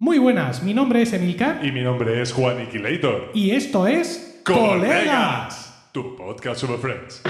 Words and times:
Muy 0.00 0.18
buenas, 0.18 0.62
mi 0.62 0.74
nombre 0.74 1.02
es 1.02 1.12
Emilcar 1.12 1.64
Y 1.64 1.72
mi 1.72 1.80
nombre 1.82 2.22
es 2.22 2.32
Juan 2.32 2.62
Iquilator. 2.62 3.30
y 3.34 3.50
esto 3.50 3.86
es 3.86 4.40
Colegas. 4.44 5.88
Tu 5.92 6.14
podcast 6.16 6.60
sobre 6.60 6.78
Friends. 6.78 7.22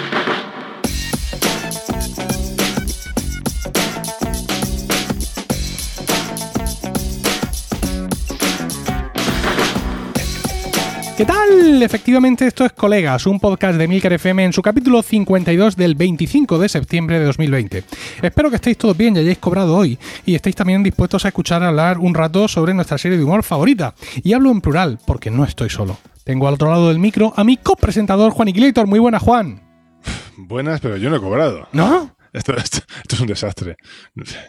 ¿Qué 11.17 11.25
tal? 11.25 11.48
Efectivamente, 11.71 12.47
esto 12.47 12.65
es 12.65 12.73
Colegas, 12.73 13.27
un 13.27 13.39
podcast 13.39 13.77
de 13.79 13.87
Milcar 13.87 14.15
FM 14.15 14.43
en 14.43 14.53
su 14.55 14.63
capítulo 14.63 15.03
52 15.03 15.77
del 15.77 15.95
25 15.97 16.59
de 16.59 16.67
septiembre 16.69 17.19
de 17.19 17.27
2020. 17.27 17.85
Espero 18.23 18.49
que 18.49 18.57
estéis 18.57 18.79
todos 18.79 18.97
bien 18.97 19.15
y 19.17 19.19
hayáis 19.21 19.37
cobrado 19.37 19.77
hoy 19.77 19.99
y 20.25 20.35
estéis 20.35 20.57
también 20.57 20.83
dispuestos 20.83 21.25
a 21.25 21.29
escuchar 21.29 21.63
hablar 21.63 21.99
un 21.99 22.15
rato 22.15 22.49
sobre 22.49 22.73
nuestra 22.73 22.97
serie 22.97 23.19
de 23.19 23.25
humor 23.25 23.43
favorita. 23.43 23.95
Y 24.23 24.33
hablo 24.33 24.51
en 24.51 24.63
plural, 24.63 24.99
porque 25.07 25.31
no 25.31 25.45
estoy 25.45 25.69
solo. 25.69 25.99
Tengo 26.25 26.49
al 26.49 26.55
otro 26.55 26.71
lado 26.71 26.89
del 26.89 26.99
micro 26.99 27.35
a 27.37 27.45
mi 27.45 27.59
copresentador 27.59 28.33
Juan 28.33 28.49
Iquilator. 28.49 28.87
Muy 28.87 28.99
buena, 28.99 29.19
Juan. 29.19 29.61
Buenas, 30.39 30.81
pero 30.81 30.97
yo 30.97 31.11
no 31.11 31.17
he 31.17 31.21
cobrado. 31.21 31.69
¿No? 31.73 32.15
Esto, 32.33 32.57
esto- 32.57 32.79
esto 33.03 33.15
es 33.15 33.21
un 33.21 33.27
desastre. 33.27 33.77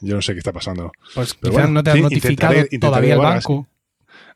Yo 0.01 0.15
no 0.15 0.21
sé 0.21 0.31
qué 0.33 0.39
está 0.39 0.53
pasando. 0.53 0.91
Pues 1.15 1.33
Pero 1.35 1.51
quizás 1.51 1.63
bueno, 1.65 1.73
no 1.73 1.83
te 1.83 1.91
sí, 1.93 2.01
notificado 2.01 2.53
intentaré- 2.53 2.67
intentaré 2.71 2.79
todavía 2.79 3.13
el 3.15 3.19
banco. 3.19 3.67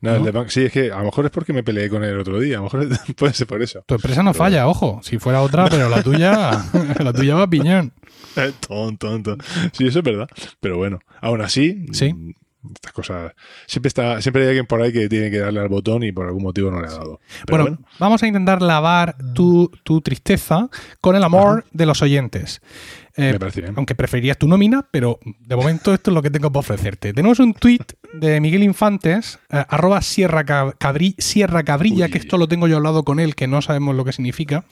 No, 0.04 0.12
el 0.14 0.18
¿No? 0.20 0.24
de 0.26 0.30
banco- 0.32 0.50
sí, 0.50 0.62
es 0.66 0.72
que 0.72 0.92
a 0.92 0.98
lo 0.98 1.04
mejor 1.04 1.24
es 1.24 1.30
porque 1.30 1.52
me 1.52 1.62
peleé 1.62 1.88
con 1.88 2.04
él 2.04 2.10
el 2.10 2.18
otro 2.20 2.38
día. 2.38 2.56
A 2.56 2.58
lo 2.58 2.64
mejor 2.64 2.88
puede 3.16 3.32
ser 3.34 3.46
por 3.46 3.62
eso. 3.62 3.82
Tu 3.86 3.94
empresa 3.94 4.22
no 4.22 4.34
falla, 4.34 4.68
ojo. 4.68 5.00
Si 5.02 5.18
fuera 5.18 5.40
otra, 5.42 5.66
pero 5.68 5.88
la 5.88 6.02
tuya, 6.02 6.64
la 7.00 7.12
tuya 7.12 7.34
va 7.34 7.42
a 7.42 7.50
piñón. 7.50 7.92
Eh, 8.36 8.52
Tonto, 8.66 9.08
tonto. 9.08 9.36
Sí, 9.72 9.86
eso 9.86 9.98
es 10.00 10.04
verdad. 10.04 10.28
Pero 10.60 10.76
bueno, 10.76 10.98
aún 11.20 11.40
así, 11.40 11.86
Sí. 11.92 12.12
mm, 12.12 12.30
estas 12.74 12.92
cosas. 12.92 13.32
Siempre 13.66 13.88
está, 13.88 14.20
siempre 14.22 14.42
hay 14.42 14.48
alguien 14.48 14.66
por 14.66 14.80
ahí 14.82 14.92
que 14.92 15.08
tiene 15.08 15.30
que 15.30 15.38
darle 15.38 15.60
al 15.60 15.68
botón 15.68 16.02
y 16.02 16.12
por 16.12 16.26
algún 16.26 16.42
motivo 16.42 16.70
no 16.70 16.80
le 16.80 16.88
ha 16.88 16.92
dado. 16.92 17.20
Bueno, 17.48 17.78
vamos 17.98 18.22
a 18.22 18.26
intentar 18.26 18.62
lavar 18.62 19.16
tu, 19.34 19.70
tu 19.84 20.00
tristeza 20.00 20.68
con 21.00 21.14
el 21.14 21.24
amor 21.24 21.64
de 21.72 21.86
los 21.86 22.00
oyentes. 22.02 22.60
Eh, 23.16 23.32
Me 23.32 23.38
parece 23.38 23.60
bien. 23.60 23.74
aunque 23.76 23.94
preferirías 23.94 24.36
tu 24.36 24.48
nómina, 24.48 24.86
pero 24.90 25.20
de 25.38 25.54
momento 25.54 25.94
esto 25.94 26.10
es 26.10 26.14
lo 26.16 26.20
que 26.22 26.30
tengo 26.30 26.50
para 26.50 26.60
ofrecerte. 26.60 27.12
Tenemos 27.12 27.38
un 27.38 27.54
tuit 27.54 27.92
de 28.12 28.40
Miguel 28.40 28.64
Infantes, 28.64 29.38
eh, 29.50 29.64
arroba 29.68 30.02
Sierra, 30.02 30.44
Cab- 30.44 30.74
Cabri- 30.78 31.14
Sierra 31.18 31.62
Cabrilla, 31.62 32.06
Uy. 32.06 32.10
que 32.10 32.18
esto 32.18 32.38
lo 32.38 32.48
tengo 32.48 32.66
yo 32.66 32.76
hablado 32.76 33.04
con 33.04 33.20
él, 33.20 33.36
que 33.36 33.46
no 33.46 33.62
sabemos 33.62 33.94
lo 33.94 34.04
que 34.04 34.12
significa, 34.12 34.64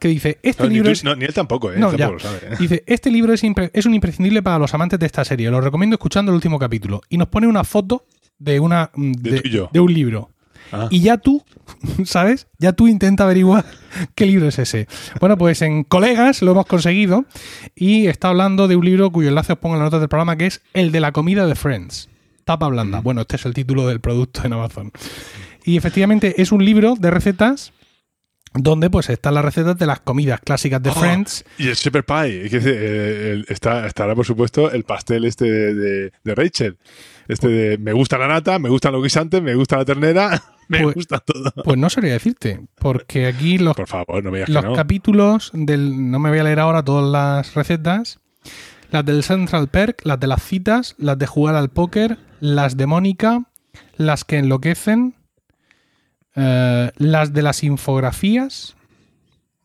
que 0.00 0.08
dice, 0.08 0.38
este 0.42 0.64
No, 0.64 0.68
ni, 0.70 0.74
libro 0.74 0.88
tú- 0.88 0.92
es... 0.92 1.04
no, 1.04 1.14
ni 1.14 1.24
él 1.24 1.34
tampoco, 1.34 1.70
¿eh? 1.72 1.76
No, 1.78 1.90
Él 1.92 1.96
ya. 1.98 2.06
tampoco 2.08 2.24
lo 2.24 2.38
sabe. 2.40 2.54
¿eh? 2.54 2.56
Dice, 2.58 2.82
este 2.86 3.10
libro 3.12 3.32
es, 3.32 3.44
impre- 3.44 3.70
es 3.72 3.86
un 3.86 3.94
imprescindible 3.94 4.42
para 4.42 4.58
los 4.58 4.74
amantes 4.74 4.98
de 4.98 5.06
esta 5.06 5.24
serie. 5.24 5.48
Lo 5.50 5.60
recomiendo 5.60 5.94
escuchando 5.94 6.32
el 6.32 6.36
último 6.36 6.58
capítulo. 6.58 7.00
Y 7.08 7.16
nos 7.16 7.28
pone 7.28 7.46
una 7.46 7.62
foto 7.62 8.06
de 8.38 8.58
una 8.58 8.90
mm, 8.94 9.12
de 9.72 9.80
un 9.80 9.94
libro. 9.94 10.30
Ah. 10.74 10.88
Y 10.90 11.00
ya 11.00 11.18
tú, 11.18 11.44
¿sabes? 12.04 12.46
Ya 12.58 12.72
tú 12.72 12.88
intenta 12.88 13.24
averiguar 13.24 13.64
qué 14.14 14.26
libro 14.26 14.48
es 14.48 14.58
ese. 14.58 14.88
Bueno, 15.20 15.38
pues 15.38 15.62
en 15.62 15.84
Colegas 15.84 16.42
lo 16.42 16.50
hemos 16.52 16.66
conseguido 16.66 17.24
y 17.74 18.06
está 18.08 18.28
hablando 18.28 18.68
de 18.68 18.76
un 18.76 18.84
libro 18.84 19.10
cuyo 19.12 19.28
enlace 19.28 19.52
os 19.52 19.58
pongo 19.58 19.74
en 19.76 19.80
la 19.80 19.84
nota 19.86 19.98
del 19.98 20.08
programa 20.08 20.36
que 20.36 20.46
es 20.46 20.62
El 20.72 20.92
de 20.92 21.00
la 21.00 21.12
comida 21.12 21.46
de 21.46 21.54
Friends. 21.54 22.08
Tapa 22.44 22.68
blanda. 22.68 23.00
Bueno, 23.00 23.22
este 23.22 23.36
es 23.36 23.46
el 23.46 23.54
título 23.54 23.86
del 23.86 24.00
producto 24.00 24.42
en 24.44 24.52
Amazon. 24.52 24.92
Y 25.64 25.76
efectivamente 25.78 26.42
es 26.42 26.52
un 26.52 26.62
libro 26.64 26.94
de 26.98 27.10
recetas 27.10 27.72
donde 28.56 28.88
pues 28.88 29.08
están 29.10 29.34
las 29.34 29.44
recetas 29.44 29.76
de 29.78 29.86
las 29.86 29.98
comidas 30.00 30.38
clásicas 30.40 30.80
de 30.82 30.90
Oh, 30.90 30.94
Friends. 30.94 31.44
Y 31.58 31.68
el 31.68 31.74
Shepherd 31.74 32.04
Pie, 32.04 32.48
que 32.50 32.60
eh, 32.62 33.44
está, 33.48 33.86
estará 33.86 34.14
por 34.14 34.24
supuesto 34.26 34.70
el 34.70 34.84
pastel 34.84 35.24
este 35.24 35.44
de, 35.50 35.74
de- 35.74 36.12
de 36.22 36.34
Rachel. 36.34 36.78
Este 37.26 37.48
de 37.48 37.78
me 37.78 37.92
gusta 37.92 38.16
la 38.18 38.28
nata, 38.28 38.58
me 38.60 38.68
gustan 38.68 38.92
los 38.92 39.02
guisantes, 39.02 39.42
me 39.42 39.54
gusta 39.56 39.78
la 39.78 39.84
ternera, 39.84 40.40
me 40.68 40.82
Pues- 40.82 40.94
gusta 40.94 41.18
todo. 41.20 41.52
Pues 41.64 41.78
no 41.78 41.88
sabría 41.90 42.12
decirte, 42.14 42.60
porque 42.76 43.26
aquí 43.26 43.58
los 43.58 43.74
Por 43.76 43.86
favor, 43.88 44.22
no 44.24 44.30
me 44.30 44.40
los 44.46 44.64
no. 44.64 44.72
capítulos 44.74 45.50
del. 45.54 46.10
No 46.10 46.18
me 46.18 46.30
voy 46.30 46.38
a 46.38 46.44
leer 46.44 46.60
ahora 46.60 46.84
todas 46.84 47.10
las 47.10 47.54
recetas. 47.54 48.20
Las 48.90 49.04
del 49.04 49.22
Central 49.24 49.68
Perk, 49.68 50.02
las 50.04 50.20
de 50.20 50.26
las 50.28 50.42
citas, 50.42 50.94
las 50.98 51.18
de 51.18 51.26
jugar 51.26 51.56
al 51.56 51.70
póker, 51.70 52.18
las 52.40 52.76
de 52.76 52.86
Mónica, 52.86 53.44
las 53.96 54.24
que 54.24 54.38
enloquecen, 54.38 55.14
eh, 56.36 56.90
las 56.96 57.32
de 57.32 57.42
las 57.42 57.64
infografías, 57.64 58.76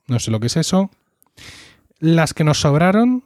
no 0.07 0.19
sé 0.19 0.31
lo 0.31 0.39
que 0.39 0.47
es 0.47 0.57
eso, 0.57 0.89
las 1.99 2.33
que 2.33 2.43
nos 2.43 2.59
sobraron 2.61 3.23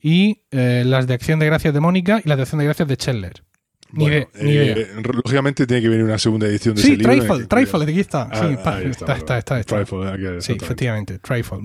y 0.00 0.42
eh, 0.50 0.82
las 0.86 1.06
de 1.06 1.14
acción 1.14 1.38
de 1.38 1.46
gracias 1.46 1.74
de 1.74 1.80
Mónica 1.80 2.20
y 2.24 2.28
las 2.28 2.38
de 2.38 2.42
acción 2.42 2.58
de 2.58 2.64
gracias 2.64 2.88
de 2.88 2.96
Chandler. 2.96 3.42
Ni, 3.92 4.04
Bueno, 4.04 4.26
ni 4.40 4.50
eh. 4.56 4.88
Lógicamente 5.24 5.66
tiene 5.66 5.82
que 5.82 5.88
venir 5.88 6.04
una 6.04 6.18
segunda 6.18 6.46
edición 6.46 6.74
de 6.74 6.82
Sí, 6.82 6.88
ese 6.92 6.96
libro. 6.98 7.12
en 7.12 7.18
el 7.20 7.26
Trifle, 7.26 7.46
Trifle, 7.46 7.82
aquí 7.84 8.00
está. 8.00 8.22
Ah, 8.22 8.36
Sí, 8.36 8.44
ahí 8.46 8.52
está, 8.90 9.16
está, 9.16 9.38
está, 9.38 9.60
está. 9.60 9.76
Trifle, 9.76 10.08
aquí, 10.10 10.40
Sí, 10.40 10.52
efectivamente, 10.60 11.18
Trifle. 11.18 11.58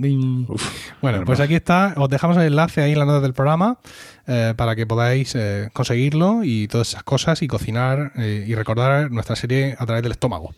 Uf, 0.48 0.64
Bueno, 1.02 1.24
pues 1.26 1.40
aquí 1.40 1.56
está. 1.56 1.94
Os 1.98 2.10
dejamos 2.10 2.38
el 2.38 2.44
enlace 2.44 2.82
ahí 2.82 2.94
en 2.94 3.00
la 3.00 3.06
nota 3.06 3.22
del 3.22 3.34
programa 3.34 3.80
eh, 4.28 4.54
para 4.56 4.76
que 4.76 4.86
podáis 4.86 5.34
eh, 5.36 5.70
conseguirlo 5.74 6.44
y 6.44 6.68
todas 6.68 6.90
esas 6.90 7.04
cosas 7.04 7.42
y 7.42 7.48
cocinar 7.48 8.12
eh, 8.16 8.46
y 8.48 8.56
recordar 8.56 9.12
nuestra 9.12 9.36
serie 9.36 9.76
a 9.78 9.86
través 9.86 10.04
del 10.04 10.12
estómago. 10.12 10.54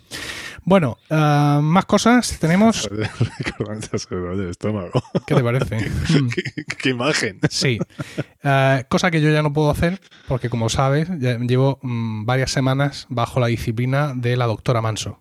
Bueno, 0.65 0.97
eh, 1.09 1.59
más 1.61 1.85
cosas 1.85 2.37
tenemos. 2.39 2.89
El 4.33 4.49
estómago. 4.49 4.91
¿Qué 5.27 5.35
te 5.35 5.43
parece? 5.43 5.77
Mm, 6.13 6.29
¿Qué, 6.29 6.43
qué 6.77 6.89
imagen. 6.89 7.39
Sí. 7.49 7.79
Eh, 8.43 8.83
cosa 8.89 9.09
que 9.11 9.21
yo 9.21 9.29
ya 9.31 9.41
no 9.41 9.51
puedo 9.53 9.69
hacer 9.69 9.99
porque, 10.27 10.49
como 10.49 10.69
sabes, 10.69 11.09
ya 11.19 11.37
llevo 11.39 11.79
mm, 11.81 12.25
varias 12.25 12.51
semanas 12.51 13.05
bajo 13.09 13.39
la 13.39 13.47
disciplina 13.47 14.13
de 14.15 14.35
la 14.37 14.45
doctora 14.45 14.81
Manso. 14.81 15.19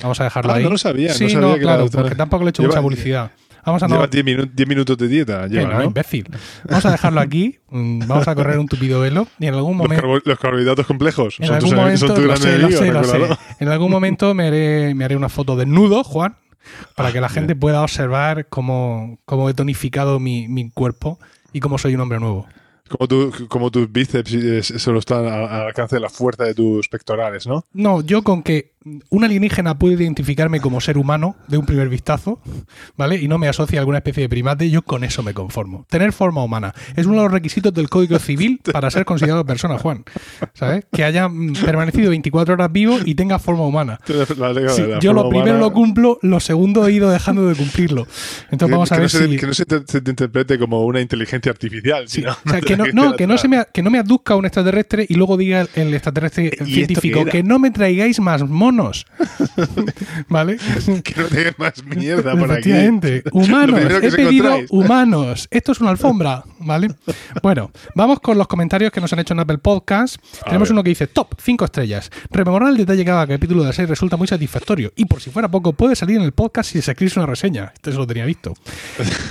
Vamos 0.00 0.20
a 0.20 0.24
dejarlo 0.24 0.52
Ah, 0.52 0.56
ahí. 0.56 0.64
no 0.64 0.70
lo 0.70 0.78
sabía, 0.78 1.08
no 1.08 1.14
Sí, 1.14 1.30
sabía 1.30 1.40
no, 1.48 1.54
que 1.54 1.60
la 1.60 1.62
claro, 1.62 1.82
doctora- 1.84 2.02
porque 2.02 2.16
tampoco 2.16 2.44
le 2.44 2.48
he 2.48 2.50
hecho 2.50 2.62
Lleva- 2.62 2.74
mucha 2.74 2.82
publicidad. 2.82 3.30
Vamos 3.66 3.82
a 3.82 3.88
no, 3.88 3.96
Lleva 3.96 4.06
10 4.06 4.24
minu- 4.24 4.50
10 4.54 4.68
minutos 4.68 4.96
de 4.96 5.08
dieta. 5.08 5.44
Eh, 5.44 5.48
Lleva, 5.50 5.70
no, 5.72 5.78
¿no? 5.80 5.84
imbécil. 5.84 6.26
Vamos 6.68 6.86
a 6.86 6.92
dejarlo 6.92 7.20
aquí. 7.20 7.58
mm, 7.68 8.06
Vamos 8.06 8.28
a 8.28 8.34
correr 8.34 8.58
un 8.58 8.68
tupido 8.68 9.00
velo 9.00 9.26
y 9.38 9.46
en 9.46 9.54
algún 9.54 9.76
Los, 9.76 9.86
momento. 9.88 10.02
carbo- 10.02 10.22
los 10.24 10.38
carbohidratos 10.38 10.86
complejos 10.86 11.36
En 11.40 11.48
son 11.48 11.58
tus, 11.58 11.72
algún 11.72 11.98
son 11.98 12.08
momento, 12.08 12.14
tu 12.14 12.20
lo 12.22 12.26
gran 12.28 12.38
sé, 12.40 12.48
lo 12.48 12.54
enemigo, 12.68 12.78
sé, 12.78 12.92
lo 12.92 13.04
sé. 13.04 13.12
recuérdalo. 13.12 13.38
En 13.60 13.68
algún 13.68 13.90
momento 13.90 14.32
me 14.34 14.46
haré, 14.46 14.94
me 14.94 15.04
haré 15.04 15.16
una 15.16 15.28
foto 15.28 15.56
desnudo, 15.56 16.04
Juan, 16.04 16.36
para 16.94 17.12
que 17.12 17.20
la 17.20 17.28
gente 17.28 17.54
pueda 17.56 17.82
observar 17.82 18.46
cómo, 18.48 19.18
cómo 19.24 19.50
he 19.50 19.54
tonificado 19.54 20.20
mi, 20.20 20.46
mi 20.48 20.70
cuerpo 20.70 21.18
y 21.52 21.60
cómo 21.60 21.76
soy 21.78 21.94
un 21.96 22.00
hombre 22.02 22.20
nuevo. 22.20 22.46
Como, 22.88 23.08
tu- 23.08 23.48
como 23.48 23.70
tus 23.72 23.90
bíceps 23.90 24.32
eh, 24.32 24.62
solo 24.62 25.00
están 25.00 25.26
al 25.26 25.66
alcance 25.66 25.96
de 25.96 26.00
la 26.00 26.08
fuerza 26.08 26.44
de 26.44 26.54
tus 26.54 26.88
pectorales, 26.88 27.44
¿no? 27.44 27.64
No, 27.72 28.00
yo 28.00 28.22
con 28.22 28.44
que 28.44 28.75
un 29.10 29.24
alienígena 29.24 29.78
puede 29.78 29.94
identificarme 29.94 30.60
como 30.60 30.80
ser 30.80 30.96
humano 30.96 31.36
de 31.48 31.58
un 31.58 31.66
primer 31.66 31.88
vistazo, 31.88 32.40
¿vale? 32.96 33.16
Y 33.16 33.26
no 33.26 33.36
me 33.38 33.48
asocia 33.48 33.78
a 33.78 33.80
alguna 33.80 33.98
especie 33.98 34.22
de 34.22 34.28
primate, 34.28 34.70
yo 34.70 34.82
con 34.82 35.02
eso 35.02 35.22
me 35.22 35.34
conformo. 35.34 35.84
Tener 35.90 36.12
forma 36.12 36.42
humana 36.44 36.72
es 36.94 37.06
uno 37.06 37.16
de 37.16 37.22
los 37.24 37.32
requisitos 37.32 37.74
del 37.74 37.88
Código 37.88 38.18
Civil 38.18 38.60
para 38.72 38.90
ser 38.90 39.04
considerado 39.04 39.44
persona, 39.44 39.78
Juan. 39.78 40.04
¿Sabes? 40.54 40.86
Que 40.92 41.02
haya 41.02 41.28
mm, 41.28 41.54
permanecido 41.64 42.10
24 42.10 42.54
horas 42.54 42.70
vivo 42.70 42.98
y 43.04 43.16
tenga 43.16 43.38
forma 43.38 43.66
humana. 43.66 43.98
Sí, 44.06 44.84
yo 45.00 45.12
lo 45.12 45.28
primero 45.28 45.58
lo 45.58 45.72
cumplo, 45.72 46.18
lo 46.22 46.38
segundo 46.38 46.86
he 46.86 46.92
ido 46.92 47.10
dejando 47.10 47.48
de 47.48 47.56
cumplirlo. 47.56 48.06
Entonces 48.50 48.68
que- 48.68 48.72
vamos 48.72 48.92
a 48.92 48.94
que 48.94 49.00
ver 49.00 49.12
no 49.12 49.18
se, 49.18 49.28
si... 49.28 49.36
que 49.36 49.46
no 49.46 49.54
se 49.54 49.66
te, 49.66 49.82
se 49.86 50.00
te 50.00 50.10
interprete 50.10 50.58
como 50.58 50.84
una 50.84 51.00
inteligencia 51.00 51.50
artificial. 51.50 52.08
Sí, 52.08 52.20
sino 52.20 52.32
o 52.32 52.50
sea, 52.50 52.60
que 52.60 52.76
no, 52.76 52.84
no, 52.92 53.16
que 53.16 53.26
no 53.26 53.36
se 53.36 53.48
me, 53.48 53.64
que 53.72 53.82
no 53.82 53.90
me 53.90 53.98
aduzca 53.98 54.36
un 54.36 54.46
extraterrestre 54.46 55.06
y 55.08 55.14
luego 55.14 55.36
diga 55.36 55.66
el, 55.74 55.92
extraterrestre 55.92 56.52
científico 56.64 57.24
que 57.24 57.42
no 57.42 57.58
me 57.58 57.70
traigáis 57.72 58.20
más 58.20 58.48
monos. 58.48 58.75
¿Vale? 60.28 60.56
que 61.02 61.14
no 61.20 61.26
te 61.28 61.54
más 61.58 61.84
mierda 61.84 62.36
por 62.36 62.50
aquí. 62.52 62.70
Humanos. 63.32 63.80
He 64.02 64.10
pedido 64.10 64.46
encontráis. 64.48 64.70
humanos. 64.70 65.48
Esto 65.50 65.72
es 65.72 65.80
una 65.80 65.90
alfombra. 65.90 66.44
¿Vale? 66.60 66.88
Bueno, 67.42 67.70
vamos 67.94 68.20
con 68.20 68.38
los 68.38 68.46
comentarios 68.48 68.90
que 68.90 69.00
nos 69.00 69.12
han 69.12 69.18
hecho 69.20 69.34
en 69.34 69.40
Apple 69.40 69.58
Podcast. 69.58 70.16
A 70.42 70.46
Tenemos 70.46 70.68
ver. 70.68 70.72
uno 70.74 70.82
que 70.82 70.88
dice 70.90 71.06
top 71.06 71.34
5 71.40 71.64
estrellas. 71.66 72.10
Rememorar 72.30 72.70
el 72.70 72.76
detalle 72.76 72.98
de 73.00 73.04
cada 73.04 73.26
capítulo 73.26 73.60
de 73.62 73.68
la 73.68 73.72
serie 73.72 73.86
resulta 73.88 74.16
muy 74.16 74.26
satisfactorio. 74.26 74.92
Y 74.96 75.04
por 75.04 75.20
si 75.20 75.30
fuera 75.30 75.48
poco, 75.48 75.72
puede 75.72 75.94
salir 75.94 76.16
en 76.16 76.22
el 76.22 76.32
podcast 76.32 76.70
si 76.72 76.82
se 76.82 76.90
escribe 76.92 77.12
una 77.16 77.26
reseña. 77.26 77.72
Esto 77.74 77.92
se 77.92 77.98
lo 77.98 78.06
tenía 78.06 78.24
visto. 78.24 78.54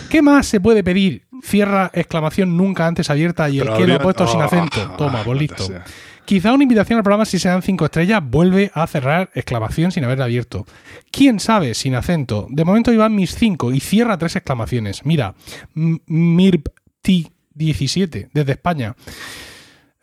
¿Qué 0.09 0.21
más 0.21 0.45
se 0.47 0.59
puede 0.61 0.83
pedir? 0.83 1.23
Cierra 1.43 1.91
exclamación 1.93 2.55
nunca 2.55 2.87
antes 2.87 3.09
abierta 3.09 3.49
y 3.49 3.59
el 3.59 3.65
Pero 3.65 3.77
que 3.77 3.87
lo 3.87 3.95
ha 3.95 3.99
puesto 3.99 4.27
sin 4.27 4.39
Oh, 4.41 4.43
acento. 4.43 4.81
Toma, 4.97 5.23
pues 5.23 5.27
maldita 5.27 5.55
listo. 5.57 5.67
sea. 5.67 5.83
Quizá 6.25 6.53
una 6.53 6.63
invitación 6.63 6.97
al 6.97 7.03
programa 7.03 7.25
si 7.25 7.37
se 7.37 7.49
dan 7.49 7.61
cinco 7.61 7.85
estrellas 7.85 8.19
vuelve 8.23 8.71
a 8.73 8.87
cerrar 8.87 9.29
exclamación 9.35 9.91
sin 9.91 10.03
haberla 10.05 10.25
abierto. 10.25 10.65
¿Quién 11.11 11.39
sabe 11.39 11.75
sin 11.75 11.93
acento? 11.93 12.47
De 12.49 12.65
momento 12.65 12.91
iban 12.91 13.13
mis 13.13 13.35
cinco 13.35 13.71
y 13.71 13.79
cierra 13.79 14.17
tres 14.17 14.35
exclamaciones. 14.35 15.05
Mira, 15.05 15.35
M- 15.75 15.99
MIRP 16.07 16.67
T17 17.03 18.29
desde 18.33 18.51
España. 18.53 18.95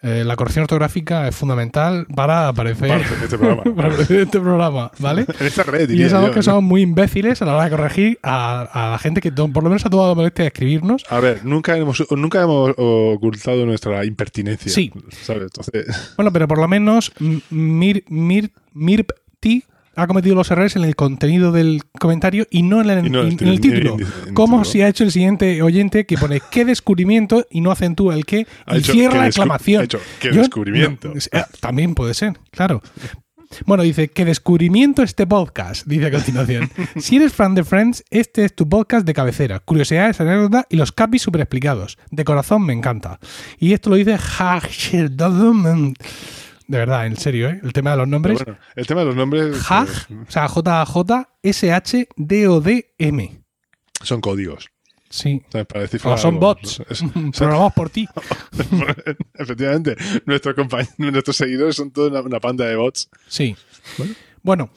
Eh, 0.04 0.24
la 0.24 0.34
corrección 0.34 0.64
ortográfica 0.64 1.28
es 1.28 1.36
fundamental 1.36 2.06
para 2.14 2.48
aparecer, 2.48 2.90
hacer 2.90 3.18
este 3.22 3.38
programa. 3.38 3.62
para 3.62 3.88
aparecer 3.88 4.16
en 4.16 4.22
este 4.24 4.40
programa, 4.40 4.90
¿vale? 4.98 5.26
En 5.40 5.46
esta 5.46 5.62
red, 5.62 5.88
Y 5.90 6.02
es 6.02 6.12
algo 6.12 6.26
yo, 6.26 6.32
que 6.32 6.38
¿no? 6.40 6.42
somos 6.42 6.62
muy 6.64 6.82
imbéciles 6.82 7.40
a 7.40 7.44
la 7.44 7.54
hora 7.54 7.64
de 7.64 7.70
corregir 7.70 8.18
a, 8.22 8.62
a 8.62 8.90
la 8.90 8.98
gente 8.98 9.20
que 9.20 9.30
por 9.30 9.62
lo 9.62 9.68
menos 9.70 9.86
ha 9.86 9.90
tomado 9.90 10.08
la 10.08 10.14
molestia 10.16 10.42
de 10.42 10.48
escribirnos. 10.48 11.04
A 11.08 11.20
ver, 11.20 11.44
nunca 11.44 11.76
hemos, 11.76 12.04
nunca 12.10 12.42
hemos 12.42 12.72
ocultado 12.76 13.64
nuestra 13.64 14.04
impertinencia. 14.04 14.72
Sí. 14.72 14.92
¿sabes? 15.22 15.42
Entonces, 15.44 15.86
Bueno, 16.16 16.32
pero 16.32 16.48
por 16.48 16.58
lo 16.58 16.66
menos 16.66 17.12
Mir, 17.50 18.04
Mir, 18.08 18.50
Mirpti 18.72 19.64
ha 19.94 20.06
cometido 20.06 20.34
los 20.34 20.50
errores 20.50 20.76
en 20.76 20.84
el 20.84 20.96
contenido 20.96 21.52
del 21.52 21.82
comentario 21.98 22.46
y 22.50 22.62
no 22.62 22.80
en 22.80 22.90
el, 22.90 23.06
Y 23.06 23.10
no 23.10 23.20
en 23.22 23.26
el 23.28 23.42
en 23.42 23.48
el 23.48 23.60
título, 23.60 23.96
Como 24.34 24.64
si 24.64 24.82
ha 24.82 24.88
hecho 24.88 25.04
el 25.04 25.12
siguiente 25.12 25.60
oyente 25.62 26.06
que 26.06 26.16
pone 26.16 26.40
qué 26.50 26.64
descubrimiento 26.64 27.46
y 27.50 27.60
no 27.60 27.70
acentúa 27.70 28.14
el 28.14 28.24
qué 28.24 28.46
y 28.68 28.76
hecho 28.78 28.92
cierra 28.92 29.18
la 29.18 29.26
exclamación. 29.26 29.82
ha 29.82 29.84
hecho 29.84 30.00
qué 30.20 30.28
Yo- 30.32 30.40
descubrimiento. 30.40 31.08
no, 31.08 31.14
eh, 31.32 31.44
también 31.60 31.94
puede 31.94 32.14
ser, 32.14 32.34
claro. 32.50 32.82
Bueno, 33.66 33.82
dice, 33.82 34.08
¿qué 34.08 34.24
descubrimiento 34.24 35.02
este 35.02 35.26
podcast? 35.26 35.86
Dice 35.86 36.06
a 36.06 36.10
continuación. 36.10 36.70
si 36.96 37.16
eres 37.16 37.34
fan 37.34 37.54
de 37.54 37.64
Friends, 37.64 38.02
este 38.08 38.46
es 38.46 38.54
tu 38.56 38.66
podcast 38.66 39.04
de 39.06 39.12
cabecera. 39.12 39.60
Curiosidades, 39.60 40.18
anécdotas 40.22 40.64
y 40.70 40.76
los 40.76 40.90
capis 40.90 41.20
super 41.20 41.42
explicados. 41.42 41.98
De 42.10 42.24
corazón 42.24 42.62
me 42.64 42.72
encanta. 42.72 43.18
Y 43.58 43.74
esto 43.74 43.90
lo 43.90 43.96
dice 43.96 44.16
De 46.72 46.78
verdad, 46.78 47.06
en 47.06 47.16
serio, 47.16 47.50
¿eh? 47.50 47.60
El 47.62 47.74
tema 47.74 47.90
de 47.90 47.98
los 47.98 48.08
nombres. 48.08 48.42
bueno, 48.42 48.58
el 48.76 48.86
tema 48.86 49.00
de 49.00 49.06
los 49.08 49.14
nombres 49.14 49.58
Haj, 49.70 49.88
eh, 50.10 50.14
o 50.26 50.30
sea, 50.30 50.48
J-J-S-H-D-O-D-M. 50.48 53.42
son 54.02 54.20
códigos. 54.22 54.70
Sí. 55.10 55.42
¿sabes? 55.50 55.66
Para 55.66 55.82
decir 55.82 56.00
O 56.02 56.16
son 56.16 56.40
bots. 56.40 56.80
Es- 56.88 56.96
son- 57.00 57.30
Programados 57.32 57.74
por 57.74 57.90
ti. 57.90 58.08
efectivamente, 59.34 59.96
nuestros 60.24 60.56
nuestros 60.96 61.36
seguidores 61.36 61.76
son 61.76 61.90
toda 61.90 62.08
una, 62.08 62.22
una 62.22 62.40
panda 62.40 62.64
de 62.64 62.76
bots. 62.76 63.10
Sí. 63.28 63.54
Bueno. 63.98 64.14
Bueno, 64.42 64.70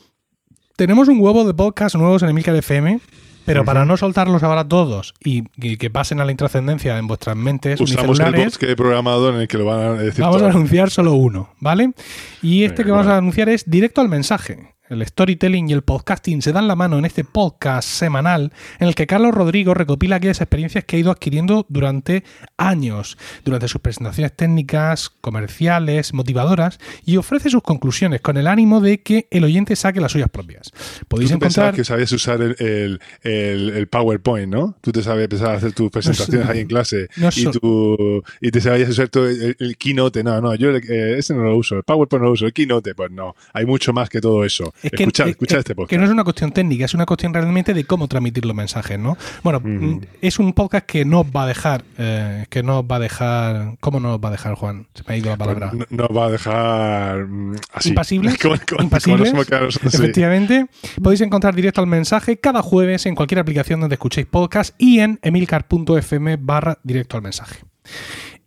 tenemos 0.76 1.08
un 1.08 1.22
huevo 1.22 1.46
de 1.46 1.54
podcast 1.54 1.96
nuevos 1.96 2.22
en 2.24 2.30
Emilcar 2.30 2.58
FM, 2.58 3.00
pero 3.46 3.64
para 3.64 3.86
no 3.86 3.98
soltarlos 3.98 4.44
ahora 4.44 4.68
todos 4.68 5.14
y 5.24 5.44
que, 5.44 5.78
que 5.78 5.90
pasen 5.90 6.20
a 6.20 6.26
la 6.26 6.32
intrascendencia 6.32 6.98
en 6.98 7.08
vuestras 7.08 7.36
mentes 7.36 7.80
Usamos 7.80 8.20
el 8.20 8.26
unicelulares, 8.26 8.54
bot 8.54 8.60
que 8.60 8.72
he 8.72 8.76
programado 8.76 9.30
en 9.30 9.36
el 9.42 9.48
que 9.48 9.58
lo 9.58 9.66
van 9.66 9.80
a 9.80 9.94
decir 9.94 10.24
vamos 10.24 10.42
a 10.42 10.48
anunciar 10.48 10.90
solo 10.90 11.14
uno, 11.14 11.50
¿vale? 11.60 11.92
Y 12.42 12.64
este 12.64 12.84
Venga, 12.84 12.86
que 12.86 12.92
vamos 12.92 13.08
a 13.08 13.18
anunciar 13.18 13.50
es 13.50 13.70
directo 13.70 14.02
al 14.02 14.10
mensaje. 14.10 14.75
El 14.88 15.04
storytelling 15.04 15.68
y 15.68 15.74
el 15.74 15.82
podcasting 15.82 16.44
se 16.44 16.52
dan 16.52 16.68
la 16.68 16.76
mano 16.76 17.00
en 17.00 17.06
este 17.06 17.24
podcast 17.24 17.90
semanal 17.90 18.54
en 18.80 18.88
el 18.88 18.94
que 18.94 19.08
Carlos 19.08 19.34
Rodrigo 19.34 19.74
recopila 19.74 20.18
aquellas 20.18 20.42
experiencias 20.42 20.84
que 20.86 20.96
ha 20.96 21.00
ido 21.00 21.10
adquiriendo 21.10 21.66
durante 21.70 22.24
años, 22.58 23.18
durante 23.44 23.68
sus 23.68 23.82
presentaciones 23.82 24.36
técnicas, 24.36 25.10
comerciales, 25.22 26.14
motivadoras 26.14 26.78
y 27.04 27.18
ofrece 27.18 27.50
sus 27.50 27.64
conclusiones 27.64 28.22
con 28.22 28.38
el 28.38 28.46
ánimo 28.46 28.80
de 28.80 29.02
que 29.02 29.28
el 29.32 29.44
oyente 29.46 29.76
saque 29.76 30.00
las 30.00 30.12
suyas 30.12 30.30
propias. 30.30 30.72
Podéis 31.08 31.32
Tú 31.32 31.38
encontrar 31.38 31.74
que 31.74 31.84
sabías 31.84 32.12
usar 32.12 32.40
el, 32.44 32.56
el, 32.60 33.00
el- 33.24 33.70
el 33.76 33.88
PowerPoint, 33.88 34.54
¿no? 34.54 34.78
Tú 34.82 34.92
te 34.92 35.02
sabes 35.02 35.24
empezar 35.24 35.50
a 35.50 35.54
hacer 35.58 35.74
tus 35.74 35.90
presentaciones 35.92 36.48
ahí 36.48 36.60
en 36.60 36.68
clase 36.68 37.08
no 37.18 37.30
y, 37.36 37.46
tú, 37.46 38.24
y 38.40 38.52
te 38.52 38.62
sabías 38.62 38.90
usar 38.90 39.10
todo 39.10 39.28
el, 39.28 39.56
el 39.60 39.78
Keynote. 39.78 40.24
No, 40.24 40.40
no, 40.42 40.54
yo 40.54 40.70
eh, 40.76 41.18
ese 41.18 41.34
no 41.34 41.44
lo 41.44 41.58
uso. 41.58 41.76
El 41.78 41.84
PowerPoint 41.84 42.22
no 42.22 42.28
lo 42.28 42.34
uso. 42.34 42.46
El 42.46 42.54
Keynote, 42.54 42.94
pues 42.94 43.10
no. 43.10 43.36
Hay 43.52 43.66
mucho 43.66 43.92
más 43.92 44.10
que 44.10 44.22
todo 44.22 44.46
eso. 44.46 44.72
Es 44.84 44.92
que, 44.92 45.04
escucha, 45.04 45.24
es- 45.24 45.30
escucha 45.32 45.56
es 45.56 45.60
este 45.60 45.72
que 45.72 45.76
podcast. 45.76 46.00
no 46.00 46.06
es 46.06 46.12
una 46.12 46.24
cuestión 46.24 46.52
técnica, 46.52 46.86
es 46.86 46.94
una 46.94 47.06
cuestión 47.06 47.34
realmente 47.34 47.74
de 47.74 47.84
cómo 47.86 48.08
transmitir 48.08 48.46
los 48.46 48.56
mensajes, 48.56 49.00
¿no? 49.00 49.18
Bueno, 49.44 49.60
mm, 49.64 50.02
es 50.22 50.38
un 50.40 50.54
podcast 50.54 50.86
que 50.86 51.06
no 51.06 51.22
os 51.22 51.28
va 51.28 51.44
a 51.44 51.48
dejar, 51.48 51.84
eh, 51.98 52.46
que 52.50 52.62
no 52.64 52.80
os 52.80 52.86
va 52.86 52.98
a 52.98 53.00
dejar, 53.00 53.78
¿cómo 53.80 54.00
no 54.00 54.16
os 54.16 54.20
va 54.24 54.30
a 54.30 54.32
dejar, 54.32 54.54
Juan? 54.56 54.88
Se 54.94 55.04
me 55.08 55.14
ha 55.14 55.18
ido 55.18 55.30
la 55.30 55.38
palabra. 55.38 55.72
Pues 55.72 55.88
no, 55.92 56.08
no 56.08 56.14
va 56.14 56.26
a 56.28 56.32
dejar 56.32 57.26
mm, 57.26 57.56
así. 57.74 57.90
Impasibles, 57.90 58.34
sí. 59.90 59.98
Efectivamente, 59.98 60.68
podéis 61.02 61.22
encontrar 61.22 61.56
directo 61.56 61.82
al 61.82 61.88
mensaje 61.88 62.38
cada 62.40 62.62
jueves 62.62 63.06
en 63.06 63.16
cualquier 63.16 63.40
aplicación 63.40 63.80
donde 63.80 63.96
escuchéis 63.96 64.28
podcast 64.28 64.76
y 64.78 65.00
en 65.00 65.20
emilcar.fm 65.22 66.38
barra 66.38 66.78
directo 66.84 67.18
al 67.18 67.24
mensaje. 67.24 67.64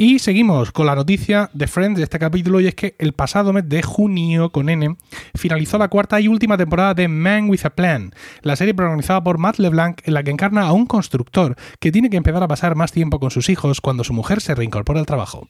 Y 0.00 0.20
seguimos 0.20 0.70
con 0.70 0.86
la 0.86 0.94
noticia 0.94 1.50
de 1.54 1.66
Friends 1.66 1.98
de 1.98 2.04
este 2.04 2.20
capítulo 2.20 2.60
y 2.60 2.68
es 2.68 2.76
que 2.76 2.94
el 3.00 3.14
pasado 3.14 3.52
mes 3.52 3.68
de 3.68 3.82
junio 3.82 4.52
con 4.52 4.68
N 4.68 4.96
finalizó 5.34 5.76
la 5.76 5.88
cuarta 5.88 6.20
y 6.20 6.28
última 6.28 6.56
temporada 6.56 6.94
de 6.94 7.08
Man 7.08 7.50
with 7.50 7.64
a 7.64 7.70
Plan, 7.70 8.12
la 8.42 8.54
serie 8.54 8.74
protagonizada 8.74 9.24
por 9.24 9.38
Matt 9.38 9.58
LeBlanc 9.58 10.02
en 10.04 10.14
la 10.14 10.22
que 10.22 10.30
encarna 10.30 10.68
a 10.68 10.72
un 10.72 10.86
constructor 10.86 11.56
que 11.80 11.90
tiene 11.90 12.10
que 12.10 12.16
empezar 12.16 12.44
a 12.44 12.46
pasar 12.46 12.76
más 12.76 12.92
tiempo 12.92 13.18
con 13.18 13.32
sus 13.32 13.48
hijos 13.48 13.80
cuando 13.80 14.04
su 14.04 14.12
mujer 14.12 14.40
se 14.40 14.54
reincorpora 14.54 15.00
al 15.00 15.06
trabajo. 15.06 15.48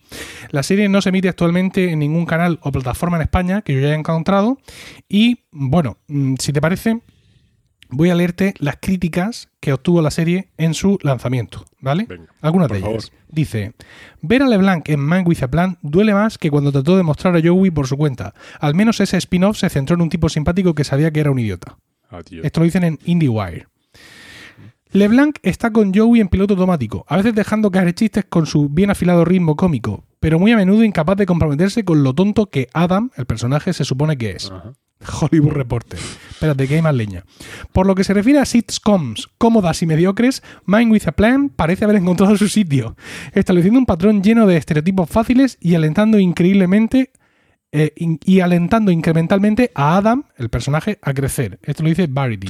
La 0.49 0.63
serie 0.63 0.89
no 0.89 1.03
se 1.03 1.11
emite 1.11 1.29
actualmente 1.29 1.91
en 1.91 1.99
ningún 1.99 2.25
canal 2.25 2.59
o 2.63 2.73
plataforma 2.73 3.19
en 3.19 3.25
España 3.25 3.61
que 3.61 3.75
yo 3.75 3.81
ya 3.81 3.89
he 3.89 3.95
encontrado 3.95 4.57
y 5.11 5.41
bueno, 5.51 5.99
mm, 6.07 6.37
si 6.39 6.55
te 6.55 6.63
parece, 6.63 7.03
voy 7.91 8.11
a 8.11 8.15
leerte 8.15 8.55
las 8.59 8.77
críticas 8.81 9.49
que 9.61 9.73
obtuvo 9.73 10.03
la 10.03 10.11
serie 10.11 10.49
en 10.57 10.75
su 10.75 10.99
lanzamiento, 11.03 11.65
¿vale? 11.81 12.05
Venga, 12.09 12.27
Algunas 12.41 12.69
de 12.69 12.79
ellas. 12.79 12.87
favor. 12.89 13.03
Dice, 13.29 13.73
ver 14.23 14.43
a 14.43 14.49
LeBlanc 14.49 14.89
en 14.89 15.01
Man 15.01 15.25
with 15.27 15.43
a 15.43 15.49
Plan 15.49 15.79
duele 15.83 16.15
más 16.15 16.39
que 16.39 16.51
cuando 16.51 16.73
trató 16.73 16.97
de 16.97 17.03
mostrar 17.03 17.37
a 17.37 17.41
Joey 17.43 17.71
por 17.71 17.87
su 17.87 17.97
cuenta. 17.97 18.35
Al 18.61 18.75
menos 18.75 19.01
ese 19.01 19.17
spin-off 19.17 19.59
se 19.59 19.69
centró 19.69 19.95
en 19.97 20.03
un 20.03 20.09
tipo 20.11 20.29
simpático 20.29 20.75
que 20.75 20.85
sabía 20.85 21.11
que 21.11 21.21
era 21.21 21.31
un 21.31 21.39
idiota. 21.39 21.79
Adiós. 22.11 22.45
Esto 22.45 22.61
lo 22.61 22.65
dicen 22.65 22.85
en 22.85 22.99
IndieWire. 23.05 23.67
LeBlanc 24.91 25.39
está 25.43 25.71
con 25.71 25.93
Joey 25.95 26.21
en 26.21 26.29
piloto 26.29 26.55
automático, 26.55 27.05
a 27.09 27.19
veces 27.19 27.35
dejando 27.35 27.71
caer 27.71 27.95
chistes 27.95 28.25
con 28.27 28.47
su 28.47 28.71
bien 28.71 28.91
afilado 28.91 29.25
ritmo 29.27 29.55
cómico, 29.55 30.05
pero 30.19 30.39
muy 30.39 30.53
a 30.53 30.57
menudo 30.57 30.83
incapaz 30.83 31.17
de 31.19 31.27
comprometerse 31.27 31.85
con 31.85 32.03
lo 32.03 32.15
tonto 32.15 32.47
que 32.47 32.69
Adam, 32.73 33.11
el 33.17 33.27
personaje, 33.27 33.75
se 33.75 33.85
supone 33.85 34.17
que 34.17 34.31
es. 34.31 34.51
Ajá. 34.51 34.73
Hollywood 35.21 35.53
Reporter. 35.53 35.99
Espérate, 36.31 36.67
que 36.69 36.75
hay 36.77 36.83
más 36.83 36.95
leña. 36.95 37.25
Por 37.73 37.87
lo 37.87 37.95
que 37.95 38.05
se 38.05 38.15
refiere 38.15 38.39
a 38.41 38.45
sitcoms 38.45 39.29
cómodas 39.39 39.83
y 39.83 39.87
mediocres, 39.87 40.43
Mind 40.67 40.91
with 40.93 41.07
a 41.07 41.13
Plan 41.13 41.49
parece 41.49 41.85
haber 41.85 41.97
encontrado 41.97 42.37
su 42.37 42.49
sitio, 42.49 42.97
estableciendo 43.33 43.79
un 43.79 43.87
patrón 43.87 44.23
lleno 44.23 44.47
de 44.47 44.57
estereotipos 44.57 45.09
fáciles 45.09 45.57
y 45.61 45.75
alentando 45.75 46.19
increíblemente 46.19 47.11
eh, 47.71 47.93
y 48.25 48.41
alentando 48.41 48.91
incrementalmente 48.91 49.71
a 49.75 49.99
Adam, 49.99 50.25
el 50.37 50.49
personaje, 50.49 50.99
a 51.03 51.13
crecer. 51.13 51.59
Esto 51.63 51.83
lo 51.83 51.91
dice 51.91 52.07
Variety. 52.09 52.49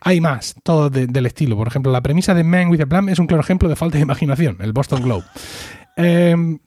Hay 0.00 0.20
más, 0.20 0.54
todo 0.62 0.88
de- 0.90 1.06
del 1.06 1.26
estilo. 1.26 1.56
Por 1.56 1.68
ejemplo, 1.68 1.92
la 1.92 2.00
premisa 2.00 2.34
de 2.34 2.42
Man 2.44 2.68
with 2.68 2.80
a 2.80 2.86
Plan 2.86 3.08
es 3.08 3.18
un 3.18 3.26
claro 3.26 3.42
ejemplo 3.42 3.68
de 3.68 3.76
falta 3.76 3.98
de 3.98 4.02
imaginación, 4.04 4.56
el 4.60 4.72
Boston 4.72 5.02
Globe. 5.02 5.24
Em, 5.96 6.58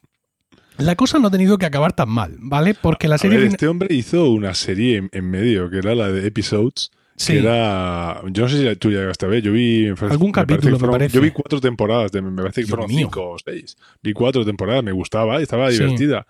la 0.78 0.96
cosa 0.96 1.20
no 1.20 1.28
ha 1.28 1.32
tenido 1.32 1.58
que 1.58 1.66
acabar 1.66 1.94
tan 1.94 2.10
mal, 2.10 2.36
¿vale? 2.40 2.74
Porque 2.74 3.08
la 3.08 3.18
serie... 3.18 3.38
ver, 3.38 3.48
este 3.48 3.68
hombre 3.68 3.94
hizo 3.96 4.30
una 4.32 4.54
serie 4.54 4.98
en, 4.98 5.10
en 5.12 5.30
medio, 5.30 5.70
que 5.70 5.78
era 5.78 5.96
la 5.96 6.12
de 6.12 6.28
Episodes. 6.28 6.92
Sí. 7.18 7.34
Que 7.34 7.40
era. 7.40 8.22
Yo 8.30 8.44
no 8.44 8.50
sé 8.50 8.70
si 8.70 8.76
tú 8.76 8.92
llegaste 8.92 9.26
a 9.26 9.30
ver. 9.30 9.42
Yo 9.42 9.54
vi. 9.54 9.88
Algún 10.02 10.28
me 10.28 10.32
capítulo, 10.34 10.74
me 10.74 10.80
fueron- 10.80 10.96
parece. 10.96 11.16
Yo 11.16 11.22
vi 11.22 11.32
cuatro 11.32 11.62
temporadas. 11.62 12.12
de- 12.12 12.22
me 12.22 12.36
parece 12.42 12.62
que 12.62 12.66
Dios 12.66 12.70
fueron 12.72 12.88
mío. 12.88 13.08
cinco 13.08 13.30
o 13.32 13.38
seis. 13.40 13.78
Vi 14.04 14.12
cuatro 14.12 14.44
temporadas. 14.44 14.84
Me 14.84 14.92
gustaba. 14.92 15.40
y 15.40 15.44
Estaba 15.44 15.72
Sí. 15.72 15.78
divertida. 15.80 16.28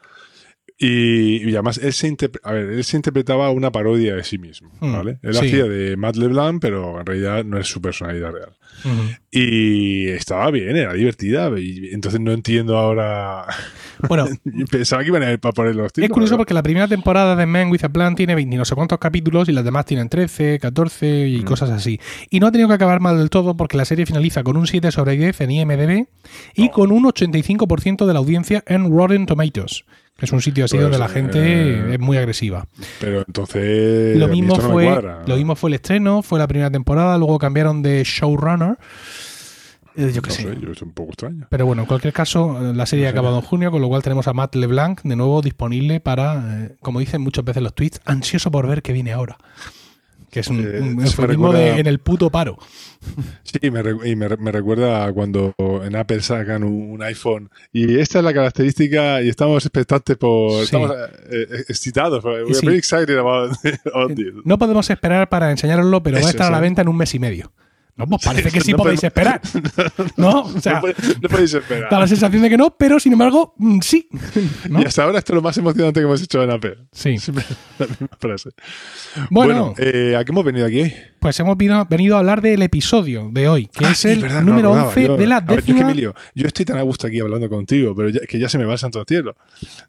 Y, 0.77 1.49
y 1.49 1.53
además 1.53 1.77
él 1.77 1.93
se, 1.93 2.13
a 2.43 2.51
ver, 2.51 2.69
él 2.69 2.83
se 2.83 2.97
interpretaba 2.97 3.49
una 3.51 3.71
parodia 3.71 4.15
de 4.15 4.23
sí 4.25 4.37
mismo. 4.37 4.69
Mm, 4.81 4.91
¿vale? 4.93 5.19
Él 5.21 5.33
sí. 5.33 5.45
hacía 5.45 5.63
de 5.65 5.95
Matt 5.95 6.17
LeBlanc, 6.17 6.61
pero 6.61 6.99
en 6.99 7.05
realidad 7.05 7.45
no 7.45 7.57
es 7.57 7.67
su 7.67 7.81
personalidad 7.81 8.31
real. 8.33 8.49
Y 9.31 10.07
estaba 10.09 10.51
bien, 10.51 10.75
era 10.75 10.93
divertida. 10.93 11.49
Y 11.59 11.89
entonces 11.93 12.19
no 12.19 12.31
entiendo 12.31 12.77
ahora. 12.77 13.45
Bueno, 14.09 14.27
Pensaba 14.69 15.01
que 15.03 15.07
iban 15.07 15.23
a 15.23 15.31
ir 15.31 15.39
para 15.39 15.53
poner 15.53 15.73
los 15.73 15.85
es 15.87 15.93
títulos. 15.93 16.13
curioso 16.13 16.33
¿no? 16.33 16.37
porque 16.39 16.53
la 16.53 16.61
primera 16.61 16.85
temporada 16.85 17.37
de 17.37 17.45
Man 17.45 17.71
with 17.71 17.85
a 17.85 17.89
Plan 17.89 18.13
tiene 18.13 18.35
20 18.35 18.53
y 18.53 18.57
no 18.57 18.65
sé 18.65 18.75
cuántos 18.75 18.99
capítulos 18.99 19.47
y 19.47 19.53
las 19.53 19.63
demás 19.63 19.85
tienen 19.85 20.09
13, 20.09 20.59
14 20.59 21.29
y 21.29 21.37
Mm. 21.39 21.43
cosas 21.45 21.69
así. 21.69 21.97
Y 22.29 22.41
no 22.41 22.47
ha 22.47 22.51
tenido 22.51 22.67
que 22.67 22.73
acabar 22.75 22.99
mal 22.99 23.17
del 23.17 23.29
todo 23.29 23.55
porque 23.55 23.77
la 23.77 23.85
serie 23.85 24.05
finaliza 24.05 24.43
con 24.43 24.57
un 24.57 24.67
7 24.67 24.91
sobre 24.91 25.15
10 25.15 25.39
en 25.41 25.51
IMDb 25.51 26.07
y 26.55 26.67
Oh. 26.67 26.71
con 26.71 26.91
un 26.91 27.05
85% 27.05 28.05
de 28.05 28.13
la 28.13 28.19
audiencia 28.19 28.63
en 28.67 28.91
Rotten 28.91 29.25
Tomatoes, 29.27 29.85
es 30.19 30.31
un 30.31 30.41
sitio 30.41 30.65
así 30.65 30.75
Pues, 30.75 30.83
donde 30.83 30.97
la 30.97 31.07
gente 31.09 31.39
eh, 31.39 31.93
es 31.93 31.99
muy 31.99 32.17
agresiva. 32.17 32.67
Pero 32.99 33.23
entonces. 33.27 34.17
lo 34.17 34.27
mismo 34.27 34.55
fue 34.55 34.85
cuadra. 34.85 35.23
lo 35.25 35.35
mismo 35.35 35.55
fue 35.55 35.69
el 35.69 35.73
estreno, 35.75 36.21
fue 36.21 36.39
la 36.39 36.47
primera 36.47 36.71
temporada, 36.71 37.17
luego 37.17 37.37
cambiaron 37.37 37.81
de 37.81 38.03
showrunner. 38.03 38.77
Eh, 39.97 40.11
yo 40.13 40.21
qué 40.21 40.29
No 40.29 40.35
sé. 40.35 40.41
sé, 40.43 40.57
yo 40.61 40.71
es 40.71 40.81
un 40.81 40.91
poco 40.91 41.11
extraño. 41.11 41.47
Pero 41.49 41.65
bueno, 41.65 41.83
en 41.83 41.87
cualquier 41.87 42.11
caso, 42.13 42.59
la 42.73 42.85
serie 42.85 43.05
ha 43.05 43.09
sé. 43.09 43.11
acabado 43.11 43.37
en 43.37 43.41
junio, 43.43 43.71
con 43.71 43.81
lo 43.81 43.87
cual 43.87 44.03
tenemos 44.03 44.27
a 44.27 44.33
Matt 44.33 44.55
LeBlanc 44.55 45.01
de 45.03 45.15
nuevo 45.15 45.41
disponible 45.41 45.99
para, 46.01 46.65
eh, 46.65 46.75
como 46.81 46.99
dicen 46.99 47.21
muchas 47.21 47.45
veces 47.45 47.63
los 47.63 47.73
tweets, 47.73 48.01
ansioso 48.05 48.51
por 48.51 48.67
ver 48.67 48.81
qué 48.81 48.91
viene 48.93 49.13
ahora. 49.13 49.37
Que 50.35 50.41
es 50.41 50.49
un, 50.49 50.59
Eh, 50.59 50.81
un 50.81 50.99
eso 51.01 51.21
eufemismo 51.21 51.47
recuerda- 51.53 51.73
de 51.75 51.79
en 51.79 51.87
el 51.87 51.99
puto 51.99 52.29
paro. 52.29 52.57
Sí, 53.43 53.71
me 53.71 53.81
y 54.09 54.17
me, 54.17 54.27
me 54.35 54.51
recuerda 54.51 55.09
cuando 55.13 55.53
en 55.81 55.95
Apple 55.95 56.21
sacan 56.21 56.65
un, 56.65 56.91
un 56.91 57.01
iPhone 57.03 57.49
y 57.71 57.99
esta 57.99 58.17
es 58.19 58.25
la 58.25 58.33
característica 58.33 59.21
y 59.21 59.29
estamos 59.29 59.63
expectantes 59.65 60.17
por... 60.17 60.51
Sí. 60.57 60.63
Estamos 60.63 60.91
eh, 60.91 60.95
eh, 61.31 61.63
excitados. 61.69 62.21
Sí. 62.59 62.65
very 62.65 62.77
excited 62.77 63.17
about, 63.17 63.53
about. 63.93 64.11
No 64.43 64.57
podemos 64.57 64.89
esperar 64.89 65.29
para 65.29 65.51
enseñaroslo, 65.51 66.03
pero 66.03 66.15
va 66.15 66.17
a 66.17 66.21
Eso, 66.21 66.29
estar 66.31 66.47
a 66.47 66.51
la 66.51 66.57
eso. 66.57 66.63
venta 66.63 66.81
en 66.81 66.89
un 66.89 66.97
mes 66.97 67.15
y 67.15 67.19
medio. 67.19 67.53
No, 67.97 68.05
pues 68.07 68.23
parece 68.25 68.51
que 68.51 68.59
sí 68.59 68.71
No 68.71 68.77
podéis 68.79 69.03
esperar. 69.03 69.41
No, 70.17 70.41
o 70.41 70.59
sea, 70.59 70.81
no, 71.21 71.29
podéis 71.29 71.53
esperar. 71.53 71.89
da 71.89 71.99
la 71.99 72.07
sensación 72.07 72.41
de 72.41 72.49
que 72.49 72.57
no, 72.57 72.75
pero 72.75 72.99
sin 72.99 73.13
embargo, 73.13 73.53
mm, 73.57 73.79
sí. 73.81 74.09
¿no? 74.69 74.81
Y 74.81 74.85
hasta 74.85 75.03
ahora 75.03 75.19
esto 75.19 75.33
es 75.33 75.35
lo 75.35 75.41
más 75.41 75.57
emocionante 75.57 75.99
que 75.99 76.05
hemos 76.05 76.21
hecho 76.21 76.43
en 76.43 76.51
Apple. 76.51 76.75
Sí. 76.91 77.17
Siempre 77.17 77.45
la 77.79 77.87
misma 77.87 78.09
frase. 78.19 78.49
Bueno, 79.29 79.73
Bueno, 79.73 79.73
eh, 79.77 80.15
¿a 80.17 80.25
qué 80.25 80.31
hemos 80.31 80.43
venido 80.43 80.65
aquí? 80.65 80.91
Pues 81.25 81.39
hemos 81.39 81.57
venido, 81.57 81.87
venido 81.89 82.15
a 82.15 82.19
hablar 82.19 82.39
del 82.39 82.61
episodio 82.61 83.29
de 83.31 83.47
hoy, 83.49 83.65
que 83.65 83.83
Ah, 83.83 83.91
es 83.93 84.05
el 84.05 84.19
verdad, 84.21 84.41
no 84.43 84.49
número 84.51 84.67
acordaba. 84.69 84.89
11 84.89 85.07
Yo- 85.07 85.17
de 85.17 85.25
la 85.25 85.37
a 85.37 85.39
ver, 85.39 85.49
yo, 85.49 85.55
es 85.57 85.65
que 85.65 85.73
décima. 85.73 85.91
lío. 85.93 86.13
Yo 86.35 86.45
estoy 86.45 86.65
tan 86.65 86.77
a 86.77 86.83
gusto 86.83 87.07
aquí 87.07 87.19
hablando 87.19 87.49
contigo, 87.49 87.95
pero 87.95 88.09
ya- 88.09 88.19
que 88.29 88.37
ya 88.37 88.47
se 88.47 88.59
me 88.59 88.65
va 88.65 88.73
el 88.73 88.77
santo 88.77 89.03
cielo. 89.07 89.35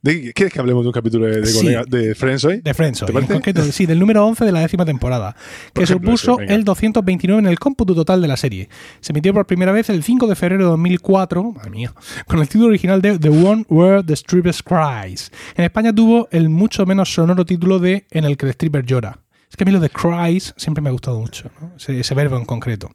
¿De- 0.00 0.32
¿Quieres 0.32 0.50
que 0.54 0.60
hablemos 0.60 0.82
de 0.84 0.88
un 0.88 0.92
capítulo 0.94 1.26
de, 1.26 1.42
de, 1.42 1.46
Sí. 1.46 1.58
colega- 1.58 1.84
de 1.86 2.14
Friends 2.14 2.44
hoy? 2.46 2.60
De 2.62 2.72
Friends, 2.72 3.00
¿Te 3.00 3.12
hoy, 3.12 3.18
en 3.22 3.26
concreto, 3.28 3.62
sí, 3.64 3.84
del 3.84 3.98
número 3.98 4.24
11 4.26 4.46
de 4.46 4.52
la 4.52 4.60
décima 4.60 4.86
temporada, 4.86 5.36
que 5.74 5.82
ejemplo, 5.82 6.16
supuso 6.16 6.40
ese, 6.40 6.54
el 6.54 6.64
229 6.64 7.40
en 7.40 7.46
el 7.46 7.58
cómputo 7.58 7.94
total 7.94 8.22
de 8.22 8.28
la 8.28 8.38
serie. 8.38 8.70
Se 9.00 9.12
emitió 9.12 9.34
por 9.34 9.46
primera 9.46 9.72
vez 9.72 9.90
el 9.90 10.02
5 10.02 10.26
de 10.28 10.36
febrero 10.36 10.64
de 10.64 10.70
2004, 10.70 11.52
madre 11.52 11.70
mía, 11.70 11.92
con 12.26 12.40
el 12.40 12.48
título 12.48 12.68
original 12.68 13.02
de 13.02 13.18
The 13.18 13.28
One 13.28 13.66
Where 13.68 14.02
the 14.02 14.16
Strippers 14.16 14.62
Cries. 14.62 15.30
En 15.54 15.64
España 15.64 15.92
tuvo 15.92 16.28
el 16.30 16.48
mucho 16.48 16.86
menos 16.86 17.12
sonoro 17.12 17.44
título 17.44 17.78
de 17.78 18.06
En 18.10 18.24
el 18.24 18.38
que 18.38 18.46
el 18.46 18.50
stripper 18.52 18.86
llora. 18.86 19.18
Es 19.56 19.58
que 19.58 19.64
a 19.64 19.66
mí 19.68 19.72
lo 19.72 19.80
de 19.80 19.88
cries 19.88 20.52
siempre 20.58 20.82
me 20.82 20.90
ha 20.90 20.92
gustado 20.92 21.18
mucho, 21.18 21.50
¿no? 21.62 21.72
ese, 21.78 21.98
ese 21.98 22.14
verbo 22.14 22.36
en 22.36 22.44
concreto. 22.44 22.90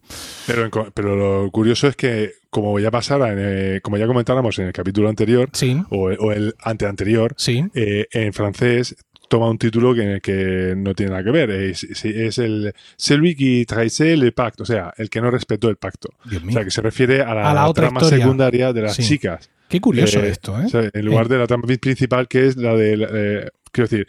Pero, 0.46 0.62
en 0.62 0.70
co- 0.70 0.92
pero 0.94 1.16
lo 1.16 1.50
curioso 1.50 1.88
es 1.88 1.96
que, 1.96 2.34
como 2.50 2.78
ya 2.78 2.88
pasara, 2.92 3.32
en, 3.32 3.38
eh, 3.40 3.80
como 3.82 3.98
ya 3.98 4.06
comentáramos 4.06 4.56
en 4.60 4.66
el 4.68 4.72
capítulo 4.72 5.08
anterior, 5.08 5.50
Sí, 5.52 5.82
o, 5.90 6.04
o 6.04 6.30
el 6.30 6.54
anteanterior, 6.62 7.34
sí. 7.36 7.64
eh, 7.74 8.06
en 8.12 8.32
francés 8.32 8.94
toma 9.28 9.50
un 9.50 9.58
título 9.58 9.92
que, 9.92 10.20
que 10.22 10.74
no 10.76 10.94
tiene 10.94 11.10
nada 11.10 11.24
que 11.24 11.32
ver. 11.32 11.50
Es, 11.50 11.82
es- 11.82 12.04
es 12.04 12.38
el 12.38 12.72
Celui 12.96 13.34
qui 13.34 13.64
trahissait 13.66 14.16
le 14.16 14.30
pacte, 14.30 14.62
o 14.62 14.66
sea, 14.66 14.94
el 14.98 15.10
que 15.10 15.20
no 15.20 15.32
respetó 15.32 15.68
el 15.68 15.78
pacto. 15.78 16.10
Dios 16.30 16.44
O 16.46 16.50
sea, 16.52 16.62
que 16.62 16.70
se 16.70 16.80
refiere 16.80 17.22
a 17.22 17.34
la, 17.34 17.50
A 17.50 17.54
la 17.54 17.68
otra 17.68 17.88
trama 17.88 18.02
historia. 18.02 18.24
secundaria 18.24 18.72
de 18.72 18.82
las 18.82 18.94
Sí. 18.94 19.02
chicas. 19.02 19.50
Qué 19.68 19.80
curioso 19.80 20.20
Eh, 20.20 20.28
esto, 20.28 20.56
¿eh? 20.60 20.66
o 20.66 20.68
sea, 20.68 20.88
en 20.92 21.04
lugar 21.04 21.26
de 21.28 21.38
la 21.38 21.48
trama 21.48 21.64
principal, 21.66 22.28
que 22.28 22.46
es 22.46 22.56
la 22.56 22.76
de. 22.76 22.92
eh, 23.10 23.50
quiero 23.72 23.88
decir, 23.88 24.06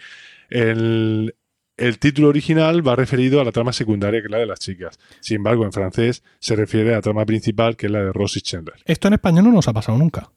el, 0.50 1.34
el 1.78 2.00
título 2.00 2.28
original 2.30 2.88
va 2.88 2.96
referido 2.96 3.42
a 3.42 3.44
la 3.44 3.52
trama 3.52 3.74
secundaria, 3.74 4.22
que 4.22 4.28
es 4.28 4.32
la 4.32 4.38
de 4.38 4.46
las 4.46 4.60
chicas. 4.60 5.00
Sin 5.22 5.38
embargo, 5.38 5.66
en 5.66 5.72
francés 5.72 6.24
se 6.40 6.56
refiere 6.56 6.92
a 6.94 6.98
la 6.98 7.02
trama 7.02 7.26
principal, 7.26 7.76
que 7.76 7.88
es 7.88 7.92
la 7.92 8.00
de 8.04 8.14
Ross 8.14 8.38
y 8.38 8.42
Chandler. 8.42 8.76
Esto 8.86 9.08
en 9.08 9.16
español 9.16 9.46
no 9.46 9.52
nos 9.52 9.68
ha 9.68 9.74
pasado 9.74 9.98
nunca. 9.98 10.30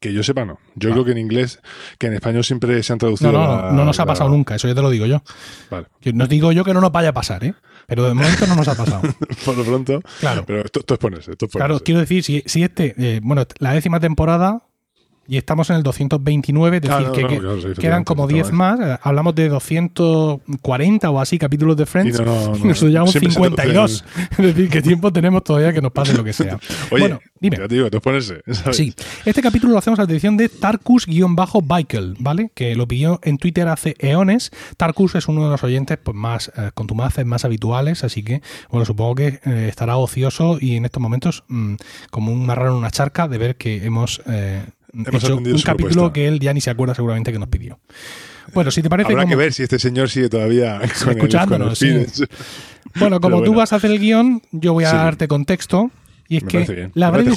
Que 0.00 0.12
yo 0.12 0.22
sepa, 0.24 0.44
no. 0.44 0.58
Yo 0.74 0.88
Ah. 0.88 0.92
creo 0.92 1.04
que 1.04 1.12
en 1.12 1.18
inglés, 1.18 1.60
que 1.98 2.08
en 2.08 2.14
español 2.14 2.42
siempre 2.42 2.82
se 2.82 2.92
han 2.92 2.98
traducido. 2.98 3.30
no, 3.30 3.38
la- 3.38 3.62
no, 3.70 3.72
no 3.72 3.84
nos 3.84 4.00
ha 4.00 4.02
la- 4.02 4.06
pasado 4.06 4.28
nunca, 4.30 4.56
eso 4.56 4.66
ya 4.66 4.74
te 4.74 4.82
lo 4.82 4.90
digo 4.90 5.06
yo. 5.06 5.22
Vale. 5.70 5.86
Que 6.00 6.12
No 6.12 6.26
digo 6.26 6.50
yo 6.52 6.64
que 6.64 6.74
no 6.74 6.80
nos 6.80 6.90
vaya 6.90 7.10
a 7.10 7.12
pasar, 7.12 7.44
¿eh? 7.44 7.54
Pero 7.86 8.04
de 8.08 8.14
momento 8.14 8.46
no 8.46 8.56
nos 8.56 8.66
ha 8.66 8.74
pasado. 8.74 9.02
Por 9.44 9.56
lo 9.56 9.64
pronto. 9.64 10.00
Claro. 10.20 10.44
Pero 10.46 10.64
esto, 10.64 10.80
esto 10.80 10.94
es 10.94 11.00
ponerse. 11.00 11.30
Esto 11.32 11.46
es 11.46 11.52
Claro, 11.52 11.78
quiero 11.80 12.00
decir, 12.00 12.24
si, 12.24 12.42
si 12.46 12.62
este, 12.64 12.94
eh, 12.98 13.20
bueno, 13.22 13.44
la 13.60 13.72
décima 13.72 14.00
temporada 14.00 14.64
y 15.28 15.36
estamos 15.36 15.68
en 15.70 15.76
el 15.76 15.82
229, 15.82 16.76
es 16.78 16.82
decir, 16.82 16.96
Ah, 16.98 17.00
no, 17.00 17.12
que, 17.12 17.22
no, 17.22 17.28
que 17.28 17.38
claro, 17.38 17.60
sí, 17.60 17.68
quedan 17.80 18.02
como 18.04 18.24
está 18.24 18.34
10 18.34 18.52
mal. 18.52 18.78
más, 18.78 19.00
hablamos 19.02 19.34
de 19.34 19.48
240 19.48 21.10
o 21.10 21.20
así 21.20 21.38
capítulos 21.38 21.76
de 21.76 21.82
Y 21.82 21.86
Friends, 21.86 22.20
no, 22.20 22.24
no, 22.24 22.56
y 22.56 22.68
nosotros 22.68 22.90
llevamos 22.90 23.10
siempre 23.12 23.32
se 23.32 23.38
52. 23.38 24.04
Es 24.30 24.38
decir, 24.38 24.68
¿qué 24.70 24.82
tiempo 24.82 25.12
tenemos 25.12 25.44
todavía 25.44 25.72
que 25.72 25.82
nos 25.82 25.92
pase 25.92 26.14
lo 26.14 26.24
que 26.24 26.32
sea? 26.32 26.58
Oye, 26.90 27.02
bueno, 27.02 27.20
dime. 27.40 27.58
ya 27.58 27.68
te 27.68 27.74
digo, 27.74 27.86
esto 27.86 27.98
es 27.98 28.02
ponerse. 28.02 28.42
¿sabes? 28.52 28.76
Sí, 28.76 28.94
este 29.24 29.42
capítulo 29.42 29.72
lo 29.72 29.78
hacemos 29.78 29.98
a 29.98 30.02
la 30.02 30.06
dirección 30.06 30.36
de 30.36 30.48
Tarkus-Bikel, 30.48 32.16
¿vale? 32.18 32.50
Que 32.54 32.74
lo 32.74 32.88
pidió 32.88 33.20
en 33.22 33.38
Twitter 33.38 33.68
hace 33.68 33.94
eones. 33.98 34.50
Tarkus 34.76 35.14
es 35.14 35.28
uno 35.28 35.44
de 35.44 35.50
los 35.50 35.62
oyentes 35.62 35.98
pues, 36.02 36.16
más 36.16 36.50
eh, 36.56 36.70
contumaces, 36.74 37.26
más 37.26 37.44
habituales, 37.44 38.04
así 38.04 38.22
que, 38.22 38.42
bueno, 38.70 38.84
supongo 38.86 39.14
que 39.16 39.40
eh, 39.44 39.66
estará 39.68 39.96
ocioso 39.96 40.58
y 40.60 40.76
en 40.76 40.84
estos 40.84 41.02
momentos 41.02 41.44
mm, 41.48 41.74
como 42.10 42.32
un 42.32 42.46
marrano 42.46 42.72
en 42.72 42.78
una 42.78 42.90
charca 42.90 43.28
de 43.28 43.38
ver 43.38 43.56
que 43.56 43.84
hemos, 43.84 44.22
eh, 44.26 44.62
Hemos 45.06 45.22
hecho 45.22 45.32
atendido 45.34 45.56
un 45.56 45.62
capítulo 45.62 46.12
que 46.12 46.26
él 46.28 46.40
ya 46.40 46.52
ni 46.52 46.60
se 46.60 46.70
acuerda 46.70 46.94
seguramente 46.94 47.32
que 47.32 47.38
nos 47.38 47.48
pidió. 47.48 47.78
Bueno, 48.54 48.70
si 48.70 48.82
te 48.82 48.88
parece... 48.88 49.12
Habrá 49.12 49.22
como- 49.24 49.30
que 49.30 49.36
ver 49.36 49.52
si 49.52 49.62
este 49.62 49.78
señor 49.78 50.08
sigue 50.08 50.28
todavía 50.28 50.80
con 51.00 51.10
el- 51.10 51.16
escuchándonos, 51.16 51.78
con 51.78 52.06
sí. 52.08 52.24
Bueno, 52.96 53.20
como 53.20 53.42
tú 53.42 53.54
vas 53.54 53.72
a 53.72 53.76
hacer 53.76 53.90
el 53.90 53.98
guion, 53.98 54.42
yo 54.52 54.72
voy 54.72 54.84
a 54.84 54.90
Sí. 54.90 54.96
darte 54.96 55.28
contexto. 55.28 55.90
Y 56.30 56.36
es 56.36 56.42
Me 56.44 56.50
que 56.50 56.90
la 56.92 57.10
breve, 57.10 57.32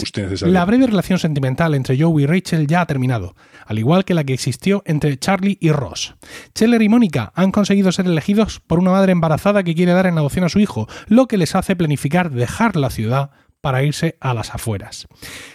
la 0.48 0.66
breve 0.66 0.86
relación 0.88 1.18
sentimental 1.18 1.76
entre 1.76 1.98
Joe 1.98 2.22
y 2.24 2.26
Rachel 2.26 2.68
ya 2.68 2.82
ha 2.82 2.86
terminado, 2.86 3.36
al 3.66 3.80
igual 3.80 4.04
que 4.04 4.14
la 4.14 4.26
que 4.26 4.34
existió 4.34 4.84
entre 4.86 5.18
Charlie 5.18 5.58
y 5.62 5.72
Ross. 5.72 6.16
Chandler 6.54 6.82
y 6.82 6.90
Mónica 6.90 7.32
han 7.34 7.52
conseguido 7.54 7.94
ser 7.94 8.06
elegidos 8.08 8.60
por 8.60 8.80
una 8.80 8.92
madre 8.92 9.14
embarazada 9.14 9.64
que 9.64 9.76
quiere 9.76 9.94
dar 9.94 10.08
en 10.08 10.18
adopción 10.18 10.44
a 10.44 10.50
su 10.50 10.60
hijo, 10.60 10.90
lo 11.08 11.28
que 11.28 11.38
les 11.38 11.56
hace 11.56 11.78
planificar 11.78 12.32
dejar 12.32 12.76
la 12.76 12.90
ciudad 12.90 13.30
para 13.62 13.82
irse 13.82 14.18
a 14.20 14.34
las 14.34 14.54
afueras. 14.54 15.08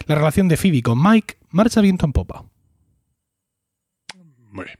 La 0.07 0.15
relación 0.15 0.49
de 0.49 0.57
Phoebe 0.57 0.81
con 0.81 1.03
Mike 1.03 1.35
marcha 1.57 1.81
viento 1.81 2.07
en 2.07 2.13
popa. 2.13 2.45
Muy 4.53 4.65
bien. 4.65 4.79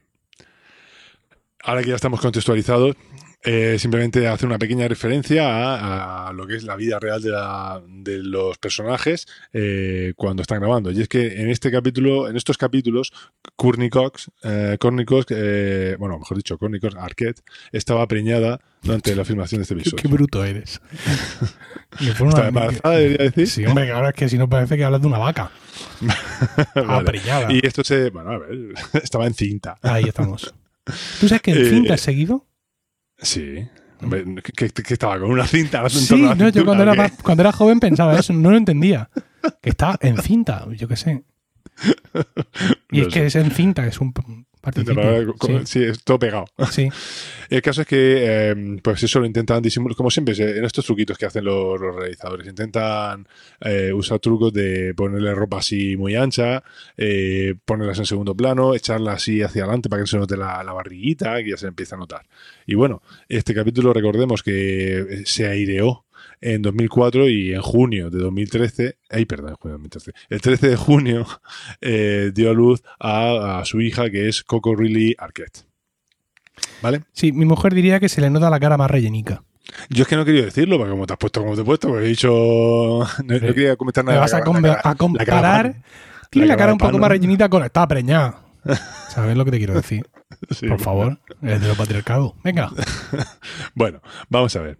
Ahora 1.63 1.83
que 1.83 1.89
ya 1.89 1.95
estamos 1.95 2.21
contextualizados, 2.21 2.95
eh, 3.43 3.77
simplemente 3.77 4.27
hacer 4.27 4.47
una 4.47 4.57
pequeña 4.57 4.87
referencia 4.87 5.43
a, 5.47 6.29
a 6.29 6.33
lo 6.33 6.47
que 6.47 6.55
es 6.55 6.63
la 6.63 6.75
vida 6.75 6.97
real 6.99 7.21
de, 7.21 7.29
la- 7.29 7.81
de 7.87 8.23
los 8.23 8.57
personajes 8.57 9.27
eh, 9.53 10.13
cuando 10.15 10.41
están 10.41 10.59
grabando. 10.59 10.91
Y 10.91 11.01
es 11.01 11.07
que 11.09 11.41
en 11.41 11.49
este 11.49 11.69
capítulo, 11.71 12.29
en 12.29 12.35
estos 12.37 12.57
capítulos, 12.57 13.11
Courtney 13.55 13.89
Cox, 13.89 14.31
eh, 14.43 14.77
Courtney 14.79 15.05
Cox, 15.05 15.27
eh, 15.29 15.95
bueno, 15.99 16.17
mejor 16.19 16.37
dicho, 16.37 16.57
Courtney 16.57 16.79
Cox 16.79 16.95
Arquette, 16.95 17.41
estaba 17.71 18.07
preñada 18.07 18.59
durante 18.81 19.15
la 19.15 19.23
filmación 19.25 19.59
de 19.59 19.63
este 19.63 19.73
episodio. 19.75 19.97
qué 20.01 20.07
bruto 20.07 20.43
eres. 20.45 20.81
Estaba 21.99 22.47
embarazada, 22.47 22.95
debería 22.97 23.25
decir. 23.29 23.47
Sí, 23.47 23.65
hombre, 23.65 23.85
claro, 23.87 24.07
es 24.09 24.13
que 24.15 24.29
si 24.29 24.37
no 24.37 24.47
parece 24.49 24.77
que 24.77 24.83
hablas 24.83 25.01
de 25.01 25.07
una 25.07 25.17
vaca. 25.17 25.51
Vale. 26.75 27.21
Y 27.49 27.65
esto 27.65 27.83
se, 27.83 28.09
bueno, 28.09 28.31
a 28.31 28.37
ver, 28.39 28.73
estaba 29.03 29.25
en 29.27 29.33
cinta. 29.33 29.77
Ahí 29.81 30.05
estamos. 30.05 30.53
¿Tú 31.19 31.27
sabes 31.27 31.41
que 31.41 31.51
en 31.51 31.57
Eh, 31.65 31.69
cinta 31.69 31.93
has 31.95 32.01
seguido? 32.01 32.45
Sí. 33.19 33.67
Que, 34.55 34.71
estaba 34.93 35.19
con 35.19 35.31
una 35.31 35.47
cinta. 35.47 35.89
Sí, 35.89 36.21
no, 36.21 36.49
yo 36.49 36.63
cuando 36.65 36.83
era, 36.83 36.91
¿o 36.91 36.95
qué? 36.95 37.01
más- 37.01 37.23
cuando 37.23 37.41
era 37.41 37.51
joven 37.51 37.79
pensaba 37.79 38.17
eso, 38.19 38.31
no 38.33 38.51
lo 38.51 38.57
entendía. 38.57 39.09
Que 39.61 39.69
está 39.71 39.97
en 40.01 40.17
cinta, 40.21 40.67
yo 40.75 40.87
qué 40.87 40.95
sé. 40.95 41.23
Y 42.91 43.01
No 43.01 43.07
es 43.07 43.13
sé. 43.13 43.19
que 43.19 43.25
es 43.27 43.35
en 43.35 43.51
cinta, 43.51 43.85
es 43.87 43.99
un 43.99 44.13
Sí, 45.63 45.65
sí, 45.65 45.83
es 45.83 46.03
todo 46.03 46.19
pegado. 46.19 46.45
sí. 46.71 46.89
El 47.49 47.61
caso 47.61 47.81
es 47.83 47.87
que, 47.87 47.95
eh, 48.51 48.79
pues 48.83 49.01
eso 49.03 49.21
lo 49.21 49.25
intentan 49.25 49.61
disimular, 49.63 49.95
como 49.95 50.11
siempre, 50.11 50.35
se- 50.35 50.57
en 50.57 50.65
estos 50.65 50.85
truquitos 50.85 51.17
que 51.17 51.25
hacen 51.27 51.45
los, 51.45 51.79
los 51.79 51.95
realizadores, 51.95 52.45
intentan 52.45 53.25
eh, 53.61 53.93
usar 53.93 54.19
trucos 54.19 54.51
de 54.51 54.93
ponerle 54.93 55.33
ropa 55.33 55.59
así 55.59 55.95
muy 55.95 56.15
ancha, 56.15 56.61
eh, 56.97 57.55
ponerlas 57.63 57.99
en 57.99 58.05
segundo 58.05 58.35
plano, 58.35 58.75
echarla 58.75 59.13
así 59.13 59.41
hacia 59.41 59.63
adelante 59.63 59.87
para 59.87 60.03
que 60.03 60.07
se 60.07 60.17
note 60.17 60.35
la, 60.35 60.61
la 60.61 60.73
barriguita, 60.73 61.41
que 61.41 61.51
ya 61.51 61.57
se 61.57 61.67
empieza 61.67 61.95
a 61.95 61.99
notar. 61.99 62.25
Y 62.65 62.75
bueno, 62.75 63.01
este 63.29 63.53
capítulo 63.53 63.93
recordemos 63.93 64.43
que 64.43 64.97
eh, 64.99 65.21
se 65.25 65.47
aireó 65.47 66.03
en 66.41 66.61
2004 66.61 67.29
y 67.29 67.53
en 67.53 67.61
junio 67.61 68.09
de 68.09 68.19
2013, 68.19 68.97
ay, 69.09 69.25
perdón, 69.25 69.49
en 69.51 69.55
junio 69.55 69.77
de 69.77 69.83
2013, 69.83 70.11
el 70.29 70.41
13 70.41 70.69
de 70.69 70.75
junio 70.75 71.25
eh, 71.81 72.31
dio 72.33 72.51
a 72.51 72.53
luz 72.53 72.81
a, 72.99 73.59
a 73.59 73.65
su 73.65 73.81
hija 73.81 74.09
que 74.09 74.27
es 74.29 74.43
Coco 74.43 74.75
Riley 74.75 75.15
Arquette. 75.17 75.65
¿Vale? 76.81 77.03
Sí, 77.11 77.31
mi 77.31 77.45
mujer 77.45 77.73
diría 77.73 77.99
que 77.99 78.09
se 78.09 78.21
le 78.21 78.29
nota 78.29 78.49
la 78.49 78.59
cara 78.59 78.77
más 78.77 78.89
rellenica. 78.89 79.43
Yo 79.89 80.03
es 80.03 80.07
que 80.07 80.15
no 80.15 80.23
quería 80.25 80.43
decirlo, 80.45 80.77
porque 80.77 80.91
como 80.91 81.05
te 81.05 81.13
has 81.13 81.19
puesto 81.19 81.41
como 81.41 81.55
te 81.55 81.61
he 81.61 81.65
puesto, 81.65 81.89
porque 81.89 82.05
he 82.05 82.09
dicho. 82.09 82.29
No, 83.23 83.33
no 83.33 83.39
quería 83.39 83.75
comentar 83.75 84.03
Me 84.03 84.11
nada. 84.11 84.21
vas 84.21 84.33
a, 84.33 84.39
La 84.39 84.45
com- 84.45 84.61
cara- 84.61 84.81
a 84.83 84.89
la 84.89 84.95
comparar. 84.95 85.71
cara- 85.73 85.83
Tiene 86.29 86.47
la 86.47 86.57
cara 86.57 86.71
un 86.71 86.77
poco 86.77 86.97
más 86.99 87.09
rellenita 87.09 87.49
con 87.49 87.63
está 87.63 87.87
preñada. 87.87 88.41
¿Sabes 89.09 89.35
lo 89.37 89.45
que 89.45 89.51
te 89.51 89.57
quiero 89.57 89.73
decir? 89.73 90.05
Sí, 90.51 90.67
Por 90.67 90.79
favor, 90.81 91.19
es 91.41 91.61
de 91.61 91.67
los 91.67 91.77
patriarcados. 91.77 92.33
Venga. 92.43 92.69
Bueno, 93.75 94.01
vamos 94.29 94.55
a 94.55 94.61
ver. 94.61 94.77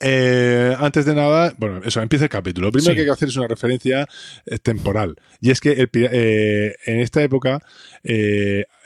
Eh, 0.00 0.76
antes 0.78 1.06
de 1.06 1.14
nada, 1.14 1.54
bueno, 1.56 1.80
eso, 1.84 2.02
empieza 2.02 2.26
el 2.26 2.30
capítulo. 2.30 2.66
Lo 2.66 2.72
primero 2.72 2.90
Sí. 2.92 2.94
que 2.94 3.00
hay 3.00 3.06
que 3.06 3.12
hacer 3.12 3.28
es 3.28 3.36
una 3.36 3.48
referencia 3.48 4.06
eh, 4.44 4.58
temporal. 4.58 5.16
Y 5.40 5.50
es 5.50 5.60
que 5.60 5.72
el 5.72 5.88
eh, 5.94 6.74
en 6.84 7.00
esta 7.00 7.22
época 7.22 7.62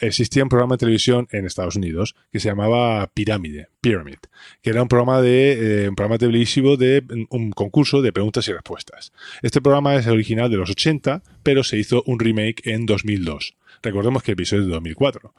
existía 0.00 0.42
un 0.42 0.48
programa 0.48 0.74
de 0.74 0.78
televisión 0.78 1.28
en 1.32 1.44
Estados 1.46 1.76
Unidos 1.76 2.14
que 2.32 2.40
se 2.40 2.48
llamaba 2.48 3.06
Pirámide, 3.12 3.68
Pyramid, 3.80 4.16
que 4.62 4.70
era 4.70 4.82
un 4.82 4.88
programa 4.88 5.20
de 5.20 5.86
un 5.88 5.94
programa 5.94 6.16
televisivo 6.18 6.76
de 6.76 7.02
un 7.28 7.50
concurso 7.50 8.00
de 8.02 8.12
preguntas 8.12 8.48
y 8.48 8.52
respuestas. 8.52 9.12
Este 9.42 9.60
programa 9.60 9.96
es 9.96 10.06
original 10.06 10.50
de 10.50 10.56
los 10.56 10.70
80, 10.70 11.22
pero 11.42 11.64
se 11.64 11.76
hizo 11.76 12.02
un 12.06 12.18
remake 12.18 12.62
en 12.70 12.86
2002. 12.86 13.56
Recordemos 13.82 14.22
que 14.22 14.30
el 14.32 14.34
episodio 14.34 14.62
es 14.62 14.68
de 14.68 14.72
2004. 14.74 15.34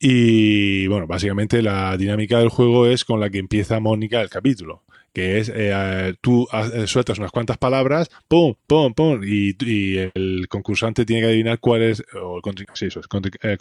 Y 0.00 0.86
bueno, 0.88 1.06
básicamente 1.06 1.62
la 1.62 1.96
dinámica 1.96 2.38
del 2.38 2.48
juego 2.48 2.86
es 2.86 3.04
con 3.04 3.20
la 3.20 3.30
que 3.30 3.38
empieza 3.38 3.78
Mónica 3.78 4.20
el 4.20 4.30
capítulo. 4.30 4.82
Que 5.12 5.38
es, 5.38 5.52
eh, 5.54 6.14
tú 6.20 6.48
eh, 6.52 6.86
sueltas 6.86 7.18
unas 7.18 7.30
cuantas 7.30 7.58
palabras, 7.58 8.10
pum, 8.28 8.54
pum, 8.66 8.94
pum, 8.94 9.20
y, 9.22 9.54
y 9.64 9.98
el 10.14 10.46
concursante 10.48 11.04
tiene 11.04 11.22
que 11.22 11.28
adivinar 11.28 11.58
cuál 11.60 11.82
es, 11.82 12.02
o 12.20 12.40
el, 12.40 12.66
sí, 12.74 12.86
eso 12.86 13.00
es, 13.00 13.06
eh, 13.42 13.56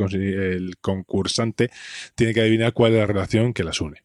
el 0.55 0.77
concursante 0.79 1.69
tiene 2.15 2.33
que 2.33 2.41
adivinar 2.41 2.73
cuál 2.73 2.93
es 2.93 2.99
la 2.99 3.07
relación 3.07 3.53
que 3.53 3.63
las 3.63 3.81
une. 3.81 4.01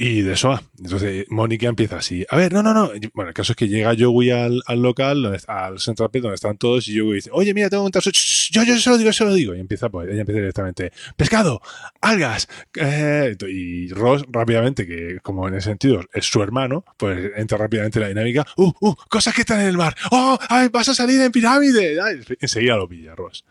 Y 0.00 0.22
de 0.22 0.34
eso 0.34 0.50
va. 0.50 0.62
Entonces 0.78 1.26
Mónica 1.28 1.66
empieza 1.66 1.96
así. 1.96 2.24
A 2.30 2.36
ver, 2.36 2.52
no, 2.52 2.62
no, 2.62 2.72
no. 2.72 2.92
Bueno, 3.14 3.30
el 3.30 3.34
caso 3.34 3.52
es 3.52 3.56
que 3.56 3.66
llega 3.66 3.96
Joey 3.98 4.30
al, 4.30 4.62
al 4.64 4.80
local, 4.80 5.20
donde, 5.22 5.40
al 5.48 5.80
Central 5.80 6.08
Pit, 6.10 6.22
donde 6.22 6.36
están 6.36 6.56
todos, 6.56 6.86
y 6.86 6.96
Joey 6.96 7.14
dice, 7.14 7.30
oye, 7.32 7.52
mira, 7.52 7.68
tengo 7.68 7.84
un 7.84 7.90
tazo. 7.90 8.10
Yo, 8.52 8.62
yo 8.62 8.78
se 8.78 8.90
lo 8.90 8.96
digo, 8.96 9.12
se 9.12 9.24
lo 9.24 9.34
digo. 9.34 9.56
Y 9.56 9.60
empieza, 9.60 9.88
pues, 9.88 10.08
ella 10.08 10.20
empieza 10.20 10.38
directamente, 10.38 10.92
pescado, 11.16 11.60
algas. 12.00 12.46
Eh, 12.76 13.36
y 13.48 13.88
Ross 13.88 14.24
rápidamente, 14.28 14.86
que 14.86 15.18
como 15.20 15.48
en 15.48 15.54
ese 15.54 15.70
sentido 15.70 16.00
es 16.14 16.26
su 16.26 16.44
hermano, 16.44 16.84
pues 16.96 17.32
entra 17.34 17.58
rápidamente 17.58 17.98
en 17.98 18.02
la 18.02 18.08
dinámica. 18.10 18.46
Uh, 18.56 18.70
uh, 18.80 18.94
cosas 19.08 19.34
que 19.34 19.40
están 19.40 19.62
en 19.62 19.66
el 19.66 19.76
mar. 19.76 19.96
Oh, 20.12 20.38
ay, 20.48 20.68
vas 20.68 20.88
a 20.90 20.94
salir 20.94 21.20
en 21.20 21.32
pirámide. 21.32 21.98
Enseguida 22.40 22.76
lo 22.76 22.88
pilla 22.88 23.16
Ross. 23.16 23.44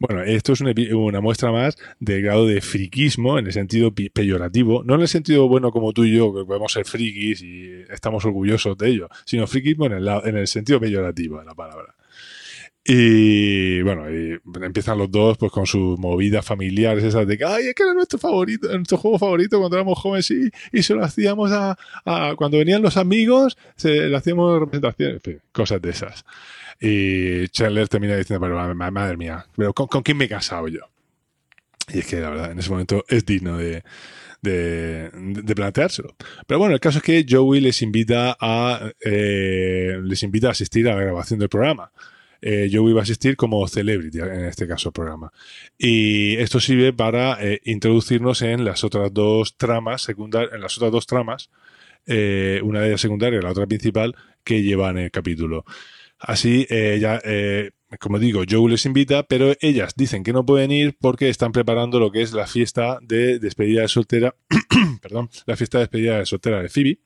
Bueno, 0.00 0.22
esto 0.22 0.54
es 0.54 0.62
una, 0.62 0.72
una, 0.96 1.20
muestra 1.20 1.52
más 1.52 1.76
del 1.98 2.22
grado 2.22 2.46
de 2.46 2.62
friquismo 2.62 3.38
en 3.38 3.44
el 3.44 3.52
sentido 3.52 3.92
peyorativo, 3.92 4.82
no 4.82 4.94
en 4.94 5.02
el 5.02 5.08
sentido 5.08 5.46
bueno 5.46 5.70
como 5.72 5.92
tú 5.92 6.04
y 6.04 6.16
yo, 6.16 6.34
que 6.34 6.46
podemos 6.46 6.72
ser 6.72 6.86
frikis 6.86 7.42
y 7.42 7.82
estamos 7.90 8.24
orgullosos 8.24 8.78
de 8.78 8.88
ello, 8.88 9.08
sino 9.26 9.46
friquismo 9.46 9.84
en 9.84 9.92
el, 9.92 10.08
en 10.08 10.38
el 10.38 10.46
sentido 10.46 10.80
peyorativo 10.80 11.38
de 11.38 11.44
la 11.44 11.54
palabra. 11.54 11.94
Y 12.82 13.82
bueno, 13.82 14.10
y 14.10 14.40
empiezan 14.62 14.96
los 14.96 15.10
dos 15.10 15.36
pues 15.36 15.52
con 15.52 15.66
sus 15.66 15.98
movidas 15.98 16.44
familiares, 16.44 17.04
esas 17.04 17.26
de 17.26 17.36
que, 17.36 17.44
ay, 17.44 17.66
es 17.68 17.74
que 17.74 17.82
era 17.82 17.92
nuestro 17.92 18.18
favorito, 18.18 18.68
nuestro 18.74 18.96
juego 18.96 19.18
favorito 19.18 19.58
cuando 19.58 19.76
éramos 19.76 19.98
jóvenes 19.98 20.30
y, 20.30 20.50
y 20.72 20.82
se 20.82 20.94
lo 20.94 21.04
hacíamos 21.04 21.52
a, 21.52 21.76
a, 22.06 22.34
cuando 22.36 22.56
venían 22.56 22.80
los 22.80 22.96
amigos, 22.96 23.58
se 23.76 24.08
le 24.08 24.16
hacíamos 24.16 24.58
representaciones, 24.60 25.20
cosas 25.52 25.82
de 25.82 25.90
esas. 25.90 26.24
Y 26.80 27.48
Chandler 27.48 27.88
termina 27.88 28.16
diciendo, 28.16 28.46
pero 28.46 28.74
madre 28.74 29.16
mía, 29.18 29.44
pero 29.54 29.74
¿con, 29.74 29.86
¿con, 29.86 30.02
quién 30.02 30.16
me 30.16 30.24
he 30.24 30.28
casado 30.28 30.66
yo? 30.68 30.80
Y 31.92 31.98
es 31.98 32.06
que 32.06 32.20
la 32.20 32.30
verdad, 32.30 32.52
en 32.52 32.58
ese 32.58 32.70
momento 32.70 33.04
es 33.08 33.26
digno 33.26 33.58
de, 33.58 33.82
de, 34.40 35.10
de 35.12 35.54
planteárselo. 35.54 36.14
Pero 36.46 36.58
bueno, 36.58 36.74
el 36.74 36.80
caso 36.80 36.98
es 36.98 37.04
que 37.04 37.26
Joey 37.28 37.60
les 37.60 37.82
invita 37.82 38.36
a 38.40 38.90
eh, 39.04 39.98
les 40.02 40.22
invita 40.22 40.48
a 40.48 40.52
asistir 40.52 40.88
a 40.88 40.94
la 40.94 41.02
grabación 41.02 41.38
del 41.38 41.48
programa. 41.50 41.92
Eh, 42.42 42.70
Joey 42.72 42.92
va 42.92 43.00
a 43.00 43.02
asistir 43.02 43.36
como 43.36 43.66
celebrity, 43.68 44.18
en 44.18 44.44
este 44.46 44.66
caso, 44.66 44.92
programa. 44.92 45.32
Y 45.78 46.36
esto 46.36 46.60
sirve 46.60 46.92
para 46.92 47.38
eh, 47.40 47.60
introducirnos 47.64 48.42
en 48.42 48.64
las 48.64 48.84
otras 48.84 49.12
dos 49.12 49.56
tramas 49.56 50.02
secundarias, 50.02 50.52
en 50.54 50.60
las 50.60 50.76
otras 50.76 50.92
dos 50.92 51.06
tramas, 51.06 51.50
eh, 52.06 52.60
una 52.62 52.80
de 52.80 52.88
ellas 52.88 53.00
secundaria 53.00 53.40
la 53.40 53.50
otra 53.50 53.66
principal, 53.66 54.14
que 54.44 54.62
llevan 54.62 54.98
el 54.98 55.10
capítulo. 55.10 55.64
Así, 56.18 56.66
eh, 56.68 56.98
ya, 57.00 57.20
como 57.98 58.18
digo, 58.18 58.42
Joe 58.48 58.70
les 58.70 58.84
invita, 58.84 59.22
pero 59.22 59.54
ellas 59.60 59.94
dicen 59.96 60.22
que 60.22 60.32
no 60.32 60.44
pueden 60.44 60.70
ir 60.70 60.96
porque 61.00 61.28
están 61.28 61.52
preparando 61.52 61.98
lo 61.98 62.12
que 62.12 62.22
es 62.22 62.32
la 62.32 62.46
fiesta 62.46 62.98
de 63.02 63.38
despedida 63.38 63.82
de 63.82 63.88
soltera, 63.88 64.34
perdón, 65.02 65.30
la 65.46 65.56
fiesta 65.56 65.78
de 65.78 65.84
despedida 65.84 66.18
de 66.18 66.26
soltera 66.26 66.62
de 66.62 66.68
Phoebe. 66.68 66.98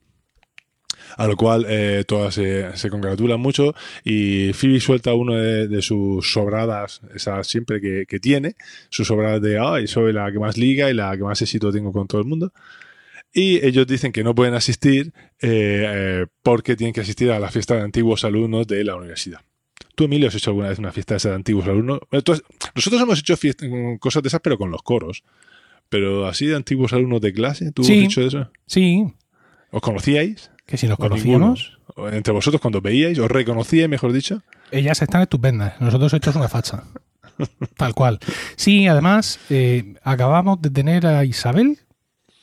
A 1.17 1.27
lo 1.27 1.37
cual 1.37 1.67
eh, 1.69 2.05
todas 2.07 2.35
se, 2.35 2.77
se, 2.77 2.91
congratulan 2.91 3.41
mucho 3.41 3.75
y 4.05 4.53
Phoebe 4.53 4.81
suelta 4.81 5.15
una 5.15 5.37
de, 5.37 5.69
de, 5.69 5.83
sus 5.83 6.33
sobradas, 6.33 7.01
esa 7.15 7.45
siempre 7.45 7.81
que, 7.81 8.05
que, 8.07 8.19
tiene, 8.19 8.57
sus 8.89 9.07
sobradas 9.07 9.41
de, 9.41 9.59
ay, 9.59 9.87
soy 9.87 10.13
la 10.13 10.33
que 10.33 10.39
más 10.39 10.57
liga 10.57 10.91
y 10.91 10.95
la 10.95 11.17
que 11.17 11.23
más 11.23 11.41
éxito 11.41 11.71
tengo 11.73 11.93
con 11.93 12.09
todo 12.09 12.21
el 12.21 12.27
mundo. 12.27 12.53
Y 13.33 13.65
ellos 13.67 13.87
dicen 13.87 14.13
que 14.13 14.23
no 14.23 14.33
pueden 14.35 14.55
asistir 14.55 15.13
eh, 15.43 15.85
eh, 15.87 16.27
porque 16.43 16.77
tienen 16.77 16.95
que 16.95 17.01
asistir 17.01 17.33
a 17.33 17.41
la 17.41 17.51
fiesta 17.51 17.75
de 17.75 17.83
antiguos 17.83 18.25
alumnos 18.25 18.67
de 18.69 18.85
la 18.85 18.95
universidad. 18.95 19.41
¿Tú, 19.97 20.05
Emilio, 20.05 20.29
has 20.29 20.35
hecho 20.37 20.51
alguna 20.51 20.69
vez 20.69 20.79
una 20.79 20.93
fiesta 20.93 21.17
de, 21.17 21.29
de 21.29 21.35
antiguos 21.35 21.67
alumnos? 21.67 21.99
Entonces, 22.13 22.45
nosotros 22.77 23.03
hemos 23.03 23.19
hecho 23.19 23.37
fiesta, 23.37 23.67
cosas 23.99 24.23
de 24.23 24.29
esas, 24.29 24.41
pero 24.41 24.57
con 24.57 24.71
los 24.71 24.83
coros. 24.83 25.25
Pero 25.89 26.27
así 26.27 26.47
de 26.47 26.55
antiguos 26.55 26.93
alumnos 26.93 27.21
de 27.21 27.33
clase, 27.33 27.73
¿tú 27.73 27.83
sí, 27.83 28.01
has 28.01 28.05
hecho 28.05 28.21
eso? 28.23 28.51
Sí. 28.67 29.05
¿Os 29.71 29.83
conocíais? 29.83 30.51
Que 30.67 30.77
si 30.77 30.87
nos 30.87 30.99
conocíamos. 30.99 31.79
Entre 32.13 32.33
vosotros, 32.33 32.61
cuando 32.61 32.81
veíais, 32.81 33.19
os 33.19 33.31
reconocíais, 33.31 33.89
mejor 33.89 34.13
dicho. 34.13 34.43
Ellas 34.71 35.03
están 35.03 35.23
estupendas. 35.23 35.81
Nosotros 35.81 36.13
hechos 36.15 36.37
una 36.37 36.49
facha. 36.49 36.85
Tal 37.77 37.95
cual. 37.95 38.19
Sí, 38.57 38.87
además, 38.87 39.39
eh, 39.51 39.95
acabamos 40.03 40.63
de 40.63 40.71
tener 40.71 41.07
a 41.07 41.25
Isabel, 41.25 41.79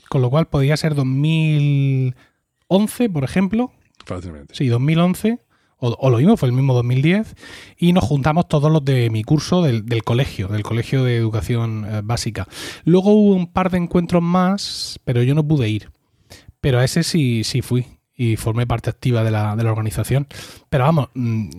con 0.10 0.22
lo 0.22 0.30
cual 0.30 0.48
podría 0.48 0.78
ser 0.78 0.96
2011, 0.96 3.10
por 3.10 3.24
ejemplo. 3.24 3.72
Fácilmente. 4.06 4.54
Sí, 4.56 4.68
2011. 4.68 5.40
O, 5.84 5.98
o, 6.00 6.12
lo 6.12 6.20
mismo, 6.20 6.38
fue 6.38 6.48
el 6.48 6.54
mismo 6.54 6.76
2010. 6.76 7.36
Y 7.78 7.94
nos 7.94 8.04
juntamos 8.04 8.48
todos 8.48 8.72
los 8.72 8.86
de 8.86 9.10
mi 9.10 9.24
curso 9.24 9.64
del, 9.64 9.88
del 9.88 10.04
colegio, 10.04 10.48
del 10.48 10.62
colegio 10.62 11.04
de 11.04 11.18
educación 11.18 11.88
eh, 11.90 12.02
básica. 12.04 12.48
Luego 12.84 13.14
hubo 13.14 13.34
un 13.34 13.52
par 13.52 13.72
de 13.72 13.80
encuentros 13.80 14.22
más, 14.22 15.00
pero 15.06 15.24
yo 15.24 15.34
no 15.34 15.48
pude 15.48 15.70
ir. 15.70 15.90
Pero 16.60 16.78
a 16.78 16.86
ese 16.86 17.02
sí, 17.02 17.44
sí 17.44 17.64
fui. 17.64 17.88
Y 18.22 18.36
formé 18.36 18.68
parte 18.68 18.90
activa 18.90 19.24
de 19.24 19.32
la, 19.32 19.56
de 19.56 19.64
la 19.64 19.72
organización. 19.72 20.28
Pero 20.70 20.84
vamos, 20.84 21.10
mmm, 21.16 21.50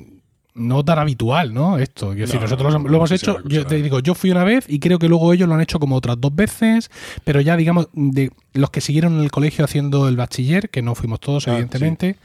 no 0.55 0.85
tan 0.85 0.99
habitual, 0.99 1.53
¿no? 1.53 1.79
Esto. 1.79 2.11
Quiero 2.11 2.27
decir, 2.27 2.37
No, 2.37 2.43
nosotros 2.43 2.73
no, 2.75 2.89
lo 2.89 2.97
hemos 2.99 3.11
hecho, 3.11 3.39
yo 3.47 3.67
te 3.67 3.83
digo, 3.83 3.99
yo 4.01 4.15
fui 4.15 4.31
una 4.31 4.45
vez 4.45 4.67
y 4.69 4.79
creo 4.79 4.99
que 4.99 5.09
luego 5.09 5.33
ellos 5.33 5.49
lo 5.49 5.55
han 5.55 5.61
hecho 5.61 5.81
como 5.81 5.97
otras 5.97 6.21
dos 6.21 6.33
veces, 6.35 6.91
pero 7.25 7.41
ya 7.41 7.57
digamos, 7.57 7.89
de 7.95 8.31
los 8.53 8.71
que 8.71 8.81
siguieron 8.81 9.15
en 9.15 9.25
el 9.25 9.31
colegio 9.31 9.65
haciendo 9.65 10.09
el 10.09 10.17
bachiller, 10.17 10.71
que 10.71 10.83
no 10.83 10.95
fuimos 10.95 11.21
todos, 11.21 11.49
Ah, 11.49 11.53
evidentemente, 11.53 12.17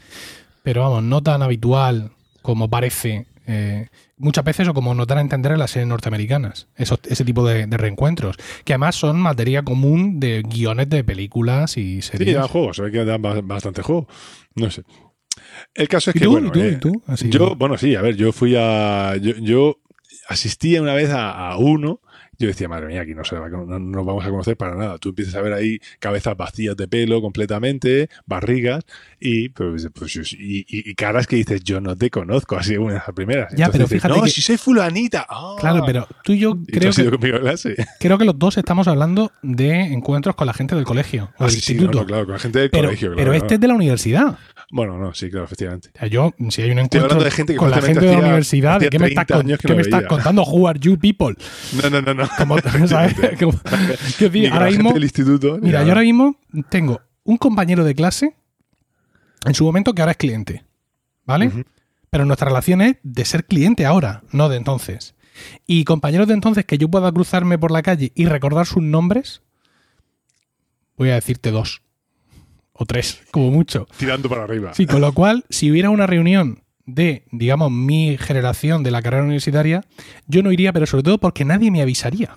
pero 0.62 0.82
vamos, 0.82 1.02
no 1.02 1.20
tan 1.22 1.42
habitual 1.42 2.10
como 2.42 2.68
parece. 2.68 3.26
Eh, 3.48 3.88
muchas 4.18 4.44
veces 4.44 4.68
o 4.68 4.74
como 4.74 4.94
nos 4.94 5.06
dan 5.08 5.18
a 5.18 5.22
entender 5.22 5.50
en 5.52 5.58
las 5.58 5.70
series 5.72 5.88
norteamericanas, 5.88 6.68
esos- 6.76 7.00
ese 7.08 7.24
tipo 7.24 7.44
de, 7.48 7.66
de 7.66 7.76
reencuentros, 7.76 8.36
que 8.64 8.74
además 8.74 8.94
son 8.94 9.18
materia 9.20 9.62
común 9.62 10.20
de 10.20 10.42
guiones 10.42 10.88
de 10.88 11.02
películas 11.02 11.76
y 11.76 12.02
Sí, 12.02 12.02
series. 12.02 12.34
dan 12.36 12.46
juegos, 12.48 12.76
se 12.76 12.82
ve 12.82 12.92
que 12.92 13.04
dan 13.04 13.20
ba- 13.22 13.40
bastante 13.42 13.82
juego. 13.82 14.06
No 14.54 14.70
sé. 14.70 14.82
El 15.74 15.88
caso 15.88 16.10
es 16.10 16.16
¿Y 16.16 16.18
que, 16.20 16.24
tú? 16.26 16.32
bueno, 16.32 16.52
eh, 16.54 16.72
¿Y 16.76 16.80
tú? 16.80 17.02
Así- 17.06 17.30
yo, 17.30 17.56
bueno, 17.56 17.78
sí, 17.78 17.94
a 17.96 18.02
ver, 18.02 18.16
yo 18.16 18.32
fui 18.32 18.54
a. 18.56 19.16
Yo, 19.16 19.32
yo 19.40 19.76
asistía 20.28 20.82
una 20.82 20.94
vez 20.94 21.10
a, 21.10 21.50
a 21.50 21.56
uno. 21.56 22.00
Yo 22.40 22.46
decía, 22.46 22.68
madre 22.68 22.86
mía, 22.86 23.00
aquí 23.00 23.16
no, 23.16 23.24
se 23.24 23.34
va, 23.36 23.48
no, 23.48 23.66
no 23.66 23.80
nos 23.80 24.06
vamos 24.06 24.24
a 24.24 24.30
conocer 24.30 24.56
para 24.56 24.76
nada. 24.76 24.96
Tú 24.98 25.08
empiezas 25.08 25.34
a 25.34 25.40
ver 25.42 25.52
ahí 25.54 25.80
cabezas 25.98 26.36
vacías 26.36 26.76
de 26.76 26.86
pelo 26.86 27.20
completamente, 27.20 28.08
barrigas 28.26 28.84
y, 29.18 29.48
pues, 29.48 29.88
pues, 29.92 30.14
y, 30.34 30.58
y- 30.60 30.64
y 30.68 30.94
caras 30.94 31.26
que 31.26 31.34
dices, 31.34 31.64
yo 31.64 31.80
no 31.80 31.96
te 31.96 32.10
conozco, 32.10 32.56
así 32.56 32.76
una 32.76 32.92
de 32.92 32.98
las 33.00 33.12
primeras. 33.12 33.52
Ya, 33.56 33.66
pero 33.72 33.86
dices, 33.86 34.00
fíjate 34.00 34.14
no, 34.18 34.22
que- 34.22 34.30
si 34.30 34.40
soy 34.40 34.56
fulanita. 34.56 35.26
Ah". 35.28 35.56
Claro, 35.58 35.82
pero 35.84 36.06
tú 36.22 36.32
y 36.32 36.38
yo 36.38 36.56
Y 36.68 36.70
creo 36.78 36.92
que. 36.92 37.08
Creo 37.98 38.18
que 38.18 38.24
los 38.24 38.38
dos 38.38 38.56
estamos 38.56 38.86
hablando 38.86 39.32
de 39.42 39.70
encuentros 39.92 40.36
con 40.36 40.46
la 40.46 40.54
gente 40.54 40.76
del 40.76 40.84
colegio 40.84 41.30
o 41.38 41.42
Ah, 41.42 41.46
del 41.46 41.50
sí, 41.60 41.72
instituto. 41.72 42.00
no, 42.02 42.06
claro, 42.06 42.24
con 42.26 42.34
la 42.34 42.38
gente 42.38 42.60
del 42.60 42.70
pero, 42.70 42.84
colegio. 42.84 43.10
pero 43.16 43.30
claro, 43.32 43.32
este 43.34 43.54
es 43.54 43.60
de 43.60 43.66
la 43.66 43.74
universidad. 43.74 44.38
Bueno, 44.70 44.98
no, 44.98 45.14
sí, 45.14 45.30
claro, 45.30 45.46
efectivamente. 45.46 45.90
O 45.94 45.98
sea, 45.98 46.08
yo, 46.08 46.34
si 46.50 46.60
hay 46.62 46.70
un 46.70 46.78
encuentro 46.80 47.22
de 47.22 47.30
gente 47.30 47.54
que 47.54 47.58
con 47.58 47.70
la 47.70 47.80
gente 47.80 48.04
de 48.04 48.12
la 48.12 48.18
universidad, 48.18 48.72
¿de 48.80 48.86
hacía 48.86 48.90
qué 48.90 48.98
me 48.98 49.06
estás, 49.08 49.26
30 49.26 49.34
con- 49.34 49.46
años 49.46 49.58
que 49.60 49.68
qué 49.68 49.74
me 49.74 49.80
estás 49.82 50.04
contando? 50.04 50.42
Who 50.42 50.68
are 50.68 50.78
you 50.78 50.98
people? 50.98 51.34
No, 51.82 51.88
no, 51.90 52.02
no, 52.02 52.14
no. 52.14 52.28
Mismo, 54.70 54.92
del 54.92 55.04
instituto. 55.04 55.58
mira, 55.62 55.78
nada. 55.78 55.84
yo 55.84 55.92
ahora 55.92 56.02
mismo 56.02 56.36
tengo 56.68 57.00
un 57.24 57.38
compañero 57.38 57.82
de 57.84 57.94
clase 57.94 58.34
en 59.46 59.54
su 59.54 59.64
momento 59.64 59.94
que 59.94 60.02
ahora 60.02 60.12
es 60.12 60.18
cliente, 60.18 60.64
¿vale? 61.24 61.64
Pero 62.10 62.24
nuestra 62.26 62.48
relación 62.48 62.82
es 62.82 62.96
de 63.02 63.24
ser 63.24 63.46
cliente 63.46 63.86
ahora, 63.86 64.22
no 64.32 64.48
de 64.48 64.56
entonces. 64.56 65.14
Y 65.66 65.84
compañeros 65.84 66.26
de 66.28 66.34
entonces 66.34 66.64
que 66.64 66.78
yo 66.78 66.88
pueda 66.88 67.10
cruzarme 67.12 67.58
por 67.58 67.70
la 67.70 67.82
calle 67.82 68.12
y 68.14 68.26
recordar 68.26 68.66
sus 68.66 68.82
nombres, 68.82 69.40
voy 70.96 71.10
a 71.10 71.14
decirte 71.14 71.50
dos. 71.50 71.80
O 72.80 72.86
tres, 72.86 73.20
como 73.32 73.50
mucho. 73.50 73.88
Tirando 73.96 74.28
para 74.28 74.44
arriba. 74.44 74.72
Sí, 74.72 74.86
con 74.86 75.00
lo 75.00 75.12
cual, 75.12 75.44
si 75.50 75.70
hubiera 75.70 75.90
una 75.90 76.06
reunión 76.06 76.62
de, 76.86 77.24
digamos, 77.32 77.72
mi 77.72 78.16
generación 78.16 78.84
de 78.84 78.92
la 78.92 79.02
carrera 79.02 79.24
universitaria, 79.24 79.84
yo 80.28 80.44
no 80.44 80.52
iría, 80.52 80.72
pero 80.72 80.86
sobre 80.86 81.02
todo 81.02 81.18
porque 81.18 81.44
nadie 81.44 81.72
me 81.72 81.82
avisaría. 81.82 82.36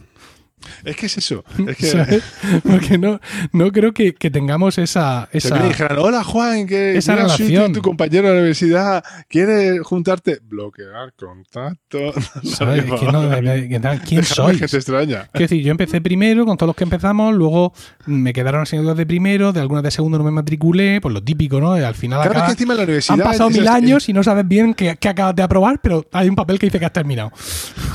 Es 0.83 0.95
que 0.95 1.05
es 1.07 1.17
eso. 1.17 1.43
Es 1.67 1.77
que. 1.77 1.85
¿sabes? 1.87 2.23
Porque 2.63 2.97
no, 2.97 3.19
no 3.53 3.71
creo 3.71 3.93
que, 3.93 4.13
que 4.13 4.29
tengamos 4.31 4.77
esa... 4.77 5.29
Esa 5.31 5.55
me 5.57 5.67
dijeran, 5.69 5.97
hola 5.99 6.23
Juan, 6.23 6.67
que 6.67 6.97
esa 6.97 7.13
soy 7.13 7.21
relación. 7.23 7.73
tu, 7.73 7.81
compañero 7.81 8.27
de 8.27 8.33
la 8.33 8.39
universidad, 8.39 9.03
¿quieres 9.29 9.79
juntarte? 9.81 10.39
Bloquear 10.43 11.13
contacto. 11.15 12.13
¿sabes? 12.43 12.85
Es 12.85 12.99
que 12.99 13.05
no, 13.11 13.29
que 13.29 13.79
tal, 13.81 14.01
¿Quién 14.01 14.21
Déjame 14.21 14.23
sois? 14.23 14.59
gente 14.59 14.77
extraña. 14.77 15.29
Quiero 15.31 15.43
decir, 15.49 15.63
yo 15.63 15.71
empecé 15.71 16.01
primero 16.01 16.45
con 16.45 16.57
todos 16.57 16.67
los 16.67 16.75
que 16.75 16.83
empezamos, 16.83 17.33
luego 17.35 17.73
me 18.05 18.33
quedaron 18.33 18.61
asignaturas 18.61 18.97
de 18.97 19.05
primero, 19.05 19.51
de 19.53 19.59
algunas 19.59 19.83
de 19.83 19.91
segundo 19.91 20.17
no 20.17 20.23
me 20.23 20.31
matriculé, 20.31 20.99
pues 21.01 21.13
lo 21.13 21.23
típico, 21.23 21.59
¿no? 21.59 21.73
Al 21.73 21.95
final 21.95 22.19
Claro, 22.21 22.31
acabas- 22.31 22.47
que 22.47 22.51
encima 22.53 22.73
en 22.73 22.77
la 22.77 22.83
universidad. 22.83 23.19
han 23.21 23.23
pasado 23.25 23.49
mil 23.49 23.67
años 23.67 24.09
y 24.09 24.13
no 24.13 24.23
sabes 24.23 24.47
bien 24.47 24.73
qué, 24.73 24.95
qué 24.99 25.09
acabas 25.09 25.35
de 25.35 25.43
aprobar, 25.43 25.79
pero 25.81 26.05
hay 26.11 26.29
un 26.29 26.35
papel 26.35 26.59
que 26.59 26.67
dice 26.67 26.79
que 26.79 26.85
has 26.85 26.93
terminado. 26.93 27.31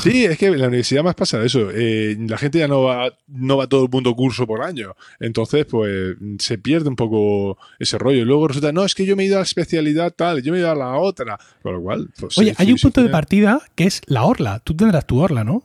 Sí, 0.03 0.25
es 0.25 0.37
que 0.39 0.47
en 0.47 0.61
la 0.61 0.69
universidad 0.69 1.03
más 1.03 1.15
pasa 1.15 1.43
eso. 1.43 1.69
Eh, 1.73 2.17
la 2.29 2.39
gente 2.39 2.56
ya 2.59 2.69
no 2.69 2.83
va, 2.83 3.13
no 3.27 3.57
va 3.57 3.67
todo 3.67 3.85
el 3.85 3.91
mundo 3.91 4.15
curso 4.15 4.47
por 4.47 4.63
año. 4.63 4.95
Entonces, 5.21 5.67
pues 5.67 6.17
se 6.39 6.59
pierde 6.59 6.89
un 6.89 6.97
poco 6.97 7.59
ese 7.79 7.99
rollo. 7.99 8.23
Y 8.23 8.25
luego 8.25 8.49
resulta, 8.49 8.73
no, 8.73 8.85
es 8.85 8.95
que 8.95 9.07
yo 9.07 9.17
me 9.17 9.23
he 9.23 9.27
ido 9.27 9.37
a 9.37 9.41
la 9.41 9.45
especialidad 9.45 10.13
tal, 10.15 10.43
yo 10.43 10.53
me 10.53 10.59
he 10.59 10.61
ido 10.61 10.71
a 10.71 10.75
la 10.75 10.97
otra. 10.97 11.39
Con 11.63 11.75
lo 11.75 11.83
cual, 11.83 12.09
pues, 12.19 12.37
Oye, 12.39 12.51
sí, 12.51 12.57
hay 12.59 12.67
sí, 12.67 12.73
un 12.73 12.79
punto 12.79 13.03
de 13.03 13.09
partida 13.09 13.61
que 13.75 13.85
es 13.85 14.03
la 14.07 14.25
orla. 14.25 14.61
Tú 14.61 14.75
tendrás 14.75 15.07
tu 15.07 15.21
orla, 15.21 15.45
¿no? 15.45 15.63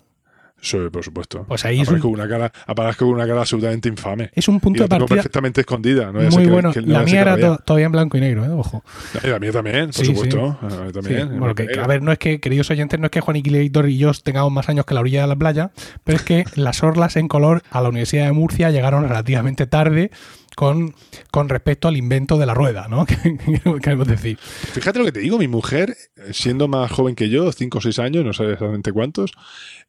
Sí, 0.62 0.78
por 0.92 1.04
supuesto. 1.04 1.44
Pues 1.48 1.66
ahí 1.66 1.82
aparezco, 1.82 2.08
un- 2.08 2.14
con 2.14 2.22
una 2.22 2.30
cara, 2.30 2.52
aparezco 2.68 3.06
con 3.06 3.16
una 3.16 3.26
cara 3.28 3.40
absolutamente 3.40 3.90
infame. 3.90 4.30
Es 4.34 4.48
un 4.48 4.58
Y 4.58 4.60
punto 4.60 4.80
la 4.80 4.84
de 4.86 4.90
tengo 4.90 5.00
partida 5.02 5.16
perfectamente 5.16 5.62
escondida. 5.62 6.12
No 6.12 6.22
muy 6.30 6.44
que- 6.46 6.50
bueno. 6.52 6.72
que 6.72 6.82
La 6.82 7.02
mía 7.04 7.22
era 7.22 7.36
la 7.36 7.58
to- 7.58 7.64
todavía 7.66 7.88
en 7.88 7.92
blanco 7.92 8.18
y 8.18 8.22
negro, 8.22 8.46
¿eh? 8.46 8.50
Ojo. 8.50 8.84
Y 9.24 9.28
la 9.28 9.40
mía 9.40 9.52
también, 9.52 9.86
por 9.88 9.96
Sí, 9.96 10.06
supuesto. 10.06 10.58
sí. 10.62 10.68
La 10.70 10.76
mía 10.78 10.86
Sí, 10.88 10.94
también. 10.94 11.40
bueno, 11.40 11.56
que- 11.56 11.68
que, 11.68 11.80
a 11.80 11.88
ver, 11.88 12.02
no 12.04 12.12
es 12.12 12.20
que, 12.20 12.40
queridos 12.40 12.70
oyentes, 12.70 13.00
no 13.00 13.06
es 13.08 13.12
que 13.12 13.22
Juan 13.22 13.38
Iquilator 13.38 13.90
y 13.90 13.98
yo 13.98 14.12
tengamos 14.24 14.52
más 14.52 14.70
años 14.70 14.86
que 14.86 14.94
la 14.94 15.00
orilla 15.00 15.22
de 15.24 15.28
la 15.28 15.36
playa, 15.36 15.72
pero 16.04 16.18
es 16.18 16.24
que 16.24 16.44
las 16.56 16.84
orlas 16.84 17.16
en 17.16 17.28
color 17.28 17.64
a 17.72 17.82
la 17.82 17.90
Universidad 17.90 18.26
de 18.28 18.32
Murcia 18.34 18.70
llegaron 18.70 19.04
relativamente 19.08 19.66
tarde 19.66 20.12
con, 20.56 20.94
con 21.32 21.48
respecto 21.50 21.88
al 21.88 21.96
invento 21.98 22.38
de 22.38 22.46
la 22.46 22.54
rueda, 22.54 22.88
¿no? 22.88 23.06
Que- 23.08 23.38
Queremos 23.82 24.08
decir. 24.08 24.38
Fíjate 24.38 25.00
lo 25.00 25.06
que 25.06 25.12
te 25.14 25.22
digo, 25.22 25.38
mi 25.40 25.48
mujer, 25.48 25.96
eh, 26.18 26.34
siendo 26.34 26.68
más 26.68 26.92
joven 26.92 27.16
que 27.16 27.30
yo, 27.30 27.52
5 27.52 27.78
o 27.78 27.82
6 27.82 27.98
años, 28.00 28.24
no 28.26 28.34
sé 28.34 28.44
exactamente 28.44 28.92
cuántos, 28.92 29.32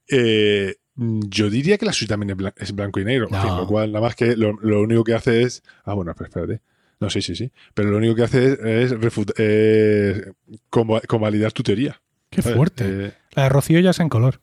eh, 0.08 0.76
yo 0.96 1.48
diría 1.50 1.78
que 1.78 1.86
la 1.86 1.92
suya 1.92 2.10
también 2.10 2.30
es, 2.30 2.36
blan- 2.36 2.54
es 2.56 2.72
blanco 2.74 3.00
y 3.00 3.04
negro. 3.04 3.26
En 3.26 3.32
No. 3.32 3.42
fin, 3.42 3.56
lo 3.56 3.66
cual, 3.66 3.92
nada 3.92 4.04
más 4.06 4.14
que 4.14 4.36
lo, 4.36 4.52
lo 4.60 4.82
único 4.82 5.04
que 5.04 5.14
hace 5.14 5.42
es. 5.42 5.62
Ah, 5.84 5.94
bueno, 5.94 6.12
espérate. 6.12 6.60
No, 7.00 7.10
sí, 7.10 7.20
sí, 7.22 7.34
sí. 7.34 7.50
Pero 7.74 7.90
lo 7.90 7.96
único 7.96 8.14
que 8.14 8.22
hace 8.22 8.52
es, 8.52 8.58
es 8.60 8.92
refut- 8.92 9.32
eh, 9.38 10.32
conva- 10.70 11.04
convalidar 11.06 11.52
tu 11.52 11.62
teoría. 11.62 12.00
Qué 12.30 12.42
¿sabes? 12.42 12.56
fuerte. 12.56 12.84
Eh, 13.06 13.12
La 13.34 13.44
de 13.44 13.48
Rocío 13.48 13.80
ya 13.80 13.90
es 13.90 14.00
en 14.00 14.08
color. 14.08 14.40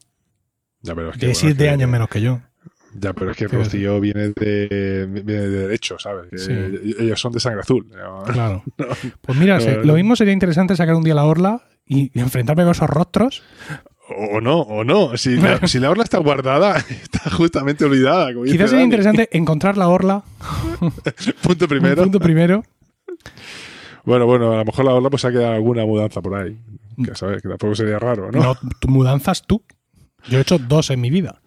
ya, 0.82 0.94
pero 0.96 1.10
es 1.12 1.16
que, 1.16 1.20
De 1.22 1.28
bueno, 1.28 1.40
7 1.40 1.52
es 1.54 1.58
que- 1.58 1.70
años 1.70 1.90
menos 1.90 2.10
que 2.10 2.22
yo. 2.22 2.42
Ya, 3.00 3.14
pero 3.14 3.30
es 3.32 3.38
que 3.38 3.48
Rocío 3.48 4.00
viene 4.02 4.30
de, 4.30 5.08
viene 5.08 5.34
de 5.34 5.50
derecho, 5.50 6.00
¿sabes? 6.00 6.48
Ellos 6.50 7.22
son 7.22 7.32
de 7.32 7.40
sangre 7.40 7.62
azul. 7.62 7.88
¿no? 7.96 8.24
Claro. 8.24 8.64
Pues 9.22 9.38
mira, 9.38 9.60
no. 9.60 9.84
lo 9.84 9.94
mismo 9.94 10.16
sería 10.16 10.34
interesante 10.34 10.76
sacar 10.76 10.96
un 10.96 11.04
día 11.04 11.14
la 11.14 11.26
orla 11.26 11.62
y, 11.86 12.12
y 12.18 12.20
enfrentarme 12.20 12.64
con 12.64 12.72
esos 12.72 12.90
rostros. 12.90 13.44
O 14.18 14.42
no, 14.42 14.60
o 14.62 14.84
no. 14.84 15.16
Si 15.18 15.36
la, 15.38 15.68
si 15.68 15.80
la 15.80 15.90
orla 15.92 16.04
está 16.04 16.18
guardada, 16.18 16.78
está 16.90 17.30
justamente 17.30 17.86
olvidada. 17.86 18.34
como 18.34 18.46
Quizás 18.46 18.70
sería 18.72 18.86
interesante 18.86 19.30
encontrar 19.38 19.78
la 19.78 19.88
orla, 19.88 20.24
Punto 21.42 21.66
un 21.66 21.70
primero. 21.70 22.04
punto 22.04 22.20
primero. 22.20 22.64
Bueno, 24.06 24.26
bueno, 24.26 24.54
a 24.54 24.58
lo 24.58 24.66
mejor 24.66 24.86
la 24.86 24.94
orla 24.94 25.10
pues 25.10 25.26
ha 25.26 25.32
quedado 25.32 25.54
alguna 25.54 25.86
mudanza 25.86 26.22
por 26.22 26.36
ahí. 26.36 26.58
Que 27.04 27.16
sabes, 27.16 27.42
que 27.42 27.50
tampoco 27.50 27.76
sería 27.76 28.00
raro, 28.00 28.32
¿no? 28.32 28.40
No, 28.42 28.56
tu 28.80 28.88
mudanzas 28.88 29.44
tú. 29.46 29.64
Yo 30.28 30.38
he 30.40 30.42
hecho 30.42 30.58
dos 30.58 30.90
en 30.90 31.00
mi 31.02 31.10
vida. 31.10 31.42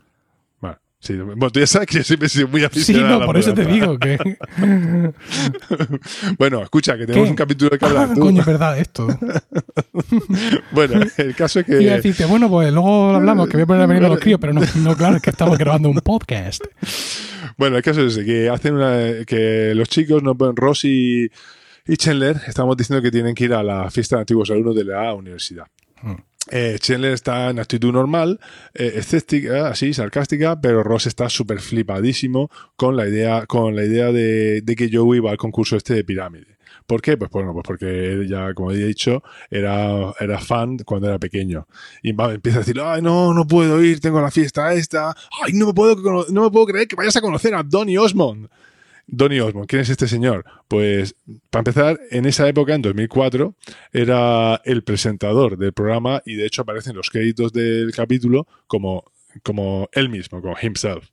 Sí, 1.05 1.17
bueno, 1.17 1.51
tú 1.51 1.59
ya 1.59 1.67
sabes 1.67 1.89
que 1.89 1.97
yo 1.99 2.05
siempre 2.05 2.27
he 2.27 2.29
sido 2.29 2.47
muy 2.47 2.61
Sí, 2.61 2.67
aficionado. 2.67 3.07
a 3.07 3.11
no, 3.15 3.19
la 3.21 3.27
por 3.27 3.37
eso 3.37 3.53
te 3.55 3.65
digo 3.65 3.99
que. 3.99 4.19
Bueno, 6.39 6.63
escucha, 6.63 6.97
que 6.97 7.07
tenemos 7.07 7.27
¿Qué? 7.27 7.31
un 7.31 7.37
capítulo 7.37 7.71
de 7.71 7.79
que 7.79 7.85
Ah, 7.85 7.89
hablar. 7.89 8.15
tú. 8.15 8.21
coño, 8.21 8.41
es 8.41 8.47
verdad 8.47 8.79
esto. 8.79 9.09
Bueno, 10.73 11.01
el 11.17 11.35
caso 11.35 11.61
es 11.61 11.67
que. 11.67 11.91
A 11.91 11.97
decirte, 11.97 12.25
bueno, 12.27 12.49
pues 12.49 12.73
luego 12.73 13.17
hablamos, 13.17 13.49
que 13.49 13.57
voy 13.57 13.63
a 13.63 13.67
poner 13.67 13.83
a 13.83 13.87
venir 13.87 14.05
a 14.05 14.09
los 14.09 14.21
críos, 14.21 14.39
pero 14.41 14.53
no, 14.53 14.61
no, 14.77 14.97
claro, 14.97 15.17
es 15.17 15.23
que 15.23 15.31
estamos 15.31 15.59
grabando 15.59 15.89
un 15.89 15.97
podcast. 16.01 16.63
Bueno, 17.59 17.77
el 17.77 17.83
caso 17.83 18.01
es 18.01 18.17
ese, 18.17 18.25
que 18.25 18.49
hacen 18.49 18.75
una, 18.77 19.25
que 19.27 19.73
los 19.75 19.87
chicos, 19.89 20.23
no, 20.23 20.35
pues, 20.35 20.53
Ross 20.55 20.85
y, 20.87 21.29
y 21.87 21.97
Chandler, 21.99 22.41
estamos 22.47 22.77
diciendo 22.79 23.03
que 23.03 23.11
tienen 23.11 23.35
que 23.35 23.45
ir 23.45 23.53
a 23.53 23.63
la 23.63 23.91
fiesta 23.91 24.17
de 24.17 24.21
antiguos 24.21 24.51
alumnos 24.51 24.75
de 24.75 24.85
la 24.85 25.13
universidad. 25.13 25.67
Mm. 26.03 26.15
Eh, 26.51 26.77
Chandler 26.81 27.13
está 27.13 27.51
en 27.51 27.61
actitud 27.61 27.93
normal, 27.93 28.41
eh, 28.75 28.95
escéptica, 28.97 29.69
así, 29.69 29.95
sarcástica, 29.95 30.61
pero 30.61 30.83
Ross 30.83 31.07
está 31.07 31.29
súper 31.29 31.61
flipadísimo 31.61 32.51
con 32.77 32.97
la 32.97 33.09
idea, 33.09 33.47
con 33.47 33.77
la 33.77 33.85
idea 33.85 34.11
de, 34.11 34.61
de 34.61 34.77
que 34.77 34.91
Joey 34.93 35.21
va 35.21 35.31
al 35.31 35.37
concurso 35.37 35.77
este 35.77 35.95
de 35.95 36.05
pirámide. 36.05 36.59
¿Por 36.87 37.01
qué? 37.01 37.17
Pues 37.17 37.31
bueno, 37.31 37.53
pues 37.53 37.65
porque 37.67 38.13
él 38.13 38.29
ya, 38.29 38.53
como 38.55 38.73
he 38.73 38.77
dicho, 38.77 39.23
era, 39.51 40.13
era 40.19 40.39
fan 40.41 40.79
cuando 40.79 41.09
era 41.09 41.19
pequeño. 41.19 41.67
Y 42.03 42.13
va, 42.13 42.35
empieza 42.35 42.59
a 42.59 42.61
decir, 42.61 42.81
ay, 42.81 43.03
no, 43.03 43.33
no 43.33 43.47
puedo 43.47 43.83
ir, 43.83 44.01
tengo 44.01 44.21
la 44.21 44.31
fiesta 44.31 44.75
esta. 44.75 45.15
Ay, 45.43 45.53
no 45.55 45.69
me 45.69 45.75
puedo, 45.75 46.27
no 46.29 46.43
me 46.43 46.51
puedo 46.51 46.67
creer 46.67 46.89
que 46.89 46.97
vayas 46.97 47.17
a 47.17 47.21
conocer 47.21 47.55
a 47.55 47.63
Donny 47.63 47.97
Osmond. 47.97 48.49
Donny 49.07 49.41
Osmond, 49.41 49.67
¿quién 49.67 49.83
es 49.83 49.91
este 49.91 50.09
señor? 50.09 50.45
Pues, 50.69 51.15
para 51.51 51.61
empezar, 51.61 52.01
en 52.11 52.25
esa 52.27 52.49
época, 52.49 52.75
en 52.75 52.83
2004, 52.83 53.55
era 53.93 54.61
el 54.65 54.85
presentador 54.85 55.59
del 55.59 55.73
programa 55.73 56.23
y 56.25 56.35
de 56.35 56.47
hecho 56.47 56.63
aparece 56.63 56.91
en 56.91 56.97
los 56.97 57.11
créditos 57.11 57.53
del 57.53 57.93
capítulo 57.93 58.47
como, 58.67 59.05
como 59.43 59.89
él 59.93 60.09
mismo, 60.09 60.41
como 60.41 60.57
himself. 60.63 61.09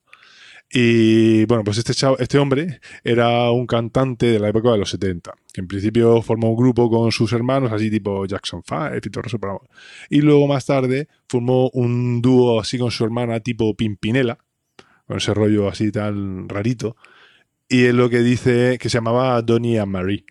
Y 0.71 1.45
bueno, 1.45 1.63
pues 1.63 1.79
este, 1.79 1.93
chavo- 1.93 2.17
este 2.19 2.37
hombre 2.37 2.79
era 3.03 3.49
un 3.49 3.65
cantante 3.65 4.27
de 4.27 4.39
la 4.39 4.49
época 4.49 4.71
de 4.71 4.77
los 4.77 4.91
70, 4.91 5.33
que 5.51 5.61
en 5.61 5.67
principio 5.67 6.21
formó 6.21 6.51
un 6.51 6.57
grupo 6.57 6.89
con 6.91 7.11
sus 7.11 7.33
hermanos, 7.33 7.71
así 7.71 7.89
tipo 7.89 8.23
Jackson 8.27 8.61
5 8.63 8.91
y 9.03 9.09
todo 9.09 9.23
eso. 9.25 9.39
Y 10.11 10.21
luego 10.21 10.47
más 10.47 10.67
tarde 10.67 11.07
formó 11.27 11.69
un 11.73 12.21
dúo 12.21 12.59
así 12.59 12.77
con 12.77 12.91
su 12.91 13.03
hermana 13.03 13.39
tipo 13.39 13.73
Pimpinela, 13.75 14.37
con 15.07 15.17
ese 15.17 15.33
rollo 15.33 15.67
así 15.67 15.91
tan 15.91 16.47
rarito. 16.47 16.95
Y 17.69 17.85
es 17.85 17.93
lo 17.93 18.09
que 18.09 18.19
dice 18.19 18.77
que 18.79 18.89
se 18.89 18.97
llamaba 18.97 19.41
Donny 19.41 19.77
and 19.77 19.91
Marie. 19.91 20.25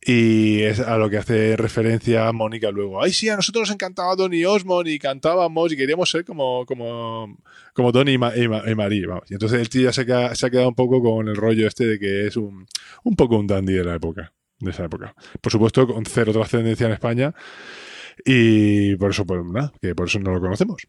Y 0.00 0.60
es 0.62 0.78
a 0.78 0.96
lo 0.96 1.10
que 1.10 1.16
hace 1.18 1.56
referencia 1.56 2.30
Mónica 2.32 2.70
luego. 2.70 3.02
Ay, 3.02 3.12
sí, 3.12 3.28
a 3.28 3.36
nosotros 3.36 3.62
nos 3.68 3.74
encantaba 3.74 4.14
Donny 4.14 4.44
Osmond 4.44 4.86
y 4.86 4.98
cantábamos 4.98 5.72
y 5.72 5.76
queríamos 5.76 6.08
ser 6.08 6.24
como, 6.24 6.64
como, 6.66 7.36
como 7.74 7.90
Donny 7.92 8.12
y 8.14 8.18
Marie. 8.18 9.06
Vamos. 9.06 9.28
Y 9.28 9.34
entonces 9.34 9.60
el 9.60 9.68
tío 9.68 9.82
ya 9.82 9.92
se, 9.92 10.06
queda- 10.06 10.34
se 10.36 10.46
ha 10.46 10.50
quedado 10.50 10.68
un 10.68 10.76
poco 10.76 11.02
con 11.02 11.26
el 11.28 11.34
rollo 11.36 11.66
este 11.66 11.84
de 11.84 11.98
que 11.98 12.26
es 12.28 12.36
un, 12.36 12.64
un 13.02 13.16
poco 13.16 13.36
un 13.36 13.46
dandy 13.48 13.72
de 13.74 13.84
la 13.84 13.96
época. 13.96 14.32
De 14.60 14.70
esa 14.70 14.84
época. 14.84 15.14
Por 15.40 15.52
supuesto, 15.52 15.86
con 15.86 16.04
cero 16.06 16.32
trascendencia 16.32 16.86
en 16.86 16.92
España. 16.92 17.34
Y 18.24 18.96
por 18.96 19.10
eso, 19.10 19.26
pues 19.26 19.44
nada, 19.44 19.72
que 19.82 19.94
por 19.94 20.06
eso 20.08 20.18
no 20.20 20.32
lo 20.32 20.40
conocemos. 20.40 20.82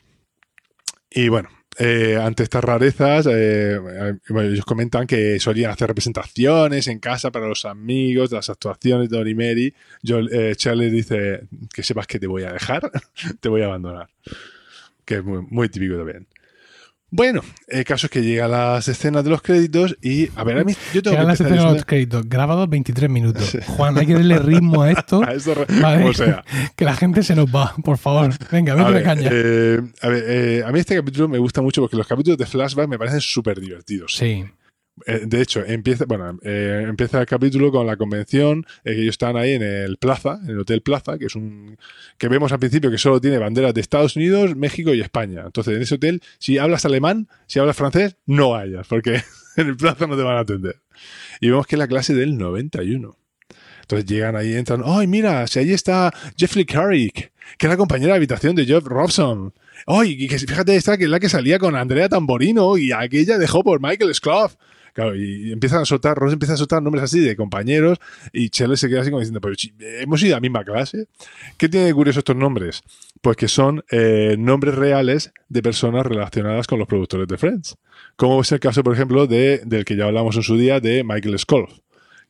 Y 1.12 1.30
bueno, 1.30 1.50
eh, 1.82 2.18
ante 2.22 2.44
estas 2.44 2.62
rarezas, 2.62 3.26
eh, 3.28 3.78
eh, 3.78 4.14
ellos 4.28 4.66
comentan 4.66 5.08
que 5.08 5.40
solían 5.40 5.72
hacer 5.72 5.88
representaciones 5.88 6.88
en 6.88 7.00
casa 7.00 7.32
para 7.32 7.48
los 7.48 7.64
amigos, 7.64 8.30
de 8.30 8.36
las 8.36 8.50
actuaciones 8.50 9.10
de. 9.10 9.74
Yo, 10.04 10.20
eh, 10.20 10.56
Charlie 10.58 10.90
dice 10.90 11.48
que 11.74 11.82
sepas 11.82 12.06
que 12.06 12.20
te 12.20 12.28
voy 12.28 12.44
a 12.44 12.52
dejar, 12.52 12.92
te 13.40 13.48
voy 13.48 13.62
a 13.62 13.68
abandonar. 13.68 14.10
Que 15.06 15.16
es 15.16 15.24
muy, 15.24 15.42
muy 15.50 15.70
típico 15.70 15.96
también. 15.96 16.28
Bueno, 17.12 17.42
el 17.68 17.84
caso 17.86 18.06
es 18.08 18.12
que 18.12 18.22
llegan 18.22 18.52
las 18.52 18.88
escenas 18.88 19.24
de 19.24 19.32
los 19.32 19.42
créditos 19.42 19.98
y, 20.02 20.30
a 20.36 20.44
ver, 20.44 20.60
a 20.60 20.64
mí 20.64 20.74
yo 20.94 21.02
tengo 21.02 21.16
Llegan 21.16 21.26
que 21.26 21.32
las 21.32 21.42
escenas 21.42 21.66
de 21.66 21.74
los 21.74 21.86
créditos, 21.86 22.30
grabados 22.30 22.70
23 22.70 23.10
minutos. 23.10 23.58
Juan, 23.66 23.98
hay 23.98 24.06
que 24.06 24.14
darle 24.14 24.38
ritmo 24.38 24.84
a 24.84 24.92
esto. 24.92 25.24
a 25.28 25.34
eso, 25.34 25.56
Vale. 25.82 26.02
como 26.02 26.14
sea. 26.14 26.44
Que 26.76 26.86
la 26.86 26.96
gente 26.96 27.24
se 27.24 27.36
nos 27.36 27.48
va, 27.48 27.74
por 27.84 27.98
favor. 27.98 28.30
Venga, 28.52 28.74
A 28.74 28.90
vete 28.92 29.04
caña. 29.04 29.30
eh, 29.32 29.82
a, 30.02 30.08
ver, 30.08 30.24
eh, 30.28 30.64
a 30.66 30.72
mí 30.72 30.80
este 30.80 30.96
capítulo 30.96 31.28
me 31.28 31.40
gusta 31.40 31.62
mucho 31.62 31.82
porque 31.82 31.98
los 31.98 32.08
capítulos 32.08 32.38
de 32.38 32.46
flashback 32.46 32.88
me 32.88 32.98
parecen 33.00 33.22
súper 33.22 33.60
divertidos. 33.60 34.16
sí. 34.16 34.46
Eh, 35.06 35.22
de 35.26 35.42
hecho, 35.42 35.64
empieza, 35.66 36.06
bueno, 36.06 36.40
eh, 36.44 36.86
empieza 36.88 37.22
el 37.22 37.26
capítulo 37.26 37.72
con 37.72 37.86
la 37.86 37.98
convención, 37.98 38.66
eh, 38.84 38.94
que 38.96 39.02
ellos 39.02 39.14
están 39.14 39.38
ahí 39.38 39.54
en 39.54 39.64
el 39.64 39.98
Plaza, 39.98 40.40
en 40.44 40.52
el 40.52 40.60
Hotel 40.60 40.82
Plaza, 40.82 41.18
que 41.18 41.26
es 41.26 41.36
un 41.36 41.78
que 42.18 42.28
vemos 42.28 42.52
al 42.52 42.60
principio 42.60 42.92
que 42.92 42.98
solo 42.98 43.22
tiene 43.22 43.38
banderas 43.38 43.74
de 43.74 43.82
Estados 43.82 44.16
Unidos, 44.16 44.56
México 44.56 44.94
y 44.94 45.02
España. 45.02 45.44
Entonces, 45.46 45.76
en 45.76 45.82
ese 45.82 45.96
hotel, 45.96 46.22
si 46.38 46.58
hablas 46.58 46.86
alemán, 46.86 47.28
si 47.48 47.60
hablas 47.60 47.78
francés, 47.78 48.18
no 48.26 48.52
vayas, 48.52 48.88
porque 48.88 49.22
en 49.58 49.68
el 49.68 49.78
Plaza 49.78 50.08
no 50.08 50.18
te 50.18 50.24
van 50.24 50.38
a 50.38 50.42
atender. 50.42 50.78
Y 51.42 51.50
vemos 51.50 51.68
que 51.68 51.76
es 51.76 51.80
la 51.80 51.88
clase 51.88 52.14
del 52.14 52.38
91. 52.38 53.18
Entonces 53.82 54.06
llegan 54.06 54.36
ahí, 54.36 54.54
entran, 54.54 54.84
¡ay, 54.86 55.08
mira! 55.08 55.48
Si 55.48 55.58
ahí 55.58 55.72
está 55.72 56.14
Jeffrey 56.38 56.64
Carrick, 56.64 57.32
que 57.58 57.66
es 57.66 57.70
la 57.70 57.78
compañera 57.78 58.14
de 58.14 58.18
habitación 58.18 58.56
de 58.56 58.66
Jeff 58.66 58.84
Robson. 58.84 59.52
¡Ay! 59.88 60.16
y 60.20 60.28
que 60.28 60.38
fíjate, 60.38 60.76
esta 60.76 60.98
que 60.98 61.06
es 61.06 61.10
la 61.10 61.20
que 61.20 61.30
salía 61.30 61.58
con 61.58 61.76
Andrea 61.76 62.08
Tamborino 62.08 62.78
y 62.78 62.92
aquella 62.92 63.38
dejó 63.40 63.64
por 63.64 63.82
Michael 63.82 64.14
Sclough. 64.14 64.52
Claro, 64.94 65.16
y 65.16 65.52
empiezan 65.52 65.82
a 65.82 65.86
soltar, 65.86 66.18
Ross 66.18 66.34
empieza 66.34 66.54
a 66.54 66.58
soltar 66.58 66.82
nombres 66.82 67.04
así 67.04 67.20
de 67.20 67.36
compañeros 67.36 68.00
y 68.34 68.50
Chelle 68.50 68.76
se 68.78 68.90
queda 68.90 69.02
así 69.02 69.10
como 69.10 69.20
diciendo, 69.20 69.40
pero 69.42 69.56
hemos 70.02 70.22
ido 70.24 70.34
a 70.36 70.38
la 70.38 70.42
misma 70.42 70.64
clase. 70.64 71.08
¿Qué 71.58 71.70
tiene 71.70 71.86
de 71.88 71.94
curioso 71.94 72.20
estos 72.20 72.36
nombres? 72.36 72.82
Pues 73.22 73.38
que 73.38 73.48
son 73.48 73.84
eh, 73.92 74.36
nombres 74.38 74.76
reales 74.76 75.32
de 75.48 75.62
personas 75.62 76.06
relacionadas 76.06 76.68
con 76.68 76.80
los 76.80 76.88
productores 76.88 77.28
de 77.28 77.38
Friends. 77.38 77.76
Como 78.16 78.42
es 78.42 78.52
el 78.52 78.60
caso, 78.60 78.84
por 78.84 78.94
ejemplo, 78.94 79.28
de, 79.28 79.62
del 79.66 79.86
que 79.86 79.96
ya 79.96 80.06
hablamos 80.06 80.36
en 80.36 80.44
su 80.44 80.58
día, 80.58 80.80
de 80.80 81.04
Michael 81.04 81.38
Sclough 81.40 81.70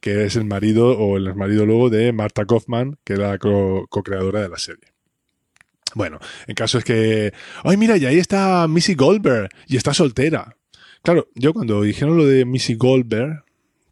que 0.02 0.24
es 0.24 0.38
el 0.38 0.46
marido 0.46 0.98
o 0.98 1.18
el 1.18 1.36
marido 1.36 1.66
luego 1.66 1.90
de 1.90 2.14
Marta 2.14 2.46
Kaufman, 2.46 2.98
que 3.04 3.14
era 3.16 3.32
la 3.32 3.38
co- 3.38 3.86
co-creadora 3.90 4.42
de 4.42 4.48
la 4.48 4.58
serie. 4.58 4.94
Bueno, 5.94 6.20
el 6.48 6.56
caso 6.56 6.78
es 6.78 6.86
que, 6.86 7.34
ay 7.64 7.76
mira, 7.76 7.98
y 7.98 8.06
ahí 8.06 8.18
está 8.18 8.66
Missy 8.70 8.94
Goldberg 8.94 9.50
y 9.68 9.76
está 9.76 9.94
soltera. 9.94 10.56
Claro, 11.04 11.28
yo 11.36 11.54
cuando 11.54 11.82
dijeron 11.82 12.18
lo 12.18 12.26
de 12.26 12.46
Missy 12.46 12.76
Goldberg, 12.76 13.44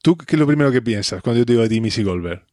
¿tú 0.01 0.17
qué 0.17 0.35
es 0.35 0.39
lo 0.39 0.47
primero 0.47 0.71
que 0.71 0.81
piensas 0.81 1.21
cuando 1.21 1.39
yo 1.39 1.45
te 1.45 1.53
digo 1.53 1.63
a 1.63 1.69
ti 1.69 1.81
Missy 1.81 2.03
Goldberg? 2.03 2.43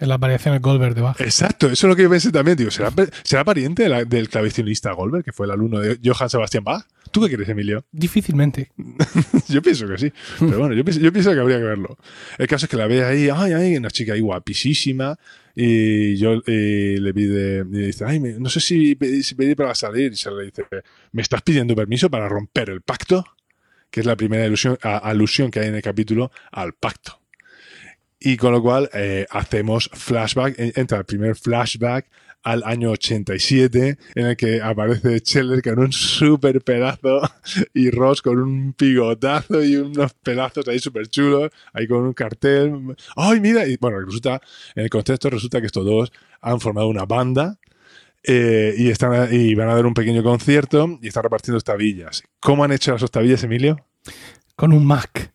En 0.00 0.08
la 0.08 0.16
aparición 0.16 0.54
de 0.54 0.58
Goldberg 0.58 0.94
debajo. 0.96 1.22
Exacto, 1.22 1.66
eso 1.70 1.86
es 1.86 1.88
lo 1.88 1.94
que 1.94 2.02
yo 2.02 2.10
pensé 2.10 2.32
también. 2.32 2.56
Digo, 2.56 2.70
¿será, 2.72 2.92
¿será 3.22 3.44
pariente 3.44 3.84
de 3.84 3.88
la- 3.88 4.04
del 4.04 4.28
clavecinista 4.28 4.90
Goldberg, 4.92 5.24
que 5.24 5.32
fue 5.32 5.46
el 5.46 5.52
alumno 5.52 5.78
de 5.78 6.00
Johann 6.04 6.28
Sebastian 6.28 6.64
Bach? 6.64 6.84
¿Tú 7.12 7.20
qué 7.24 7.32
crees, 7.36 7.48
Emilio? 7.48 7.84
Difícilmente. 7.92 8.72
yo 9.48 9.62
pienso 9.62 9.86
que 9.86 9.96
sí. 9.98 10.12
Pero 10.40 10.58
bueno, 10.58 10.74
yo 10.74 10.84
pienso, 10.84 11.00
yo 11.00 11.12
pienso 11.12 11.32
que 11.32 11.38
habría 11.38 11.58
que 11.58 11.64
verlo. 11.64 11.96
El 12.38 12.48
caso 12.48 12.66
es 12.66 12.70
que 12.70 12.76
la 12.76 12.88
ve 12.88 13.04
ahí, 13.04 13.28
ay, 13.32 13.52
ay, 13.52 13.76
una 13.76 13.88
chica 13.90 14.14
ahí 14.14 14.20
guapísima, 14.20 15.16
y 15.54 16.16
yo 16.16 16.42
y 16.44 16.96
le 16.96 17.14
pide, 17.14 17.58
y 17.60 17.86
dice, 17.86 18.04
ay, 18.04 18.18
me- 18.18 18.32
no 18.32 18.48
sé 18.48 18.58
si, 18.58 18.96
pe- 18.96 19.22
si 19.22 19.36
pedir 19.36 19.54
para 19.54 19.76
salir. 19.76 20.12
Y 20.12 20.16
se 20.16 20.28
le 20.32 20.46
dice, 20.46 20.64
¿me 21.12 21.22
estás 21.22 21.42
pidiendo 21.42 21.76
permiso 21.76 22.10
para 22.10 22.28
romper 22.28 22.70
el 22.70 22.80
pacto? 22.82 23.24
Que 23.94 24.00
es 24.00 24.06
la 24.06 24.16
primera 24.16 24.44
alusión 25.04 25.50
que 25.52 25.60
hay 25.60 25.68
en 25.68 25.76
el 25.76 25.82
capítulo 25.82 26.32
al 26.50 26.72
pacto. 26.72 27.20
Y 28.18 28.36
con 28.36 28.50
lo 28.50 28.60
cual 28.60 28.90
eh, 28.92 29.24
hacemos 29.30 29.88
flashback, 29.92 30.58
en- 30.58 30.72
entra 30.74 30.98
el 30.98 31.04
primer 31.04 31.36
flashback 31.36 32.06
al 32.42 32.64
año 32.64 32.90
87, 32.90 33.96
en 34.16 34.26
el 34.26 34.36
que 34.36 34.60
aparece 34.60 35.20
Scheller 35.20 35.62
con 35.62 35.78
un 35.78 35.92
super 35.92 36.60
pedazo 36.62 37.20
y 37.72 37.88
Ross 37.90 38.20
con 38.20 38.38
un 38.40 38.72
pigotazo 38.72 39.62
y 39.62 39.76
unos 39.76 40.12
pedazos 40.14 40.66
ahí 40.66 40.80
súper 40.80 41.06
chulos, 41.06 41.50
ahí 41.72 41.86
con 41.86 42.02
un 42.02 42.14
cartel. 42.14 42.96
¡Ay, 43.14 43.38
mira! 43.38 43.64
Y 43.68 43.76
bueno, 43.76 44.00
resulta, 44.00 44.40
en 44.74 44.82
el 44.82 44.90
contexto 44.90 45.30
resulta 45.30 45.60
que 45.60 45.66
estos 45.66 45.84
dos 45.84 46.12
han 46.40 46.58
formado 46.60 46.88
una 46.88 47.04
banda 47.04 47.58
eh, 48.24 48.74
y, 48.76 48.90
están, 48.90 49.28
y 49.32 49.54
van 49.54 49.68
a 49.68 49.74
dar 49.74 49.86
un 49.86 49.94
pequeño 49.94 50.22
concierto 50.22 50.98
y 51.02 51.08
están 51.08 51.22
repartiendo 51.24 51.58
estabillas. 51.58 52.22
¿Cómo 52.40 52.64
han 52.64 52.72
hecho 52.72 52.92
las 52.92 53.02
estabillas, 53.02 53.42
Emilio? 53.44 53.86
Con 54.56 54.72
un 54.72 54.84
Mac. 54.86 55.32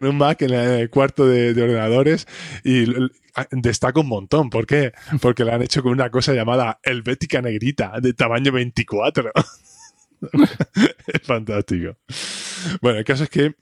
con 0.00 0.08
un 0.08 0.16
Mac 0.18 0.40
en 0.42 0.52
el 0.54 0.90
cuarto 0.90 1.26
de, 1.26 1.54
de 1.54 1.62
ordenadores 1.62 2.26
y 2.64 2.84
l- 2.84 3.08
a- 3.34 3.46
destaca 3.50 4.00
un 4.00 4.08
montón. 4.08 4.50
¿Por 4.50 4.66
qué? 4.66 4.92
Porque 5.20 5.44
la 5.44 5.54
han 5.56 5.62
hecho 5.62 5.82
con 5.82 5.92
una 5.92 6.10
cosa 6.10 6.32
llamada 6.34 6.78
Helvética 6.82 7.42
Negrita 7.42 7.92
de 8.00 8.12
tamaño 8.14 8.52
24. 8.52 9.30
es 11.06 11.22
fantástico. 11.22 11.96
Bueno, 12.80 12.98
el 12.98 13.04
caso 13.04 13.24
es 13.24 13.30
que, 13.30 13.54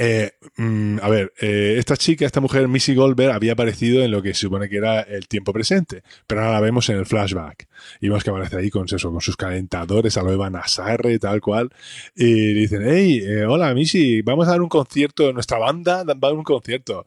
eh, 0.00 0.30
mm, 0.56 0.98
a 1.02 1.08
ver, 1.08 1.32
eh, 1.40 1.74
esta 1.76 1.96
chica, 1.96 2.24
esta 2.24 2.40
mujer, 2.40 2.68
Missy 2.68 2.94
Goldberg, 2.94 3.32
había 3.32 3.52
aparecido 3.52 4.04
en 4.04 4.12
lo 4.12 4.22
que 4.22 4.32
se 4.32 4.42
supone 4.42 4.68
que 4.68 4.76
era 4.76 5.00
el 5.00 5.26
tiempo 5.26 5.52
presente, 5.52 6.04
pero 6.28 6.40
ahora 6.40 6.52
la 6.52 6.60
vemos 6.60 6.88
en 6.88 6.98
el 6.98 7.04
flashback. 7.04 7.66
Y 8.00 8.08
vemos 8.08 8.22
que 8.22 8.30
aparece 8.30 8.56
ahí 8.56 8.70
con, 8.70 8.86
eso, 8.86 9.10
con 9.10 9.20
sus 9.20 9.36
calentadores, 9.36 10.16
a 10.16 10.22
lo 10.22 10.32
Eva 10.32 10.50
Nazarre, 10.50 11.18
tal 11.18 11.40
cual. 11.40 11.70
Y 12.14 12.54
dicen, 12.54 12.82
hey, 12.86 13.22
eh, 13.24 13.44
hola 13.44 13.74
Missy, 13.74 14.22
vamos 14.22 14.46
a 14.46 14.52
dar 14.52 14.62
un 14.62 14.68
concierto, 14.68 15.32
nuestra 15.32 15.58
banda 15.58 16.04
va 16.04 16.12
a 16.12 16.14
dar 16.14 16.34
un 16.34 16.44
concierto. 16.44 17.04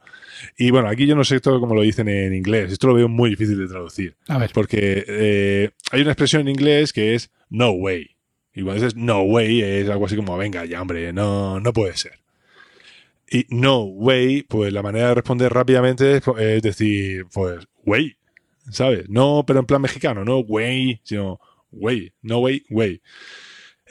Y 0.58 0.71
bueno, 0.71 0.89
aquí 0.89 1.06
yo 1.08 1.15
no 1.15 1.23
sé 1.23 1.38
esto 1.38 1.62
cómo 1.62 1.73
lo 1.73 1.82
dicen 1.84 2.10
en 2.10 2.36
inglés, 2.36 2.73
esto 2.73 2.88
lo 2.88 2.93
veo 2.93 3.08
muy 3.08 3.30
difícil 3.30 3.58
de 3.58 3.67
traducir, 3.67 4.15
A 4.27 4.38
ver. 4.38 4.51
porque 4.54 5.06
eh, 5.08 5.69
hay 5.91 6.01
una 6.01 6.12
expresión 6.12 6.41
en 6.41 6.49
inglés 6.49 6.91
que 6.91 7.15
es 7.15 7.32
no 7.49 7.71
way. 7.71 8.17
Y 8.54 8.63
cuando 8.63 8.84
dices 8.84 8.97
no 8.97 9.21
way 9.21 9.62
es 9.62 9.89
algo 9.89 10.08
así 10.08 10.17
como, 10.17 10.38
venga 10.38 10.65
ya, 10.65 10.82
hombre, 10.82 11.13
no, 11.13 11.62
no 11.62 11.71
puede 11.71 11.95
ser. 11.95 12.21
Y 13.34 13.46
no 13.50 13.84
way, 13.84 14.44
pues 14.44 14.74
la 14.74 14.84
manera 14.84 15.08
de 15.10 15.15
responder 15.15 15.54
rápidamente 15.54 16.17
es, 16.17 16.24
es 16.38 16.62
decir, 16.62 17.26
pues, 17.34 17.65
way, 17.86 18.17
¿sabes? 18.70 19.08
No, 19.10 19.46
pero 19.48 19.60
en 19.62 19.65
plan 19.65 19.82
mexicano, 19.82 20.26
no 20.26 20.39
way, 20.39 21.00
sino 21.04 21.39
way, 21.72 22.12
no 22.22 22.39
way, 22.39 22.63
way. 22.70 23.02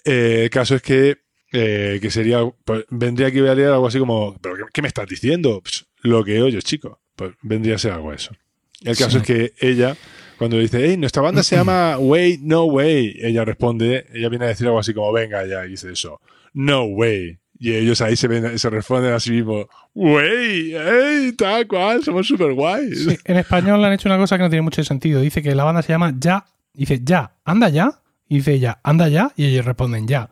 Eh, 0.04 0.42
el 0.44 0.50
caso 0.50 0.74
es 0.74 0.82
que, 0.82 1.16
eh, 1.52 1.98
que 2.02 2.10
sería, 2.10 2.40
pues, 2.64 2.84
vendría 2.90 3.28
aquí 3.28 3.38
a 3.38 3.54
leer 3.54 3.70
algo 3.70 3.86
así 3.86 3.98
como, 3.98 4.36
¿pero 4.42 4.56
qué, 4.56 4.62
qué 4.74 4.82
me 4.82 4.88
estás 4.88 5.08
diciendo? 5.08 5.60
Pues, 5.62 5.86
lo 6.02 6.22
que 6.24 6.40
oyes, 6.42 6.64
chico. 6.64 7.00
Pues 7.16 7.32
vendría 7.42 7.74
a 7.74 7.78
ser 7.78 7.92
algo 7.92 8.12
eso. 8.12 8.34
El 8.82 8.96
caso 8.96 9.10
Sí. 9.10 9.16
es 9.18 9.22
que 9.22 9.52
ella, 9.66 9.96
cuando 10.38 10.56
le 10.56 10.62
dice, 10.62 10.80
hey, 10.86 10.96
nuestra 10.96 11.20
banda 11.22 11.42
se 11.42 11.56
llama 11.56 11.96
Way, 11.98 12.38
No 12.42 12.64
Way, 12.64 13.18
ella 13.22 13.44
responde, 13.44 14.06
ella 14.12 14.28
viene 14.30 14.46
a 14.46 14.48
decir 14.48 14.66
algo 14.66 14.78
así 14.78 14.94
como, 14.94 15.12
venga 15.12 15.46
ya, 15.46 15.64
y 15.66 15.70
dice 15.70 15.92
eso, 15.92 16.20
No 16.54 16.84
Way. 16.84 17.38
Y 17.62 17.74
ellos 17.74 18.00
ahí 18.00 18.16
se, 18.16 18.26
ven, 18.26 18.58
se 18.58 18.70
responden 18.70 19.12
a 19.12 19.20
sí 19.20 19.30
mismos, 19.32 19.66
Way, 19.94 20.72
hey, 20.74 21.32
tal 21.36 21.66
cual, 21.68 22.02
somos 22.02 22.26
súper 22.26 22.54
guays. 22.54 23.04
Sí, 23.04 23.18
en 23.24 23.36
español 23.36 23.84
han 23.84 23.92
hecho 23.92 24.08
una 24.08 24.16
cosa 24.16 24.36
que 24.38 24.44
no 24.44 24.48
tiene 24.50 24.62
mucho 24.62 24.82
sentido. 24.82 25.20
Dice 25.20 25.42
que 25.42 25.54
la 25.54 25.64
banda 25.64 25.82
se 25.82 25.92
llama 25.92 26.14
Ya. 26.18 26.46
Dice 26.72 27.00
Ya, 27.04 27.36
anda 27.44 27.68
ya. 27.68 28.00
Y 28.28 28.36
dice 28.36 28.54
ella, 28.54 28.80
anda 28.82 29.08
ya. 29.08 29.32
Y 29.36 29.44
ellos 29.46 29.64
responden 29.66 30.08
ya. 30.08 30.30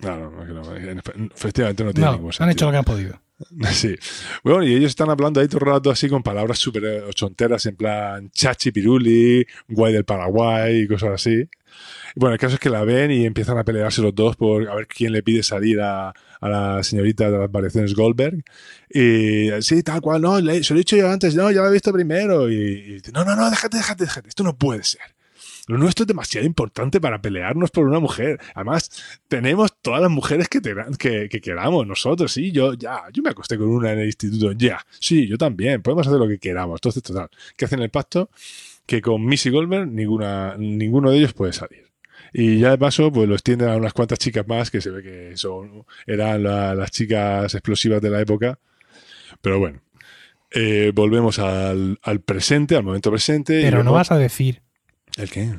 No, 0.00 0.16
no, 0.16 0.30
no, 0.30 0.62
efectivamente 1.34 1.84
no 1.84 1.92
tiene 1.92 2.06
No, 2.06 2.12
ningún 2.14 2.28
han 2.28 2.32
sentido. 2.32 2.50
hecho 2.52 2.64
lo 2.66 2.70
que 2.70 2.76
han 2.78 2.84
podido. 2.84 3.20
Sí. 3.72 3.96
Bueno, 4.44 4.62
y 4.62 4.72
ellos 4.72 4.90
están 4.90 5.10
hablando 5.10 5.40
ahí 5.40 5.48
todo 5.48 5.58
el 5.58 5.66
rato 5.66 5.90
así 5.90 6.08
con 6.08 6.22
palabras 6.22 6.60
súper 6.60 7.02
ochonteras 7.02 7.66
en 7.66 7.74
plan 7.74 8.30
chachi 8.30 8.70
piruli, 8.70 9.44
guay 9.68 9.92
del 9.92 10.04
Paraguay 10.04 10.82
y 10.82 10.86
cosas 10.86 11.10
así. 11.14 11.44
Bueno, 12.14 12.34
el 12.34 12.38
caso 12.38 12.54
es 12.54 12.60
que 12.60 12.70
la 12.70 12.84
ven 12.84 13.10
y 13.10 13.24
empiezan 13.24 13.58
a 13.58 13.64
pelearse 13.64 14.02
los 14.02 14.14
dos 14.14 14.36
por 14.36 14.68
a 14.68 14.74
ver 14.74 14.86
quién 14.86 15.12
le 15.12 15.22
pide 15.22 15.42
salir 15.42 15.80
a, 15.80 16.12
la 16.40 16.82
señorita 16.82 17.30
de 17.30 17.38
las 17.38 17.50
variaciones 17.50 17.94
Goldberg. 17.94 18.42
Y 18.90 19.48
sí, 19.60 19.82
tal 19.82 20.00
cual, 20.00 20.20
no, 20.20 20.40
le- 20.40 20.62
se 20.62 20.74
lo 20.74 20.78
he 20.78 20.82
dicho 20.82 20.96
yo 20.96 21.10
antes, 21.10 21.34
no, 21.34 21.50
ya 21.50 21.62
lo 21.62 21.68
he 21.68 21.72
visto 21.72 21.92
primero. 21.92 22.50
Y, 22.50 23.00
no, 23.14 23.24
no, 23.24 23.36
no, 23.36 23.48
déjate, 23.50 23.78
déjate, 23.78 24.04
déjate, 24.04 24.28
esto 24.28 24.42
no 24.42 24.56
puede 24.56 24.82
ser. 24.84 25.00
Lo 25.68 25.78
nuestro 25.78 26.02
es 26.02 26.08
demasiado 26.08 26.44
importante 26.44 27.00
para 27.00 27.22
pelearnos 27.22 27.70
por 27.70 27.86
una 27.86 28.00
mujer. 28.00 28.40
Además, 28.54 28.90
tenemos 29.28 29.72
todas 29.80 30.02
las 30.02 30.10
mujeres 30.10 30.48
que, 30.48 30.60
queramos 31.40 31.86
nosotros. 31.86 32.32
Sí, 32.32 32.50
yo 32.50 32.74
ya, 32.74 33.02
yo 33.12 33.22
me 33.22 33.30
acosté 33.30 33.56
con 33.56 33.68
una 33.68 33.92
en 33.92 34.00
el 34.00 34.06
instituto. 34.06 34.50
Ya, 34.52 34.84
sí, 34.98 35.28
yo 35.28 35.38
también. 35.38 35.80
Podemos 35.80 36.06
hacer 36.06 36.18
lo 36.18 36.26
que 36.26 36.38
queramos. 36.38 36.78
Entonces, 36.78 37.02
total, 37.02 37.28
que 37.56 37.64
hacen 37.64 37.80
el 37.80 37.90
pacto 37.90 38.28
que 38.86 39.00
con 39.00 39.24
Missy 39.24 39.50
Goldberg 39.50 39.86
ninguna, 39.86 40.56
ninguno 40.58 41.10
de 41.12 41.18
ellos 41.18 41.32
puede 41.32 41.52
salir. 41.52 41.91
Y 42.32 42.58
ya 42.60 42.70
de 42.70 42.78
paso, 42.78 43.12
pues 43.12 43.28
lo 43.28 43.34
extienden 43.34 43.68
a 43.68 43.76
unas 43.76 43.92
cuantas 43.92 44.18
chicas 44.18 44.46
más 44.48 44.70
que 44.70 44.80
se 44.80 44.90
ve 44.90 45.02
que 45.02 45.36
son 45.36 45.84
eran 46.06 46.42
la- 46.42 46.74
las 46.74 46.90
chicas 46.90 47.52
explosivas 47.54 48.00
de 48.00 48.10
la 48.10 48.20
época. 48.20 48.58
Pero 49.40 49.58
bueno, 49.58 49.80
eh, 50.50 50.92
volvemos 50.94 51.38
al, 51.38 51.98
al 52.02 52.20
presente, 52.20 52.76
al 52.76 52.84
momento 52.84 53.10
presente. 53.10 53.60
y 53.60 53.64
Pero 53.64 53.82
no 53.84 53.92
vas 53.92 54.10
a 54.12 54.16
decir, 54.18 54.62
¿El 55.18 55.30
qué? 55.30 55.52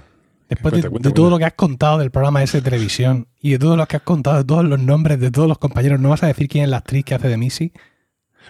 después 0.49 0.73
de, 0.73 0.81
Cuenta, 0.81 0.89
cuenta, 0.89 1.09
de 1.09 1.13
todo 1.15 1.25
cuenta. 1.25 1.29
lo 1.35 1.39
que 1.39 1.45
has 1.45 1.53
contado 1.53 1.97
del 1.99 2.11
programa 2.11 2.41
ese 2.43 2.57
de 2.57 2.63
televisión 2.63 3.27
y 3.41 3.51
de 3.51 3.59
todo 3.59 3.75
lo 3.77 3.85
que 3.87 3.97
has 3.97 4.03
contado, 4.03 4.37
de 4.37 4.43
todos 4.45 4.65
los 4.65 4.79
nombres 4.79 5.19
de 5.19 5.31
todos 5.31 5.47
los 5.47 5.57
compañeros, 5.59 5.99
¿no 5.99 6.09
vas 6.09 6.23
a 6.23 6.27
decir 6.27 6.47
quién 6.47 6.63
es 6.63 6.69
la 6.69 6.77
actriz 6.77 7.05
que 7.05 7.13
hace 7.15 7.27
de 7.27 7.37
Missy? 7.37 7.71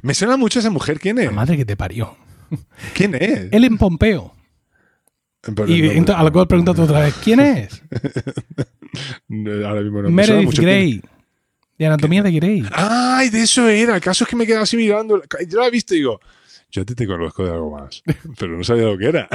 Me 0.02 0.14
suena 0.14 0.38
mucho 0.38 0.60
esa 0.60 0.70
mujer. 0.70 1.00
¿Quién 1.00 1.20
es? 1.20 1.26
La 1.26 1.32
madre 1.32 1.56
que 1.58 1.66
te 1.66 1.76
parió. 1.78 2.16
¿Quién 2.94 3.16
es? 3.16 3.52
Ellen 3.52 3.78
Pompeo. 3.78 4.34
Pero 5.44 5.68
Y 5.68 5.82
no, 5.82 5.92
ento- 5.92 6.16
a 6.16 6.24
lo 6.24 6.32
cual 6.32 6.48
pregúntate 6.48 6.82
otra 6.82 7.02
vez, 7.02 7.16
¿quién 7.24 7.40
es? 7.42 7.82
ahora 9.66 9.82
mismo 9.82 10.02
no 10.02 10.10
Meredith 10.10 10.60
Grey. 10.60 11.02
De 11.78 11.86
Anatomía 11.88 12.22
de 12.24 12.32
Grey. 12.32 12.64
¡Ay, 12.72 13.30
de 13.30 13.42
eso 13.44 13.68
era! 13.68 13.96
El 13.96 14.02
caso 14.02 14.24
es 14.24 14.30
que 14.30 14.36
me 14.36 14.46
quedaba 14.46 14.64
así 14.64 14.78
mirando. 14.78 15.22
Yo 15.48 15.60
la 15.60 15.68
he 15.68 15.72
visto 15.72 15.96
y 15.96 15.98
digo, 15.98 16.20
yo 16.72 16.86
te, 16.86 16.94
te 16.96 17.08
conozco 17.08 17.44
de 17.44 17.52
algo 17.52 17.72
más. 17.72 18.04
Pero 18.40 18.56
no 18.58 18.64
sabía 18.64 18.84
lo 18.84 18.98
que 18.98 19.08
era. 19.08 19.28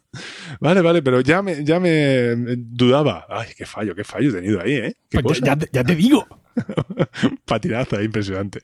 vale, 0.60 0.80
vale, 0.80 1.02
pero 1.02 1.20
ya 1.20 1.42
me, 1.42 1.64
ya 1.64 1.80
me 1.80 2.34
dudaba. 2.56 3.26
¡Ay, 3.28 3.48
qué 3.56 3.66
fallo, 3.66 3.94
qué 3.94 4.04
fallo 4.04 4.30
he 4.30 4.32
tenido 4.40 4.60
ahí, 4.62 4.74
eh! 4.74 4.94
¡Qué 5.10 5.20
Pues 5.20 5.40
cosa! 5.40 5.44
ya, 5.44 5.52
ya 5.54 5.56
te- 5.58 5.68
ya 5.72 5.84
te 5.84 5.96
digo. 5.96 6.26
Patinaza, 7.44 8.02
impresionante. 8.02 8.60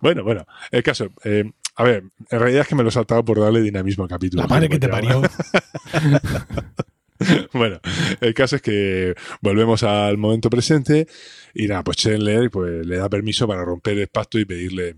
Bueno, 0.00 0.22
bueno, 0.22 0.46
el 0.70 0.82
caso. 0.82 1.10
eh, 1.24 1.50
a 1.74 1.84
ver, 1.84 2.04
en 2.30 2.40
realidad 2.40 2.62
es 2.62 2.68
que 2.68 2.74
me 2.74 2.82
lo 2.82 2.90
he 2.90 2.92
saltado 2.92 3.24
por 3.24 3.40
darle 3.40 3.60
dinamismo 3.60 4.04
al 4.04 4.10
capítulo. 4.10 4.42
La 4.42 4.48
madre 4.48 4.68
que 4.68 4.78
te 4.78 4.88
parió. 4.88 5.22
bueno, 7.52 7.80
el 8.20 8.34
caso 8.34 8.56
es 8.56 8.62
que 8.62 9.14
volvemos 9.40 9.82
al 9.82 10.18
momento 10.18 10.50
presente 10.50 11.06
y 11.54 11.68
nada, 11.68 11.82
pues 11.82 11.96
Chandler 11.96 12.50
pues, 12.50 12.86
le 12.86 12.96
da 12.96 13.08
permiso 13.08 13.46
para 13.46 13.64
romper 13.64 13.98
el 13.98 14.08
pacto 14.08 14.38
y 14.38 14.44
pedirle, 14.44 14.96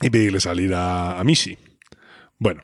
y 0.00 0.10
pedirle 0.10 0.40
salir 0.40 0.74
a, 0.74 1.18
a 1.18 1.24
Missy. 1.24 1.56
Bueno, 2.38 2.62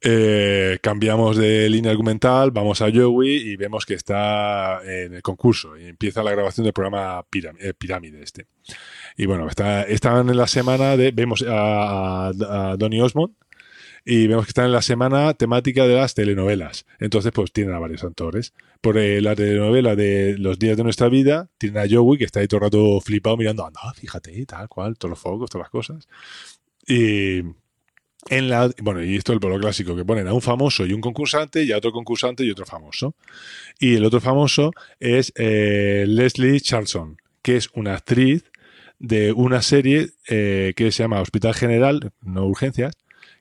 eh, 0.00 0.78
cambiamos 0.80 1.36
de 1.36 1.68
línea 1.68 1.90
argumental, 1.90 2.52
vamos 2.52 2.82
a 2.82 2.90
Joey 2.92 3.50
y 3.50 3.56
vemos 3.56 3.84
que 3.84 3.94
está 3.94 4.80
en 4.84 5.14
el 5.14 5.22
concurso 5.22 5.76
y 5.76 5.86
empieza 5.86 6.22
la 6.22 6.30
grabación 6.30 6.62
del 6.62 6.72
programa 6.72 7.24
eh, 7.58 7.74
Pirámide 7.74 8.22
este. 8.22 8.46
Y 9.18 9.26
bueno, 9.26 9.48
está, 9.48 9.82
están 9.82 10.30
en 10.30 10.36
la 10.36 10.46
semana 10.46 10.96
de, 10.96 11.10
vemos 11.10 11.44
a, 11.46 12.28
a, 12.28 12.76
Donny 12.78 13.00
Osmond 13.00 13.34
y 14.04 14.28
vemos 14.28 14.46
que 14.46 14.50
están 14.50 14.66
en 14.66 14.72
la 14.72 14.80
semana 14.80 15.34
temática 15.34 15.88
de 15.88 15.96
las 15.96 16.14
telenovelas. 16.14 16.86
Entonces, 17.00 17.32
pues 17.32 17.50
tienen 17.50 17.74
a 17.74 17.80
varios 17.80 18.04
actores. 18.04 18.54
Por 18.80 18.96
eh, 18.96 19.20
la 19.20 19.34
telenovela 19.34 19.96
de 19.96 20.38
Los 20.38 20.60
días 20.60 20.76
de 20.76 20.84
nuestra 20.84 21.08
vida, 21.08 21.50
tienen 21.58 21.82
a 21.82 21.86
Joey, 21.90 22.16
que 22.16 22.24
está 22.26 22.38
ahí 22.38 22.46
todo 22.46 22.58
el 22.58 22.62
rato 22.66 23.00
flipado 23.00 23.36
mirando, 23.36 23.66
anda, 23.66 23.80
fíjate, 23.92 24.46
tal 24.46 24.68
cual, 24.68 24.96
todos 24.96 25.10
los 25.10 25.18
focos, 25.18 25.50
todas 25.50 25.64
las 25.64 25.70
cosas. 25.70 26.08
Y 26.86 27.40
en 28.30 28.48
la, 28.48 28.70
bueno, 28.82 29.02
y 29.02 29.16
esto 29.16 29.32
es 29.32 29.40
el 29.42 29.50
lo 29.50 29.58
clásico, 29.58 29.96
que 29.96 30.04
ponen 30.04 30.28
a 30.28 30.32
un 30.32 30.42
famoso 30.42 30.86
y 30.86 30.92
un 30.92 31.00
concursante, 31.00 31.64
y 31.64 31.72
a 31.72 31.78
otro 31.78 31.90
concursante 31.90 32.44
y 32.44 32.50
otro 32.52 32.66
famoso. 32.66 33.16
Y 33.80 33.96
el 33.96 34.04
otro 34.04 34.20
famoso 34.20 34.70
es 35.00 35.32
eh, 35.34 36.04
Leslie 36.06 36.60
Charlson, 36.60 37.20
que 37.42 37.56
es 37.56 37.68
una 37.74 37.94
actriz 37.94 38.44
de 38.98 39.32
una 39.32 39.62
serie 39.62 40.10
eh, 40.28 40.72
que 40.76 40.90
se 40.92 41.02
llama 41.02 41.20
Hospital 41.20 41.54
General, 41.54 42.12
no 42.22 42.46
urgencias, 42.46 42.94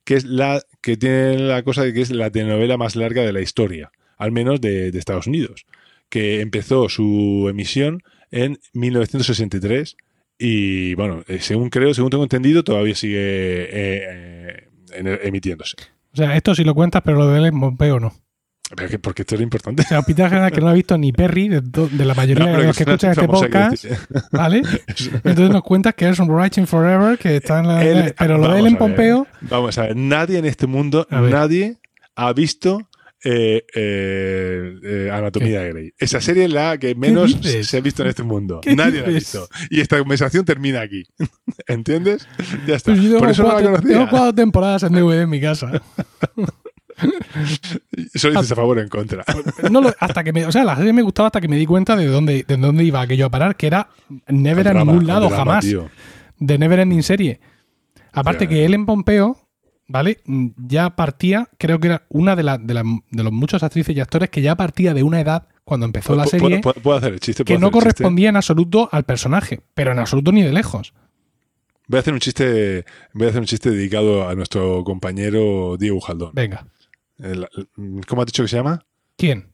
que 0.03 0.15
es 0.15 0.23
la 0.23 0.61
que 0.81 0.95
tiene 0.95 1.37
la 1.37 1.63
cosa 1.63 1.83
de 1.83 1.93
que 1.93 2.01
es 2.01 2.11
la 2.11 2.31
telenovela 2.31 2.77
más 2.77 2.95
larga 2.95 3.23
de 3.23 3.33
la 3.33 3.41
historia, 3.41 3.91
al 4.17 4.31
menos 4.31 4.61
de, 4.61 4.87
Estados 4.89 5.27
Unidos, 5.27 5.65
que 6.09 6.39
empezó 6.39 6.87
su 6.87 7.47
emisión 7.49 8.01
en 8.31 8.59
1963 8.73 9.97
y 10.39 10.95
bueno, 10.95 11.23
eh, 11.27 11.39
según 11.39 11.69
creo, 11.69 11.93
según 11.93 12.11
tengo 12.11 12.23
entendido, 12.23 12.63
todavía 12.63 12.95
sigue 12.95 13.19
eh, 13.19 14.69
eh, 14.93 15.19
emitiéndose. 15.23 15.75
sea, 16.13 16.35
esto 16.35 16.55
sí 16.55 16.63
lo 16.63 16.75
cuentas, 16.75 17.01
pero 17.03 17.17
lo 17.17 17.27
de 17.27 17.39
Ellen 17.39 17.59
no. 17.59 18.13
Pero 18.75 18.89
que, 18.89 18.99
porque 18.99 19.21
esto 19.21 19.35
es 19.35 19.41
importante. 19.41 19.83
O 19.83 19.85
sea, 19.85 20.01
Peter 20.01 20.27
General 20.29 20.51
que 20.51 20.59
no 20.59 20.67
ha 20.67 20.73
visto 20.73 20.97
ni 20.97 21.13
Perry 21.13 21.47
de, 21.47 21.61
de 21.61 22.05
la 22.05 22.13
mayoría 22.13 22.45
No, 22.45 22.57
de 22.57 22.63
los 22.65 22.75
que 22.77 22.83
una 22.83 22.93
escuchan 22.95 23.11
este 23.11 23.21
que 23.21 23.27
podcast, 23.27 23.85
¿vale? 24.31 24.61
Entonces 25.23 25.49
nos 25.49 25.63
cuentas 25.63 25.93
que 25.95 26.09
es 26.09 26.19
un 26.19 26.29
Writing 26.29 26.67
Forever, 26.67 27.17
que 27.17 27.37
está 27.37 27.59
en 27.59 27.67
la... 27.67 27.83
Él- 27.85 28.13
pero 28.17 28.37
lo 28.37 28.43
de 28.43 28.47
vamos 28.49 28.59
Ellen 28.59 28.67
a 28.67 28.69
ver. 28.71 28.77
Pompeo... 28.79 29.27
Vamos 29.41 29.77
a 29.77 29.81
ver, 29.83 29.95
nadie 29.95 30.37
en 30.39 30.45
este 30.45 30.67
mundo, 30.67 31.07
nadie 31.09 31.77
ha 32.15 32.33
visto 32.33 32.81
eh, 33.23 33.63
eh, 33.73 34.73
eh, 34.83 35.09
Anatomía 35.13 35.61
de 35.61 35.69
Grey. 35.71 35.93
Esa 35.97 36.19
serie 36.19 36.43
es 36.45 36.51
la 36.51 36.77
que 36.77 36.93
menos 36.93 37.41
dices? 37.41 37.67
se 37.67 37.77
ha 37.77 37.81
visto 37.81 38.03
en 38.03 38.09
este 38.09 38.23
mundo. 38.23 38.59
¿Qué 38.61 38.75
Nadie 38.75 38.99
la 39.01 39.07
ha 39.07 39.09
dices? 39.09 39.41
visto. 39.41 39.49
Y 39.69 39.79
esta 39.81 39.97
conversación 39.97 40.43
termina 40.45 40.81
aquí. 40.81 41.03
¿Entiendes? 41.67 42.27
Ya 42.67 42.75
está. 42.75 42.91
Pues 42.91 43.01
yo 43.03 43.09
tengo, 43.11 43.19
Por 43.19 43.29
eso 43.29 43.43
no 43.43 43.47
la 43.49 43.53
cuatro, 43.55 43.71
tengo 43.81 43.83
conocía. 43.95 44.09
cuatro 44.09 44.35
temporadas 44.35 44.83
en 44.83 44.93
DVD 44.93 45.21
en 45.21 45.29
mi 45.29 45.39
casa. 45.41 45.71
Solo 48.15 48.33
dices 48.35 48.51
a 48.51 48.55
favor 48.55 48.77
o 48.77 48.81
en 48.81 48.89
contra. 48.89 49.23
No 49.71 49.81
hasta 49.99 50.23
que 50.23 50.33
me, 50.33 50.45
o 50.45 50.51
sea, 50.51 50.63
la 50.63 50.75
serie 50.75 50.93
me 50.93 51.01
gustaba 51.01 51.27
hasta 51.27 51.41
que 51.41 51.47
me 51.47 51.57
di 51.57 51.65
cuenta 51.65 51.95
de 51.95 52.05
dónde, 52.07 52.43
de 52.47 52.57
dónde 52.57 52.83
iba 52.83 53.01
aquello 53.01 53.25
a 53.25 53.29
parar, 53.29 53.55
que 53.55 53.67
era 53.67 53.89
never 54.27 54.67
a 54.67 54.71
Drama, 54.71 54.91
ningún 54.91 55.07
lado, 55.07 55.27
drama, 55.27 55.37
jamás. 55.37 55.65
tío. 55.65 55.89
De 56.39 56.57
Never 56.57 56.79
Ending 56.79 57.03
Serie. 57.03 57.39
Aparte 58.13 58.47
que 58.47 58.65
él 58.65 58.73
en 58.73 58.85
Pompeo, 58.85 59.37
¿vale? 59.87 60.19
Mm, 60.25 60.47
Ya 60.67 60.95
partía, 60.95 61.49
creo 61.57 61.79
que 61.79 61.87
era 61.87 62.03
una 62.09 62.35
de, 62.35 62.43
la- 62.43 62.57
de, 62.57 62.73
la- 62.73 62.83
de 63.11 63.23
los 63.23 63.31
muchos 63.33 63.63
actrices 63.63 63.95
y 63.95 63.99
actores 63.99 64.29
que 64.29 64.41
ya 64.41 64.55
partía 64.55 64.93
de 64.93 65.03
una 65.03 65.19
edad 65.21 65.47
cuando 65.63 65.85
empezó 65.85 66.15
la 66.15 66.25
serie 66.25 66.59
Puedo, 66.61 66.79
puedo 66.81 66.97
hacer 66.97 67.13
el 67.13 67.19
chiste. 67.19 67.43
que 67.43 67.53
no 67.57 67.67
chiste. 67.67 67.71
correspondía 67.79 68.29
en 68.29 68.37
absoluto 68.37 68.87
al 68.91 69.03
personaje, 69.03 69.61
pero 69.73 69.91
en 69.91 69.99
absoluto 69.99 70.31
ni 70.31 70.41
de 70.43 70.53
lejos. 70.53 70.93
Voy 71.89 71.97
a 71.97 72.01
hacer 72.01 72.13
un 72.13 72.19
chiste. 72.19 72.85
Voy 73.13 73.27
a 73.27 73.29
hacer 73.29 73.39
un 73.41 73.47
chiste 73.47 73.69
dedicado 73.71 74.27
a 74.27 74.35
nuestro 74.35 74.83
compañero 74.83 75.77
Diego 75.79 75.99
Jaldón. 76.01 76.31
Venga. 76.33 76.65
El- 77.19 77.47
el- 77.55 78.05
¿Cómo 78.07 78.21
has 78.21 78.25
dicho 78.27 78.43
que 78.43 78.49
se 78.49 78.57
llama? 78.57 78.85
¿Quién? 79.17 79.53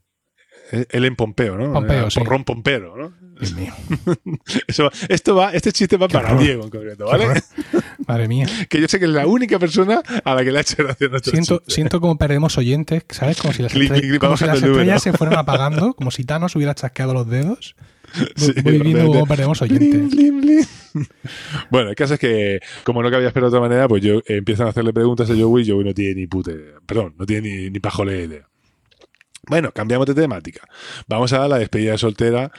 Él 0.71 1.05
en 1.05 1.15
Pompeo, 1.15 1.55
¿no? 1.57 1.71
Pompeo, 1.73 2.09
sí. 2.09 2.19
Porrón 2.19 2.45
Pompero, 2.45 2.95
¿no? 2.97 3.13
Dios 3.39 3.53
mío. 3.53 3.73
Eso 4.67 4.85
va- 4.85 4.91
esto 5.09 5.35
va, 5.35 5.51
este 5.53 5.71
chiste 5.71 5.97
va 5.97 6.07
Qué 6.07 6.13
para 6.13 6.29
horror. 6.29 6.41
Diego 6.43 6.63
en 6.63 6.69
concreto, 6.69 7.05
¿vale? 7.05 7.41
Madre 8.07 8.27
mía. 8.27 8.47
Que 8.69 8.79
yo 8.81 8.87
sé 8.87 8.97
que 8.99 9.05
es 9.05 9.11
la 9.11 9.27
única 9.27 9.59
persona 9.59 10.01
a 10.23 10.33
la 10.35 10.43
que 10.43 10.51
le 10.51 10.57
ha 10.59 10.61
hecho 10.61 10.75
gracia 10.77 11.09
Siento, 11.23 11.57
chiste. 11.59 11.73
siento 11.73 12.01
como 12.01 12.17
perdemos 12.17 12.57
oyentes, 12.57 13.03
¿sabes? 13.09 13.39
Como 13.39 13.53
si 13.53 13.61
las, 13.61 13.71
Clic, 13.71 13.91
estrell- 13.91 13.99
clic, 13.99 14.09
clic, 14.09 14.21
como 14.21 14.37
si 14.37 14.45
las 14.45 14.61
estrellas 14.63 15.03
se 15.03 15.13
fueran 15.13 15.37
apagando, 15.37 15.93
como 15.93 16.11
si 16.11 16.23
Thanos 16.23 16.55
hubiera 16.55 16.73
chasqueado 16.73 17.13
los 17.13 17.27
dedos. 17.29 17.75
Sí, 18.35 18.51
Voy 18.63 18.79
viendo 18.79 19.07
cómo 19.07 19.25
perdemos 19.27 19.61
oyentes. 19.61 20.11
Bueno, 21.71 21.89
el 21.89 21.95
caso 21.95 22.13
es 22.13 22.19
que, 22.19 22.59
como 22.83 23.01
no 23.01 23.09
cabía 23.09 23.27
esperar 23.27 23.49
de 23.49 23.57
otra 23.57 23.67
manera, 23.67 23.87
pues 23.87 24.03
yo 24.03 24.19
eh, 24.19 24.23
empiezan 24.27 24.67
a 24.67 24.69
hacerle 24.69 24.93
preguntas 24.93 25.29
a 25.29 25.33
Joey 25.35 25.63
y 25.67 25.71
Joey 25.71 25.83
no 25.85 25.93
tiene 25.93 26.15
ni 26.15 26.27
pute, 26.27 26.55
perdón, 26.85 27.15
no 27.17 27.25
tiene 27.25 27.49
ni, 27.49 27.69
ni 27.71 27.79
pajolera 27.79 28.21
idea. 28.23 28.47
Bueno, 29.49 29.73
cambiamos 29.73 30.07
de 30.07 30.13
temática. 30.13 30.61
Vamos 31.07 31.33
a 31.33 31.45
la 31.49 31.57
despedida 31.57 31.91
de 31.91 31.97
soltera, 31.97 32.49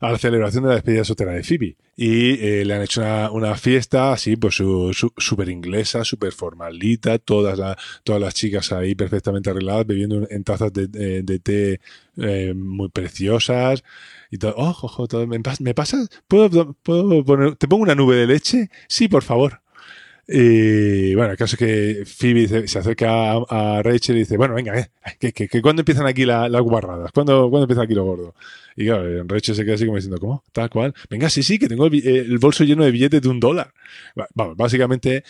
a 0.00 0.10
la 0.10 0.18
celebración 0.18 0.64
de 0.64 0.70
la 0.70 0.74
despedida 0.76 1.00
de 1.00 1.04
soltera 1.04 1.32
de 1.32 1.44
Phoebe. 1.44 1.76
Y 1.96 2.32
eh, 2.44 2.64
le 2.64 2.74
han 2.74 2.82
hecho 2.82 3.00
una, 3.02 3.30
una 3.30 3.54
fiesta 3.56 4.12
así, 4.12 4.34
pues 4.36 4.56
su- 4.56 4.92
su- 4.92 5.12
súper 5.18 5.48
inglesa, 5.50 6.02
súper 6.04 6.32
formalita, 6.32 7.18
todas, 7.18 7.56
la- 7.58 7.76
todas 8.02 8.20
las 8.20 8.34
chicas 8.34 8.72
ahí 8.72 8.96
perfectamente 8.96 9.50
arregladas, 9.50 9.86
bebiendo 9.86 10.26
en 10.28 10.42
tazas 10.42 10.72
de, 10.72 10.88
de- 10.88 11.22
de 11.22 11.38
té 11.38 11.80
eh, 12.16 12.54
muy 12.56 12.88
preciosas. 12.88 13.84
Y 14.32 14.38
todo, 14.38 14.54
oh, 14.56 14.70
ojo, 14.70 15.06
todo, 15.06 15.26
¿me, 15.26 15.38
pas- 15.40 15.60
¿me 15.60 15.74
pasas? 15.74 16.08
¿Puedo, 16.26 16.72
¿Puedo 16.82 17.22
poner, 17.24 17.54
¿Te 17.56 17.68
pongo 17.68 17.82
una 17.82 17.94
nube 17.94 18.16
de 18.16 18.26
leche? 18.26 18.70
Sí, 18.88 19.06
por 19.06 19.22
favor. 19.22 19.60
Y 20.28 21.14
bueno, 21.16 21.32
el 21.32 21.36
caso 21.36 21.56
es 21.56 21.58
que 21.58 22.04
Phoebe 22.06 22.40
dice- 22.42 22.68
se 22.68 22.78
acerca 22.78 23.32
a, 23.32 23.78
a 23.78 23.82
Rachel 23.82 24.16
y 24.16 24.20
dice, 24.20 24.36
bueno, 24.38 24.54
venga, 24.54 24.78
eh, 24.78 24.88
que, 25.18 25.32
que, 25.32 25.60
¿cuándo 25.62 25.82
empiezan 25.82 26.06
aquí 26.06 26.24
la- 26.24 26.48
las 26.48 26.62
guarradas? 26.62 27.12
¿Cuándo, 27.12 27.50
¿Cuándo 27.50 27.64
empieza 27.64 27.82
aquí 27.82 27.94
lo 27.94 28.04
gordo? 28.04 28.34
Y 28.76 28.86
claro, 28.86 29.24
Rachel 29.24 29.54
se 29.54 29.64
queda 29.64 29.74
así 29.74 29.84
como 29.84 29.96
diciendo, 29.96 30.18
¿cómo? 30.18 30.42
Tal 30.52 30.70
cual. 30.70 30.94
Venga, 31.10 31.28
sí, 31.28 31.42
sí, 31.42 31.58
que 31.58 31.68
tengo 31.68 31.86
el, 31.86 32.38
bolso 32.38 32.64
lleno 32.64 32.84
de 32.84 32.90
billetes 32.90 33.20
de 33.20 33.28
un 33.28 33.40
dólar. 33.40 33.74
Básicamente, 34.56 35.24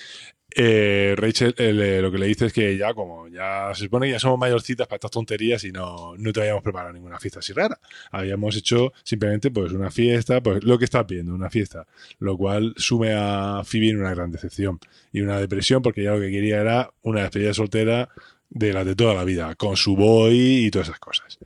eh, 0.57 1.15
Rachel 1.17 1.55
eh, 1.59 2.01
lo 2.01 2.11
que 2.11 2.19
le 2.19 2.27
dice 2.27 2.47
es 2.47 2.53
que 2.53 2.77
ya 2.77 2.95
como 2.95 3.29
ya 3.29 3.71
se 3.75 3.85
supone 3.85 4.07
que 4.07 4.13
ya 4.13 4.19
somos 4.19 4.39
mayorcitas 4.39 4.87
para 4.87 4.97
estas 4.97 5.11
tonterías 5.11 5.65
y 5.65 5.73
no, 5.73 6.15
no 6.17 6.33
te 6.33 6.41
habíamos 6.41 6.63
preparado 6.63 6.93
ninguna 6.93 7.19
fiesta 7.19 7.41
así 7.41 7.53
rara. 7.53 7.79
Habíamos 8.11 8.57
hecho 8.57 8.93
simplemente 9.03 9.51
pues 9.51 9.73
una 9.73 9.91
fiesta, 9.91 10.43
pues 10.43 10.63
lo 10.65 10.79
que 10.79 10.85
estás 10.85 11.07
viendo, 11.07 11.35
una 11.35 11.51
fiesta. 11.51 11.87
Lo 12.19 12.37
cual 12.37 12.75
sume 12.77 13.13
a 13.15 13.63
Phoebe 13.65 13.97
una 13.97 14.15
gran 14.15 14.31
decepción 14.31 14.79
y 15.13 15.21
una 15.21 15.39
depresión 15.39 15.83
porque 15.83 16.03
ya 16.03 16.13
lo 16.13 16.21
que 16.21 16.31
quería 16.31 16.61
era 16.61 16.91
una 17.03 17.23
despedida 17.23 17.55
soltera 17.55 18.09
de 18.51 18.73
las 18.73 18.85
de 18.85 18.95
toda 18.95 19.15
la 19.15 19.25
vida, 19.25 19.55
con 19.55 19.77
su 19.77 19.97
boy 19.97 20.67
y 20.67 20.71
todas 20.71 20.89
esas 20.89 21.01
cosas. 21.01 21.39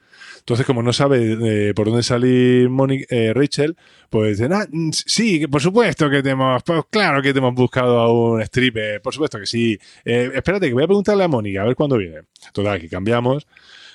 Entonces, 0.47 0.65
como 0.65 0.81
no 0.81 0.93
sabe 0.93 1.37
eh, 1.71 1.75
por 1.75 1.87
dónde 1.89 2.05
salir 2.05 2.69
Moni- 2.71 3.05
eh, 3.11 3.33
Rachel, 3.35 3.77
pues 4.09 4.39
dicen, 4.39 4.53
ah, 4.53 4.65
sí, 4.93 5.45
por 5.49 5.61
supuesto 5.61 6.09
que 6.09 6.23
te 6.23 6.31
hemos, 6.31 6.63
pues 6.63 6.83
claro 6.89 7.21
que 7.21 7.33
te 7.33 7.41
hemos 7.41 7.53
buscado 7.53 7.99
a 7.99 8.13
un 8.13 8.41
stripper, 8.43 9.03
por 9.03 9.13
supuesto 9.13 9.41
que 9.41 9.47
sí. 9.47 9.77
Eh, 10.05 10.31
espérate, 10.37 10.69
que 10.69 10.73
voy 10.75 10.85
a 10.85 10.87
preguntarle 10.87 11.25
a 11.25 11.29
Mónica, 11.29 11.63
a 11.63 11.65
ver 11.65 11.75
cuándo 11.75 11.99
viene. 11.99 12.19
Total, 12.53 12.81
que 12.81 12.89
cambiamos 12.89 13.45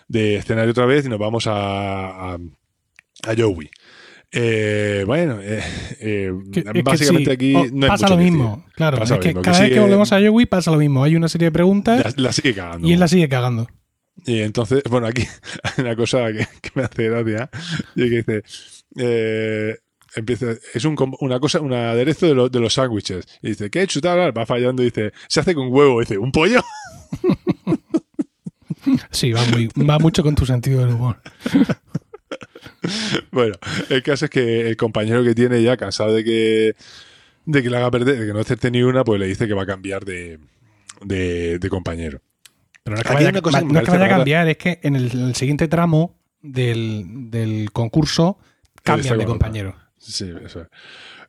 de 0.10 0.36
escenario 0.36 0.72
otra 0.72 0.86
vez 0.86 1.06
y 1.06 1.10
nos 1.10 1.20
vamos 1.20 1.48
a, 1.48 2.34
a, 2.34 2.36
a 2.36 3.36
Joey. 3.38 3.70
Eh, 4.34 5.04
bueno, 5.08 5.40
eh, 5.42 5.62
eh, 6.02 6.32
Que- 6.52 6.60
es 6.62 6.66
que 6.66 6.82
básicamente 6.84 7.30
sí, 7.30 7.32
aquí 7.34 7.56
o- 7.56 7.66
no 7.72 7.88
pasa 7.88 8.10
lo 8.10 8.18
mismo. 8.18 8.66
Claro, 8.76 8.98
Pasa 8.98 9.14
es 9.16 9.18
lo 9.20 9.22
que 9.22 9.28
mismo, 9.30 9.42
que 9.42 9.46
cada 9.50 9.62
vez 9.62 9.72
que 9.74 9.80
volvemos 9.80 10.12
a 10.12 10.20
Joey 10.20 10.46
pasa 10.48 10.72
lo 10.72 10.78
mismo. 10.78 11.04
Hay 11.04 11.16
una 11.16 11.30
serie 11.30 11.46
de 11.48 11.52
preguntas 11.52 12.16
La, 12.18 12.24
la 12.24 12.34
sigue 12.34 12.54
cagando. 12.54 12.88
y 12.88 12.94
él 12.94 13.00
la 13.00 13.08
sigue 13.08 13.30
cagando. 13.30 13.68
Y 14.26 14.41
entonces, 14.41 14.84
bueno, 14.89 15.08
aquí 15.08 15.24
hay 15.63 15.74
una 15.84 15.95
cosa 15.95 16.32
que, 16.32 16.47
que 16.62 16.69
me 16.76 16.84
hace 16.84 17.10
gracia. 17.10 17.50
Y 17.95 18.10
que 18.10 18.15
dice, 18.17 18.43
eh, 18.97 19.78
empieza, 20.15 20.54
es 20.74 20.86
un, 20.86 20.95
una 21.21 21.39
cosa, 21.39 21.60
un 21.62 21.74
aderezo 21.74 22.28
de, 22.28 22.36
lo- 22.36 22.50
de 22.50 22.60
los 22.60 22.74
sándwiches. 22.74 23.26
Y 23.41 23.50
dice, 23.50 23.69
¿qué 23.69 23.80
he 23.80 23.84
hecho? 23.84 24.02
Tal, 24.02 24.38
va 24.38 24.45
fallando 24.45 24.82
y 24.84 24.86
dice, 24.86 25.12
se 25.28 25.39
hace 25.39 25.56
con 25.56 25.67
huevo. 25.74 26.02
Y 26.02 26.06
dice, 26.06 26.17
¿un 26.17 26.32
pollo? 26.32 26.62
Sí, 29.12 29.32
va, 29.32 29.45
muy, 29.45 29.67
va 29.88 30.00
mucho 30.00 30.24
con 30.24 30.34
tu 30.36 30.45
sentido 30.45 30.80
del 30.86 30.95
humor. 30.95 31.21
Bueno, 33.32 33.56
el 33.89 34.02
caso 34.04 34.26
es 34.26 34.32
que 34.32 34.67
el 34.67 34.76
compañero 34.78 35.24
que 35.24 35.36
tiene 35.36 35.62
ya, 35.62 35.78
cansado 35.78 36.13
de 36.13 36.24
que, 36.24 36.76
de 37.45 37.63
que 37.63 37.69
le 37.69 37.78
haga 37.78 37.91
perder, 37.91 38.19
de 38.19 38.26
que 38.28 38.34
no 38.34 38.39
acerte 38.39 38.71
ni 38.71 38.82
una, 38.82 39.04
pues 39.04 39.19
le 39.19 39.28
dice 39.28 39.47
que 39.47 39.54
va 39.54 39.63
a 39.63 39.67
cambiar 39.67 40.04
de, 40.04 40.39
de, 41.04 41.60
de 41.60 41.69
compañero. 41.69 42.21
Pero 42.84 42.96
no 42.96 43.02
es 43.02 43.08
que 43.08 43.13
vaya, 43.13 43.30
una 43.30 43.41
cosa 43.41 43.60
que 43.60 43.65
no 43.65 43.80
es 43.80 43.86
que 43.86 43.91
vaya 43.91 44.06
a 44.06 44.10
cambiar, 44.10 44.48
es 44.48 44.58
que 44.58 44.80
en 44.84 44.96
el, 44.96 45.12
en 45.12 45.20
el 45.28 45.36
siguiente 45.36 45.67
tramo 45.67 46.17
del, 46.41 47.30
del 47.30 47.72
concurso 47.72 48.39
cambian 48.84 49.17
de 49.17 49.26
compañero. 49.26 49.76
Sí, 49.98 50.32
eso 50.44 50.62
es. 50.62 50.67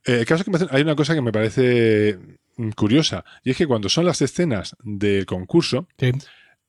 Eh, 0.06 0.20
el 0.20 0.26
caso 0.26 0.40
es 0.40 0.44
que 0.44 0.50
me 0.50 0.56
hace- 0.56 0.68
hay 0.70 0.82
una 0.82 0.96
cosa 0.96 1.14
que 1.14 1.20
me 1.20 1.30
parece 1.32 2.18
mm, 2.56 2.70
curiosa, 2.70 3.24
y 3.44 3.50
es 3.50 3.56
que 3.56 3.66
cuando 3.66 3.88
son 3.90 4.06
las 4.06 4.22
escenas 4.22 4.74
del 4.82 5.26
concurso, 5.26 5.86
Sí. 5.98 6.12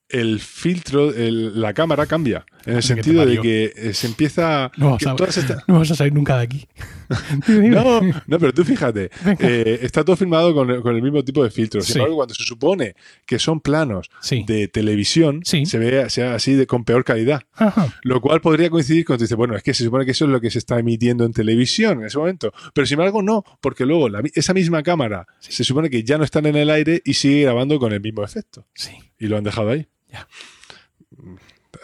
El 0.08 0.38
filtro, 0.40 1.12
el- 1.14 1.60
la 1.60 1.72
cámara 1.72 2.06
cambia. 2.06 2.44
En 2.66 2.76
el 2.76 2.82
sentido 2.82 3.26
de 3.26 3.40
que 3.40 3.72
eh, 3.76 3.92
se 3.92 4.06
empieza. 4.06 4.70
No 4.78 4.92
vas, 4.92 5.06
a, 5.06 5.14
no 5.68 5.78
vas 5.80 5.90
a 5.90 5.94
salir 5.94 6.14
nunca 6.14 6.36
de 6.38 6.44
aquí. 6.44 6.66
No, 7.48 8.00
no, 8.26 8.38
pero 8.38 8.52
tú 8.54 8.64
fíjate, 8.64 9.10
eh, 9.38 9.78
está 9.82 10.02
todo 10.04 10.16
filmado 10.16 10.54
con, 10.54 10.70
el- 10.70 10.80
con 10.80 10.94
el 10.96 11.02
mismo 11.02 11.22
tipo 11.22 11.44
de 11.44 11.50
filtros. 11.50 11.84
Sin 11.84 11.92
Sí. 11.94 11.98
embargo, 11.98 12.16
cuando 12.16 12.34
se 12.34 12.44
supone 12.44 12.94
que 13.26 13.38
son 13.38 13.60
planos 13.60 14.10
Sí. 14.22 14.44
de 14.46 14.68
televisión, 14.68 15.42
Sí. 15.44 15.66
se 15.66 15.78
ve 15.78 16.00
así 16.00 16.54
de, 16.54 16.66
con 16.66 16.84
peor 16.84 17.04
calidad. 17.04 17.42
Ajá. 17.52 17.94
Lo 18.02 18.20
cual 18.22 18.40
podría 18.40 18.70
coincidir 18.70 19.04
con 19.04 19.18
que 19.18 19.24
dice, 19.24 19.34
bueno, 19.34 19.54
es 19.56 19.62
que 19.62 19.74
se 19.74 19.84
supone 19.84 20.04
que 20.06 20.12
eso 20.12 20.24
es 20.24 20.30
lo 20.30 20.40
que 20.40 20.50
se 20.50 20.58
está 20.58 20.78
emitiendo 20.78 21.24
en 21.24 21.32
televisión 21.32 22.00
en 22.00 22.06
ese 22.06 22.18
momento. 22.18 22.52
Pero 22.72 22.86
sin 22.86 22.94
embargo, 22.98 23.22
no, 23.22 23.44
porque 23.60 23.84
luego 23.84 24.08
la 24.08 24.22
esa 24.34 24.54
misma 24.54 24.82
cámara 24.82 25.26
se 25.40 25.64
supone 25.64 25.90
que 25.90 26.02
ya 26.02 26.16
no 26.18 26.24
están 26.24 26.46
en 26.46 26.56
el 26.56 26.70
aire 26.70 27.02
y 27.04 27.14
sigue 27.14 27.42
grabando 27.42 27.78
con 27.78 27.92
el 27.92 28.00
mismo 28.00 28.24
efecto. 28.24 28.66
Sí. 28.74 28.92
Y 29.18 29.26
lo 29.26 29.36
han 29.36 29.44
dejado 29.44 29.70
ahí. 29.70 29.86
Ya. 30.14 30.28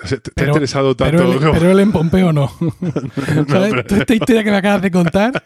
¿Te, 0.09 0.19
te 0.19 0.45
ha 0.45 0.47
interesado 0.49 0.97
tanto? 0.97 1.17
Pero 1.19 1.33
él, 1.33 1.39
como- 1.41 1.53
pero 1.53 1.71
él 1.73 1.81
en 1.81 1.93
Pompeo 1.93 2.33
no. 2.33 2.47
¿Sabes? 3.49 3.75
pero- 3.87 3.97
Esta 4.01 4.15
historia 4.15 4.45
que 4.45 4.51
me 4.51 4.57
acabas 4.57 4.83
de 4.83 4.91
contar. 4.91 5.43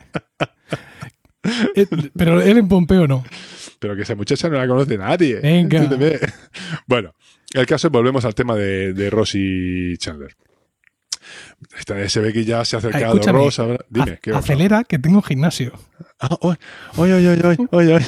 eh, 1.75 1.87
Pero 2.17 2.41
él 2.41 2.59
en 2.59 2.69
Pompeo 2.69 3.07
no. 3.07 3.25
Pero 3.79 3.97
que 3.97 4.03
esa 4.03 4.15
muchacha 4.15 4.49
no 4.49 4.57
la 4.59 4.67
conoce 4.69 4.97
nadie. 4.97 5.41
Venga. 5.41 5.81
Bueno, 6.87 7.15
el 7.53 7.67
caso 7.67 7.89
es, 7.89 7.93
volvemos 7.93 8.25
al 8.25 8.35
tema 8.35 8.55
de, 8.55 8.93
de 8.93 9.11
Ross 9.11 9.33
y 9.35 9.97
Chandler. 9.99 10.37
Esta- 11.79 12.09
se 12.09 12.21
ve 12.21 12.33
que 12.33 12.45
ya 12.45 12.65
se 12.65 12.77
ha 12.77 12.79
acercado 12.81 13.15
Ross. 13.33 13.61
Dime, 13.89 14.19
acelera 14.35 14.85
que 14.85 14.99
tengo 14.99 15.23
gimnasio. 15.23 15.73
Ah, 16.27 16.39
hoy, 16.41 16.57
hoy, 16.97 17.13
hoy, 17.13 17.27
hoy, 17.27 17.41
hoy, 17.45 17.57
hoy, 17.71 17.87
hoy. 17.93 18.03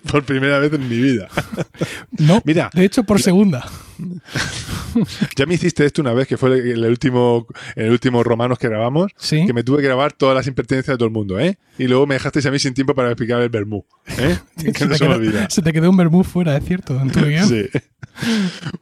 Por 0.10 0.24
primera 0.24 0.58
vez 0.60 0.72
en 0.72 0.88
mi 0.88 0.96
vida. 0.96 1.28
No, 2.18 2.40
Mira, 2.44 2.70
de 2.72 2.84
hecho 2.84 3.04
por 3.04 3.20
segunda. 3.20 3.66
ya 5.36 5.46
me 5.46 5.54
hiciste 5.54 5.84
esto 5.84 6.00
una 6.02 6.12
vez, 6.12 6.26
que 6.26 6.36
fue 6.36 6.50
el, 6.58 6.84
el 6.84 6.84
último, 6.86 7.46
el 7.76 7.90
último 7.90 8.22
Romanos 8.22 8.58
que 8.58 8.68
grabamos, 8.68 9.12
Sí. 9.16 9.44
que 9.46 9.52
me 9.52 9.62
tuve 9.62 9.78
que 9.78 9.84
grabar 9.88 10.12
todas 10.12 10.34
las 10.34 10.46
impertinencias 10.46 10.94
de 10.94 10.98
todo 10.98 11.06
el 11.08 11.12
mundo, 11.14 11.38
¿eh? 11.38 11.58
Y 11.78 11.86
luego 11.86 12.06
me 12.06 12.14
dejasteis 12.14 12.46
a 12.46 12.50
mí 12.50 12.58
sin 12.58 12.74
tiempo 12.74 12.94
para 12.94 13.08
explicar 13.08 13.40
el 13.42 13.48
Bermú, 13.48 13.84
¿eh? 14.18 14.38
que 14.58 14.66
no 14.86 14.92
te 14.92 14.98
se 14.98 15.06
quedó, 15.06 15.62
te 15.64 15.72
quedó 15.72 15.90
un 15.90 15.96
vermú 15.96 16.24
fuera, 16.24 16.56
es 16.56 16.64
cierto, 16.64 16.98
en 17.00 17.10
tu 17.10 17.20
guion. 17.20 17.48
Sí. 17.48 17.68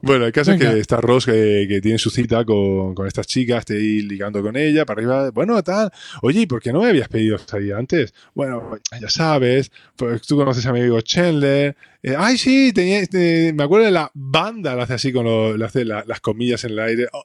Bueno, 0.01 0.25
el 0.25 0.31
caso 0.31 0.51
es 0.53 0.59
que 0.59 0.79
está 0.79 0.97
Ross 0.97 1.25
que, 1.25 1.65
que 1.69 1.79
tiene 1.81 1.97
su 1.97 2.09
cita 2.09 2.43
con, 2.43 2.93
con 2.95 3.07
estas 3.07 3.25
chicas, 3.27 3.59
está 3.59 3.73
ahí 3.73 4.01
ligando 4.01 4.41
con 4.41 4.57
ella, 4.57 4.85
para 4.85 4.99
arriba. 4.99 5.31
Bueno, 5.31 5.61
tal. 5.63 5.91
Oye, 6.21 6.41
¿y 6.41 6.45
por 6.45 6.61
qué 6.61 6.73
no 6.73 6.81
me 6.81 6.89
habías 6.89 7.07
pedido 7.07 7.37
salir 7.37 7.73
antes? 7.73 8.13
Bueno, 8.33 8.68
ya 8.99 9.09
sabes, 9.09 9.71
pues 9.95 10.21
tú 10.23 10.35
conoces 10.37 10.65
a 10.65 10.73
mi 10.73 10.79
amigo 10.79 10.99
Chandler. 11.01 11.75
Eh, 12.01 12.15
ay, 12.17 12.37
sí, 12.37 12.71
tenía, 12.73 12.99
este, 12.99 13.51
me 13.53 13.63
acuerdo 13.63 13.85
de 13.85 13.91
la 13.91 14.09
banda, 14.13 14.73
lo 14.73 14.83
hace 14.83 14.93
así 14.93 15.11
con 15.11 15.25
lo, 15.25 15.57
le 15.57 15.65
hace 15.65 15.83
la- 15.83 16.05
las 16.07 16.21
comillas 16.21 16.63
en 16.63 16.71
el 16.71 16.79
aire. 16.79 17.07
Oh, 17.13 17.23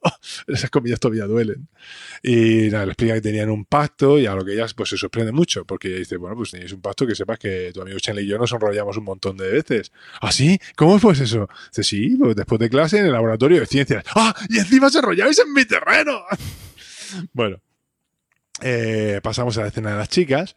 esas 0.48 0.68
comillas 0.70 0.98
todavía 1.00 1.24
duelen. 1.26 1.68
Y 2.22 2.68
nada, 2.70 2.84
le 2.86 2.92
explica 2.92 3.14
que 3.14 3.20
tenían 3.20 3.50
un 3.50 3.64
pacto 3.64 4.18
y 4.18 4.26
a 4.26 4.34
lo 4.34 4.44
que 4.44 4.54
ella 4.54 4.66
pues, 4.74 4.88
se 4.88 4.96
sorprende 4.96 5.30
mucho, 5.32 5.64
porque 5.64 5.88
ella 5.88 5.98
dice, 5.98 6.16
bueno, 6.16 6.34
pues 6.36 6.50
tenéis 6.50 6.72
un 6.72 6.80
pacto 6.80 7.06
que 7.06 7.14
sepas 7.14 7.38
que 7.38 7.70
tu 7.72 7.82
amigo 7.82 7.98
Chandler 8.00 8.24
y 8.24 8.28
yo 8.28 8.36
nos 8.38 8.52
enrollamos 8.52 8.96
un 8.96 9.04
montón 9.04 9.36
de 9.36 9.48
veces. 9.48 9.92
¿Ah, 10.20 10.32
sí? 10.32 10.58
¿Cómo 10.76 10.98
fue 10.98 11.12
eso? 11.12 11.48
Dice, 11.70 11.84
sí, 11.84 12.16
pues 12.18 12.34
después 12.34 12.58
de 12.58 12.68
clase 12.68 12.98
en 12.98 13.06
el 13.06 13.12
laboratorio 13.12 13.60
de 13.60 13.66
ciencias. 13.66 14.04
¡Ah! 14.16 14.34
¡Y 14.48 14.58
encima 14.58 14.88
os 14.88 14.94
enrolláis 14.96 15.38
en 15.38 15.52
mi 15.52 15.64
terreno! 15.64 16.20
bueno, 17.32 17.60
eh, 18.62 19.20
pasamos 19.22 19.56
a 19.58 19.62
la 19.62 19.68
escena 19.68 19.90
de 19.92 19.96
las 19.98 20.08
chicas. 20.08 20.56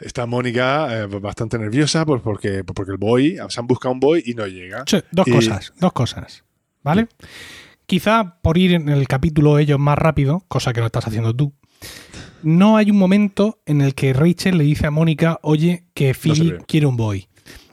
Está 0.00 0.26
Mónica 0.26 0.88
eh, 1.02 1.06
bastante 1.06 1.58
nerviosa 1.58 2.04
pues, 2.04 2.20
porque, 2.22 2.64
porque 2.64 2.92
el 2.92 2.98
boy, 2.98 3.38
se 3.48 3.60
han 3.60 3.66
buscado 3.66 3.92
un 3.92 4.00
boy 4.00 4.22
y 4.26 4.34
no 4.34 4.46
llega. 4.46 4.84
Sí, 4.86 4.98
dos 5.10 5.26
Y- 5.28 5.30
cosas, 5.32 5.72
dos 5.80 5.92
cosas. 5.92 6.44
¿Vale? 6.82 7.08
Quizá 7.86 8.38
por 8.42 8.58
ir 8.58 8.72
en 8.72 8.88
el 8.88 9.06
capítulo 9.08 9.58
ellos 9.58 9.78
más 9.78 9.96
rápido, 9.98 10.44
cosa 10.48 10.72
que 10.72 10.80
no 10.80 10.86
estás 10.86 11.06
haciendo 11.06 11.34
tú, 11.34 11.52
no 12.42 12.76
hay 12.76 12.90
un 12.90 12.98
momento 12.98 13.60
en 13.66 13.80
el 13.80 13.94
que 13.94 14.12
Rachel 14.12 14.58
le 14.58 14.64
dice 14.64 14.86
a 14.86 14.90
Mónica, 14.90 15.38
oye, 15.42 15.84
que 15.94 16.14
Phoebe 16.14 16.52
ve. 16.58 16.64
quiere 16.66 16.86
un 16.86 16.96
boy. 16.96 17.28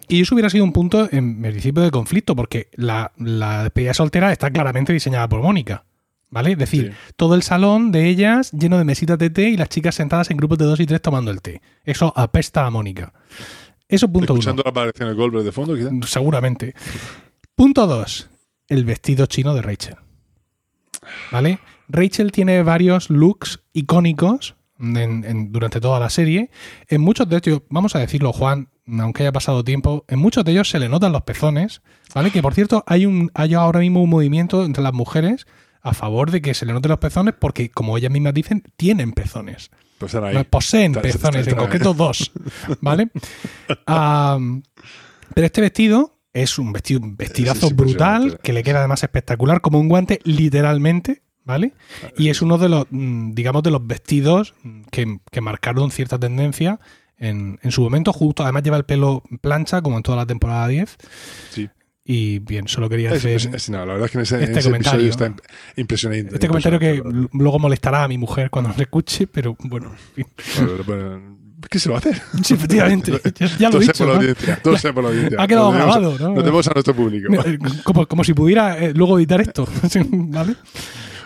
Y 0.08 0.22
eso 0.22 0.36
hubiera 0.36 0.50
sido 0.50 0.64
un 0.66 0.74
punto 0.74 1.08
en 1.12 1.42
principio 1.42 1.82
de 1.84 1.92
conflicto, 1.92 2.36
porque 2.36 2.68
la, 2.74 3.14
la 3.18 3.64
despedida 3.64 3.94
soltera 3.94 4.32
está 4.34 4.52
claramente 4.52 4.92
diseñada 4.92 5.28
por 5.30 5.42
Mónica. 5.42 5.86
¿Vale? 6.32 6.54
Es 6.54 6.58
decir, 6.58 6.92
Sí. 6.94 7.14
todo 7.18 7.36
el 7.36 7.44
salón 7.44 7.92
de 7.92 8.08
ellas 8.08 8.52
lleno 8.54 8.78
de 8.78 8.86
mesitas 8.86 9.18
de 9.20 9.30
té 9.30 9.50
y 9.50 9.58
las 9.58 9.68
chicas 9.70 9.96
sentadas 9.96 10.32
en 10.32 10.38
grupos 10.38 10.58
de 10.58 10.66
dos 10.66 10.80
y 10.80 10.86
tres 10.86 11.02
tomando 11.02 11.30
el 11.30 11.42
té. 11.42 11.62
Eso 11.84 12.12
apesta 12.16 12.66
a 12.66 12.70
Mónica. 12.72 13.14
Eso 13.90 14.08
punto 14.10 14.34
uno. 14.34 14.40
Escuchando 14.40 14.64
la 14.64 14.70
aparición 14.72 15.14
Goldberg 15.16 15.44
de 15.44 15.52
fondo, 15.52 15.76
quizá. 15.76 15.90
Seguramente. 16.08 16.74
Punto 17.54 17.86
2. 17.86 18.30
El 18.70 18.86
vestido 18.86 19.26
chino 19.26 19.54
de 19.54 19.62
Rachel. 19.62 19.96
¿Vale? 21.32 21.60
Rachel 21.90 22.32
tiene 22.32 22.64
varios 22.64 23.10
looks 23.10 23.60
icónicos 23.74 24.56
en- 24.80 25.26
en- 25.26 25.52
durante 25.52 25.82
toda 25.82 26.00
la 26.00 26.10
serie. 26.10 26.50
En 26.88 27.02
muchos 27.02 27.28
de 27.28 27.38
ellos, 27.38 27.62
vamos 27.70 27.96
a 27.96 28.00
decirlo, 28.00 28.32
Juan, 28.34 28.70
aunque 29.00 29.24
haya 29.24 29.32
pasado 29.32 29.64
tiempo, 29.64 30.06
en 30.08 30.20
muchos 30.20 30.46
de 30.46 30.54
ellos 30.54 30.70
se 30.70 30.80
le 30.80 30.90
notan 30.90 31.12
los 31.12 31.24
pezones. 31.24 31.82
¿Vale? 32.16 32.32
Que 32.32 32.42
por 32.42 32.54
cierto, 32.54 32.84
hay, 32.88 33.06
un, 33.06 33.30
hay 33.34 33.54
ahora 33.54 33.80
mismo 33.82 34.02
un 34.02 34.10
movimiento 34.10 34.64
entre 34.64 34.84
las 34.84 34.94
mujeres 34.94 35.46
a 35.82 35.94
favor 35.94 36.32
de 36.32 36.42
que 36.42 36.54
se 36.54 36.66
le 36.66 36.74
noten 36.74 36.90
los 36.90 37.00
pezones 37.00 37.34
porque, 37.40 37.70
como 37.72 37.98
ellas 37.98 38.12
mismas 38.12 38.34
dicen, 38.34 38.64
tienen 38.78 39.14
pezones. 39.14 39.72
Pues 39.98 40.16
ahí. 40.16 40.34
No, 40.34 40.44
Poseen 40.46 40.92
Está- 40.92 41.02
pezones, 41.02 41.42
está- 41.42 41.52
en 41.52 41.58
concreto 41.58 41.94
dos. 41.94 42.32
¿Vale? 42.82 43.10
Pero 45.34 45.46
este 45.46 45.62
vestido 45.62 46.18
es 46.34 46.58
un 46.58 46.72
vestido, 46.74 47.02
un 47.02 47.16
vestidazo 47.18 47.68
Es 47.68 47.76
brutal 47.76 48.40
que 48.42 48.54
le 48.54 48.64
queda 48.64 48.80
además 48.80 49.04
espectacular, 49.04 49.62
como 49.62 49.80
un 49.80 49.90
guante, 49.90 50.20
literalmente. 50.24 51.24
¿Vale? 51.44 51.74
Y 52.18 52.30
es 52.30 52.44
uno 52.44 52.60
de 52.60 52.70
los, 52.70 52.86
mm, 52.92 53.32
digamos, 53.32 53.64
de 53.64 53.72
los 53.72 53.86
vestidos 53.86 54.54
que, 54.92 55.18
que 55.32 55.42
marcaron 55.42 55.90
cierta 55.90 56.20
tendencia 56.20 56.80
en, 57.18 57.58
en 57.64 57.72
su 57.72 57.82
momento. 57.82 58.14
Justo, 58.14 58.44
además 58.44 58.62
lleva 58.62 58.78
el 58.78 58.86
pelo 58.86 59.24
plancha, 59.42 59.82
como 59.82 59.98
en 59.98 60.04
toda 60.04 60.18
la 60.18 60.28
temporada 60.28 60.68
10. 60.68 60.98
Sí. 61.50 61.68
Y 62.04 62.40
bien, 62.40 62.68
solo 62.68 62.90
quería 62.90 63.12
hacer 63.12 63.36
es- 63.36 63.46
es- 63.46 63.70
no, 63.70 63.78
la 63.86 63.94
verdad 63.94 64.06
es 64.06 64.12
que 64.12 64.18
en 64.18 64.22
ese, 64.24 64.36
en 64.38 64.44
este 64.44 64.60
ese 64.60 64.70
comentario. 64.70 65.08
está 65.10 65.28
imp- 65.28 65.42
impresionante. 65.78 66.34
este 66.34 66.48
comentario 66.48 66.80
que 66.80 67.02
luego 67.34 67.60
molestará 67.60 68.04
a 68.04 68.08
mi 68.08 68.18
mujer 68.18 68.50
cuando 68.50 68.72
lo 68.76 68.82
escuche, 68.82 69.28
pero 69.28 69.56
bueno, 69.66 69.92
en 70.18 70.26
fin. 70.26 70.66
Bueno, 70.86 71.40
¿Qué 71.70 71.78
se 71.78 71.90
va 71.90 71.98
a 71.98 72.00
hacer? 72.00 72.20
Sí, 72.44 72.56
efectivamente. 72.56 73.12
Ya, 73.40 73.46
ya 73.60 73.70
lo 73.70 73.78
he 73.80 73.82
dicho. 73.86 74.04
¿no? 74.06 74.20
Todo 74.64 74.78
sea 74.80 74.94
por 74.94 75.04
la 75.04 75.12
audiencia. 75.12 75.38
Ha 75.40 75.46
quedado 75.48 75.72
tenemos- 75.72 75.96
grabado, 75.96 76.18
¿no? 76.20 76.36
Lo 76.36 76.42
tenemos 76.42 76.68
a 76.68 76.72
nuestro 76.74 76.96
público. 76.96 77.32
Eh, 77.46 77.60
Como, 77.84 78.08
como 78.08 78.24
si 78.24 78.34
pudiera 78.34 78.80
eh, 78.80 78.94
luego 78.96 79.20
editar 79.20 79.40
esto. 79.42 79.68
¿Vale? 80.12 80.56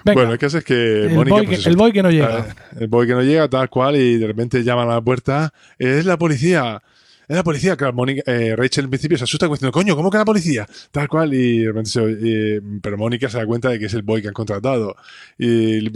Venga, 0.04 0.14
Bueno, 0.22 0.34
el 0.34 0.38
caso 0.38 0.58
es 0.58 0.66
que 0.66 1.06
el, 1.06 1.14
Mónica. 1.16 1.36
boy 1.38 1.46
pues 1.48 1.64
que, 1.64 1.70
el 1.70 1.78
boy 1.78 1.92
que 1.94 2.04
no 2.04 2.12
llega. 2.12 2.48
el 2.78 2.88
boy 2.90 3.08
que 3.08 3.14
no 3.14 3.24
llega, 3.24 3.48
tal 3.48 3.70
cual, 3.70 3.96
y 3.96 4.18
de 4.18 4.28
repente 4.28 4.62
llaman 4.62 4.90
a 4.90 4.96
la 4.96 5.02
puerta. 5.02 5.54
Es 5.80 6.06
la 6.06 6.18
policía. 6.18 6.82
Es 7.28 7.36
la 7.36 7.44
policía. 7.44 7.76
Claro, 7.76 7.94
Mónica, 7.94 8.22
eh, 8.32 8.56
Rachel 8.56 8.86
en 8.86 8.90
principio 8.92 9.18
se 9.18 9.24
asusta 9.24 9.48
diciendo, 9.48 9.72
coño, 9.72 9.96
¿cómo 9.96 10.12
que 10.12 10.18
la 10.18 10.26
policía? 10.26 10.68
Tal 10.92 11.08
cual, 11.08 11.34
y 11.34 11.60
de 11.60 11.68
repente 11.68 11.90
se 11.90 12.02
eh, 12.04 12.62
pero 12.82 12.98
Mónica 12.98 13.30
se 13.30 13.38
da 13.38 13.46
cuenta 13.46 13.70
de 13.70 13.80
que 13.80 13.86
es 13.86 13.94
el 13.94 14.04
boy 14.04 14.22
que 14.22 14.28
han 14.28 14.34
contratado. 14.34 14.96
Y, 15.38 15.88
y 15.88 15.92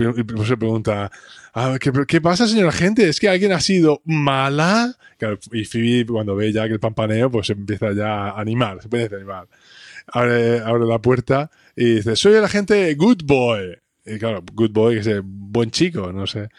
se 0.46 0.58
pregunta, 0.58 1.12
"Ah, 1.54 1.78
¿qué, 1.80 1.92
¿qué 2.08 2.22
pasa, 2.22 2.48
señora 2.48 2.72
gente? 2.72 3.08
¿Es 3.08 3.20
que 3.20 3.30
alguien 3.30 3.52
ha 3.52 3.60
sido 3.60 4.02
mala? 4.06 4.96
Claro, 5.18 5.38
y 5.52 5.66
Phoebe, 5.66 6.06
cuando 6.08 6.36
ve 6.36 6.52
ya 6.52 6.68
que 6.68 6.74
el 6.74 6.80
pampaneo, 6.80 7.30
pues 7.30 7.50
empieza 7.50 7.92
ya 7.94 8.30
a 8.30 8.40
animar, 8.40 8.80
se 8.80 8.86
empieza 8.88 9.16
a 9.16 9.18
animar. 9.18 9.48
Abre, 10.08 10.60
abre 10.62 10.86
la 10.86 11.00
puerta 11.00 11.52
y 11.76 11.96
dice, 11.96 12.16
soy 12.16 12.34
el 12.34 12.44
agente 12.44 12.94
Good 12.96 13.24
Boy. 13.26 13.78
Y 14.06 14.18
claro, 14.18 14.44
Good 14.54 14.72
Boy, 14.72 14.96
que 14.96 15.02
es 15.02 15.08
el 15.08 15.22
buen 15.24 15.70
chico, 15.72 16.12
no 16.12 16.26
sé. 16.26 16.50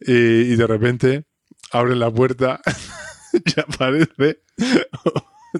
Y, 0.00 0.12
y 0.12 0.56
de 0.56 0.66
repente 0.66 1.24
abren 1.70 1.98
la 2.00 2.10
puerta 2.10 2.60
y 3.56 3.60
aparece 3.60 4.40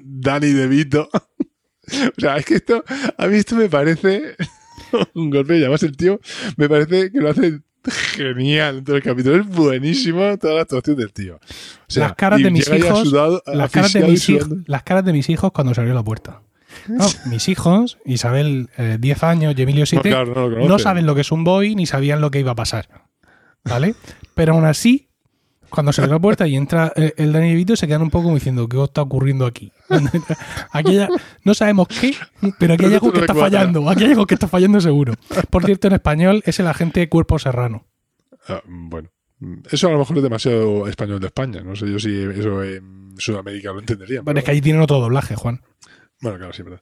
Danny 0.02 0.52
DeVito. 0.52 1.08
O 1.12 2.20
sea, 2.20 2.36
es 2.36 2.44
que 2.44 2.56
esto, 2.56 2.84
a 3.16 3.26
mí 3.26 3.36
esto 3.36 3.54
me 3.54 3.68
parece 3.68 4.36
un 5.14 5.30
golpe, 5.30 5.56
y 5.58 5.60
además 5.62 5.82
el 5.82 5.96
tío 5.96 6.20
me 6.56 6.68
parece 6.68 7.12
que 7.12 7.20
lo 7.20 7.30
hace 7.30 7.60
genial 7.88 8.78
en 8.78 8.84
todo 8.84 8.96
el 8.96 9.02
capítulo. 9.02 9.36
Es 9.36 9.46
buenísimo 9.46 10.36
toda 10.38 10.54
la 10.54 10.62
actuación 10.62 10.96
del 10.96 11.12
tío. 11.12 11.36
O 11.36 11.40
sea, 11.86 12.08
Las 12.08 12.16
caras 12.16 12.42
de 12.42 12.50
mis 12.50 12.68
hijos- 12.68 13.08
sudado, 13.08 13.42
las, 13.46 13.70
caras 13.70 13.92
de 13.92 14.00
mis 14.02 14.28
hijos, 14.28 14.44
sudando. 14.44 14.64
las 14.66 14.82
caras 14.82 15.04
de 15.04 15.12
mis 15.12 15.28
hijos 15.30 15.52
cuando 15.52 15.74
se 15.74 15.80
abrió 15.80 15.94
la 15.94 16.02
puerta. 16.02 16.42
No, 16.88 17.06
mis 17.30 17.48
hijos, 17.48 17.98
Isabel, 18.04 18.68
eh, 18.76 18.98
10 19.00 19.22
años, 19.22 19.54
y 19.56 19.62
Emilio, 19.62 19.86
7, 19.86 20.08
claro, 20.08 20.50
no 20.50 20.68
no, 20.68 20.78
saben 20.78 21.06
lo 21.06 21.14
que 21.14 21.22
es 21.22 21.32
un 21.32 21.42
boy 21.42 21.74
ni 21.74 21.86
sabían 21.86 22.20
lo 22.20 22.30
que 22.30 22.40
iba 22.40 22.52
a 22.52 22.56
pasar. 22.56 23.06
¿Vale? 23.64 23.94
Pero 24.34 24.52
aún 24.52 24.64
así, 24.64 25.08
cuando 25.70 25.92
se 25.92 26.00
abre 26.00 26.12
la 26.12 26.18
puerta 26.20 26.46
y 26.46 26.56
entra 26.56 26.92
eh, 26.96 27.12
el 27.16 27.32
Dani 27.32 27.50
DeVito, 27.50 27.76
se 27.76 27.86
quedan 27.86 28.02
un 28.02 28.10
poco 28.10 28.24
como 28.24 28.34
diciendo, 28.36 28.68
¿qué 28.68 28.82
está 28.82 29.02
ocurriendo 29.02 29.46
aquí? 29.46 29.72
aquí 30.72 30.94
ya- 30.94 31.08
no 31.44 31.54
sabemos 31.54 31.88
qué, 31.88 32.14
pero 32.58 32.74
aquí 32.74 32.84
hay 32.84 32.90
Pero 32.90 32.94
algo 33.04 33.12
que 33.12 33.20
está 33.20 33.34
fallando. 33.34 33.88
Aquí 33.90 34.04
hay 34.04 34.10
algo 34.10 34.26
que 34.26 34.34
está 34.34 34.48
fallando 34.48 34.80
seguro. 34.80 35.14
Por 35.50 35.64
cierto, 35.64 35.86
en 35.88 35.94
español 35.94 36.42
es 36.46 36.58
el 36.60 36.66
agente 36.66 37.08
Cuerpo 37.08 37.38
Serrano. 37.38 37.86
Ah, 38.48 38.62
bueno, 38.66 39.10
eso 39.70 39.88
a 39.88 39.92
lo 39.92 39.98
mejor 39.98 40.16
es 40.18 40.22
demasiado 40.22 40.86
español 40.88 41.20
de 41.20 41.26
España. 41.26 41.60
No 41.62 41.74
sé 41.76 41.90
yo 41.90 41.98
si 41.98 42.10
eso 42.14 42.62
en 42.62 43.14
Sudamérica 43.18 43.72
lo 43.72 43.80
entendería. 43.80 44.22
Bueno, 44.22 44.38
es 44.38 44.44
que 44.44 44.50
allí 44.52 44.60
tienen 44.60 44.82
otro 44.82 44.98
doblaje, 45.00 45.34
Juan. 45.36 45.62
Bueno, 46.22 46.38
claro, 46.38 46.52
sí, 46.54 46.62
verdad. 46.62 46.80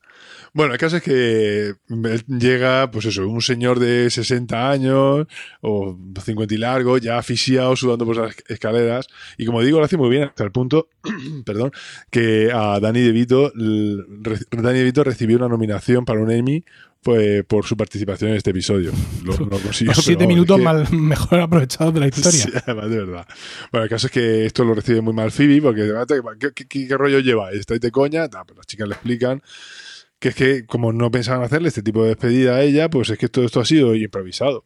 Bueno, 0.52 0.74
el 0.74 0.78
caso 0.78 0.96
es 0.96 1.02
que 1.02 1.74
él 1.88 2.24
llega, 2.28 2.88
pues 2.92 3.06
eso, 3.06 3.26
un 3.28 3.42
señor 3.42 3.80
de 3.80 4.08
60 4.08 4.70
años 4.70 5.26
o 5.60 5.98
50 6.22 6.54
y 6.54 6.58
largo, 6.58 6.98
ya 6.98 7.18
asfixiado, 7.18 7.74
sudando 7.74 8.06
por 8.06 8.16
las 8.16 8.36
escaleras. 8.48 9.08
Y 9.36 9.44
como 9.44 9.60
digo, 9.62 9.80
lo 9.80 9.86
hace 9.86 9.96
muy 9.96 10.08
bien 10.08 10.22
hasta 10.22 10.44
el 10.44 10.52
punto, 10.52 10.88
perdón, 11.44 11.72
que 12.10 12.52
a 12.52 12.78
Danny 12.78 13.00
DeVito, 13.00 13.52
Danny 13.56 14.78
DeVito 14.78 15.02
recibió 15.02 15.36
una 15.36 15.48
nominación 15.48 16.04
para 16.04 16.20
un 16.20 16.30
Emmy 16.30 16.64
pues, 17.04 17.44
por 17.44 17.64
su 17.64 17.76
participación 17.76 18.30
en 18.30 18.36
este 18.38 18.50
episodio. 18.50 18.90
Lo, 19.22 19.32
lo 19.38 19.58
consiguió, 19.60 19.92
Los 19.94 20.04
siete 20.04 20.24
vamos, 20.24 20.34
minutos 20.34 20.56
es 20.56 20.60
que- 20.60 20.64
mal- 20.64 20.90
mejor 21.00 21.40
aprovechados 21.40 21.94
de 21.94 22.00
la 22.00 22.08
historia. 22.08 22.32
Sí, 22.42 22.50
además, 22.66 22.90
de 22.90 22.96
verdad. 22.96 23.26
Bueno, 23.70 23.84
el 23.84 23.90
caso 23.90 24.06
es 24.08 24.12
que 24.12 24.46
esto 24.46 24.64
lo 24.64 24.74
recibe 24.74 25.00
muy 25.00 25.12
mal 25.14 25.30
Phoebe 25.30 25.62
porque 25.62 25.82
de 25.82 25.92
verdad, 25.92 26.06
¿qué, 26.40 26.48
qué, 26.52 26.66
qué- 26.66 26.88
qué 26.88 26.96
rollo 26.96 27.20
lleva? 27.20 27.52
¿Estáis 27.52 27.80
de 27.80 27.90
coña? 27.92 28.26
Nah, 28.26 28.42
pues 28.44 28.56
las 28.56 28.66
chicas 28.66 28.88
le 28.88 28.94
explican 28.94 29.42
que 30.18 30.28
es 30.30 30.34
que 30.34 30.64
como 30.66 30.92
no 30.92 31.10
pensaban 31.10 31.42
hacerle 31.44 31.68
este 31.68 31.82
tipo 31.82 32.02
de 32.02 32.08
despedida 32.10 32.56
a 32.56 32.62
ella, 32.62 32.88
pues 32.88 33.10
es 33.10 33.18
que 33.18 33.28
todo 33.28 33.44
esto 33.44 33.60
ha 33.60 33.64
sido 33.64 33.94
improvisado. 33.94 34.64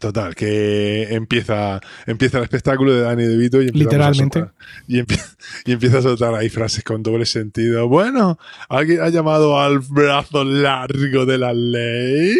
Total, 0.00 0.34
que 0.34 1.14
empieza, 1.14 1.80
empieza 2.06 2.38
el 2.38 2.44
espectáculo 2.44 2.92
de 2.92 3.02
Danny 3.02 3.24
DeVito 3.24 3.62
y 3.62 3.68
a 3.68 3.70
Literalmente. 3.72 4.40
soltar- 4.40 4.54
y, 4.88 4.98
empie- 5.00 5.36
y 5.64 5.72
empieza 5.72 5.98
a 5.98 6.02
soltar 6.02 6.34
ahí 6.34 6.48
frases 6.48 6.82
con 6.84 7.02
doble 7.02 7.24
sentido. 7.24 7.88
Bueno, 7.88 8.38
¿alguien 8.68 9.00
ha 9.00 9.08
llamado 9.08 9.58
al 9.60 9.78
brazo 9.78 10.44
largo 10.44 11.24
de 11.24 11.38
la 11.38 11.54
ley? 11.54 12.36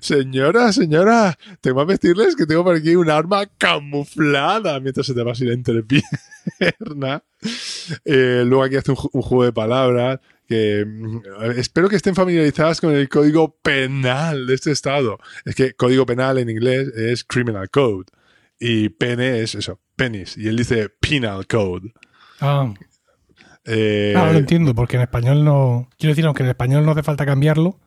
Señora, 0.00 0.72
señora, 0.72 1.36
tengo 1.60 1.80
que 1.80 1.92
vestirles 1.92 2.36
que 2.36 2.46
tengo 2.46 2.62
por 2.62 2.76
aquí 2.76 2.94
un 2.94 3.10
arma 3.10 3.46
camuflada 3.58 4.78
mientras 4.80 5.06
se 5.06 5.14
te 5.14 5.22
va 5.22 5.32
así 5.32 5.44
la 5.44 5.54
entrepierna. 5.54 7.22
Eh, 8.04 8.44
luego 8.46 8.62
aquí 8.62 8.76
hace 8.76 8.90
un 8.92 8.96
juego 9.22 9.44
de 9.44 9.52
palabras 9.52 10.20
que 10.52 10.84
mm, 10.86 11.20
espero 11.56 11.88
que 11.88 11.96
estén 11.96 12.14
familiarizadas 12.14 12.80
con 12.80 12.94
el 12.94 13.08
código 13.08 13.56
penal 13.62 14.46
de 14.46 14.54
este 14.54 14.70
estado. 14.70 15.18
Es 15.44 15.54
que 15.54 15.74
código 15.74 16.04
penal 16.06 16.38
en 16.38 16.50
inglés 16.50 16.88
es 16.96 17.24
criminal 17.24 17.70
code 17.70 18.04
y 18.60 18.90
pene 18.90 19.40
es 19.40 19.54
eso, 19.54 19.80
penis. 19.96 20.36
Y 20.36 20.48
él 20.48 20.56
dice 20.56 20.88
penal 21.00 21.46
code. 21.46 21.92
Ah, 22.40 22.72
Eh, 23.64 24.12
Ahora 24.16 24.32
lo 24.32 24.38
entiendo, 24.40 24.74
porque 24.74 24.96
en 24.96 25.02
español 25.02 25.44
no. 25.44 25.88
Quiero 25.98 26.10
decir, 26.12 26.26
aunque 26.26 26.42
en 26.42 26.48
español 26.48 26.84
no 26.84 26.90
hace 26.92 27.02
falta 27.04 27.24
cambiarlo, 27.24 27.78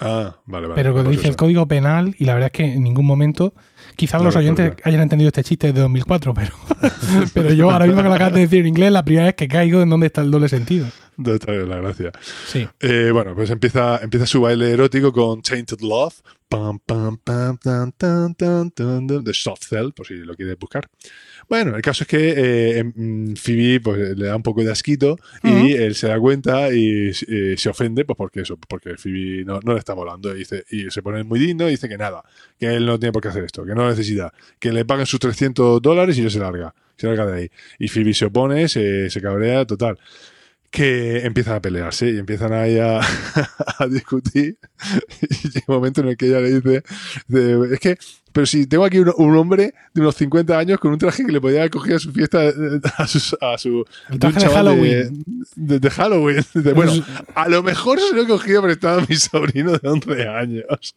Ah, 0.00 0.40
vale, 0.44 0.66
vale. 0.66 0.74
pero 0.74 0.90
pues 0.90 1.02
cuando 1.04 1.10
dice 1.12 1.28
el 1.28 1.36
código 1.36 1.68
penal, 1.68 2.16
y 2.18 2.24
la 2.24 2.34
verdad 2.34 2.50
es 2.52 2.58
que 2.58 2.64
en 2.74 2.82
ningún 2.82 3.06
momento. 3.06 3.54
Quizás 3.96 4.20
los 4.22 4.34
oyentes 4.34 4.72
hayan 4.82 5.02
entendido 5.02 5.28
este 5.28 5.44
chiste 5.44 5.72
de 5.72 5.80
2004, 5.80 6.34
pero, 6.34 6.50
pero 7.34 7.52
yo 7.52 7.70
ahora 7.70 7.86
mismo 7.86 8.02
que 8.02 8.08
lo 8.08 8.14
acabas 8.14 8.34
de 8.34 8.40
decir 8.40 8.58
en 8.62 8.66
inglés, 8.66 8.90
la 8.90 9.04
primera 9.04 9.26
vez 9.26 9.36
que 9.36 9.46
caigo 9.46 9.82
en 9.82 9.88
dónde 9.90 10.08
está 10.08 10.20
el 10.22 10.32
doble 10.32 10.48
sentido. 10.48 10.88
¿Dónde 11.16 11.34
está 11.36 11.52
la 11.52 11.76
gracia? 11.76 12.12
Sí. 12.46 12.66
Eh, 12.80 13.10
bueno, 13.12 13.34
pues 13.34 13.50
empieza, 13.50 13.98
empieza 14.02 14.26
su 14.26 14.40
baile 14.40 14.70
erótico 14.70 15.12
con 15.12 15.42
Tainted 15.42 15.80
Love. 15.80 16.14
Pam, 16.48 16.78
pam, 16.78 17.16
pam, 17.18 17.58
tan, 17.58 17.92
tan, 17.92 18.34
tan, 18.34 18.70
tan, 18.70 19.06
tan, 19.06 19.24
de 19.24 19.34
Soft 19.34 19.64
Cell, 19.68 19.90
por 19.92 20.06
si 20.06 20.14
lo 20.14 20.34
quieres 20.34 20.56
buscar. 20.58 20.88
Bueno, 21.48 21.74
el 21.74 21.82
caso 21.82 22.04
es 22.04 22.08
que 22.08 22.28
eh, 22.30 22.78
em, 22.78 23.34
Phoebe 23.34 23.80
pues, 23.80 24.16
le 24.16 24.26
da 24.26 24.36
un 24.36 24.42
poco 24.42 24.62
de 24.62 24.70
asquito 24.70 25.16
y 25.42 25.48
Ujú. 25.48 25.66
él 25.82 25.94
se 25.94 26.08
da 26.08 26.18
cuenta 26.18 26.72
y 26.72 27.10
eh, 27.28 27.54
se 27.56 27.68
ofende, 27.68 28.04
pues 28.04 28.16
porque 28.16 28.40
eso, 28.42 28.56
porque 28.56 28.96
Phoebe 28.96 29.44
no, 29.44 29.60
no 29.60 29.72
le 29.72 29.78
está 29.78 29.94
molando 29.94 30.34
y, 30.34 30.38
dice, 30.40 30.64
y 30.70 30.90
se 30.90 31.02
pone 31.02 31.24
muy 31.24 31.40
digno 31.40 31.66
y 31.66 31.72
dice 31.72 31.88
que 31.88 31.98
nada, 31.98 32.22
que 32.58 32.66
él 32.66 32.86
no 32.86 32.98
tiene 32.98 33.12
por 33.12 33.22
qué 33.22 33.28
hacer 33.28 33.44
esto, 33.44 33.64
que 33.64 33.74
no 33.74 33.82
lo 33.82 33.90
necesita, 33.90 34.32
que 34.58 34.72
le 34.72 34.84
paguen 34.84 35.06
sus 35.06 35.20
300 35.20 35.82
dólares 35.82 36.16
y 36.18 36.22
yo 36.22 36.30
se 36.30 36.38
larga, 36.38 36.74
se 36.96 37.06
larga 37.06 37.26
de 37.26 37.38
ahí. 37.40 37.50
Y 37.78 37.88
Phoebe 37.88 38.14
se 38.14 38.26
opone, 38.26 38.68
se, 38.68 39.10
se 39.10 39.20
cabrea, 39.20 39.64
total 39.64 39.98
que 40.74 41.24
empiezan 41.24 41.54
a 41.54 41.60
pelearse 41.62 42.10
y 42.10 42.18
empiezan 42.18 42.52
ahí 42.52 42.80
a, 42.80 42.98
a 43.78 43.86
discutir. 43.86 44.58
Y 45.20 45.48
llega 45.50 45.64
un 45.68 45.74
momento 45.76 46.00
en 46.00 46.08
el 46.08 46.16
que 46.16 46.26
ella 46.26 46.40
le 46.40 46.60
dice, 46.60 46.82
de- 47.28 47.74
es 47.74 47.78
que, 47.78 47.96
pero 48.32 48.44
si 48.44 48.66
tengo 48.66 48.84
aquí 48.84 48.98
un, 48.98 49.12
un 49.16 49.36
hombre 49.36 49.72
de 49.94 50.00
unos 50.00 50.16
50 50.16 50.58
años 50.58 50.80
con 50.80 50.90
un 50.90 50.98
traje 50.98 51.24
que 51.24 51.30
le 51.30 51.40
podía 51.40 51.60
haber 51.60 51.70
cogido 51.70 51.94
a 51.96 52.00
su 52.00 52.10
fiesta, 52.10 52.40
a 52.98 53.06
su... 53.06 53.36
A 53.40 53.56
su 53.56 53.84
El 54.08 54.14
de 54.14 54.18
traje 54.18 54.34
de 54.34 54.40
chaval 54.40 54.56
Halloween. 54.66 55.24
De, 55.54 55.78
de 55.78 55.90
Halloween. 55.90 56.44
Bueno, 56.74 56.90
Es- 56.92 57.02
a 57.36 57.48
lo 57.48 57.62
mejor 57.62 58.00
se 58.00 58.12
lo 58.16 58.22
he 58.22 58.26
cogido 58.26 58.60
prestado 58.60 58.98
a 59.00 59.06
mi 59.08 59.14
sobrino 59.14 59.78
de 59.78 59.88
11 59.88 60.26
años. 60.28 60.96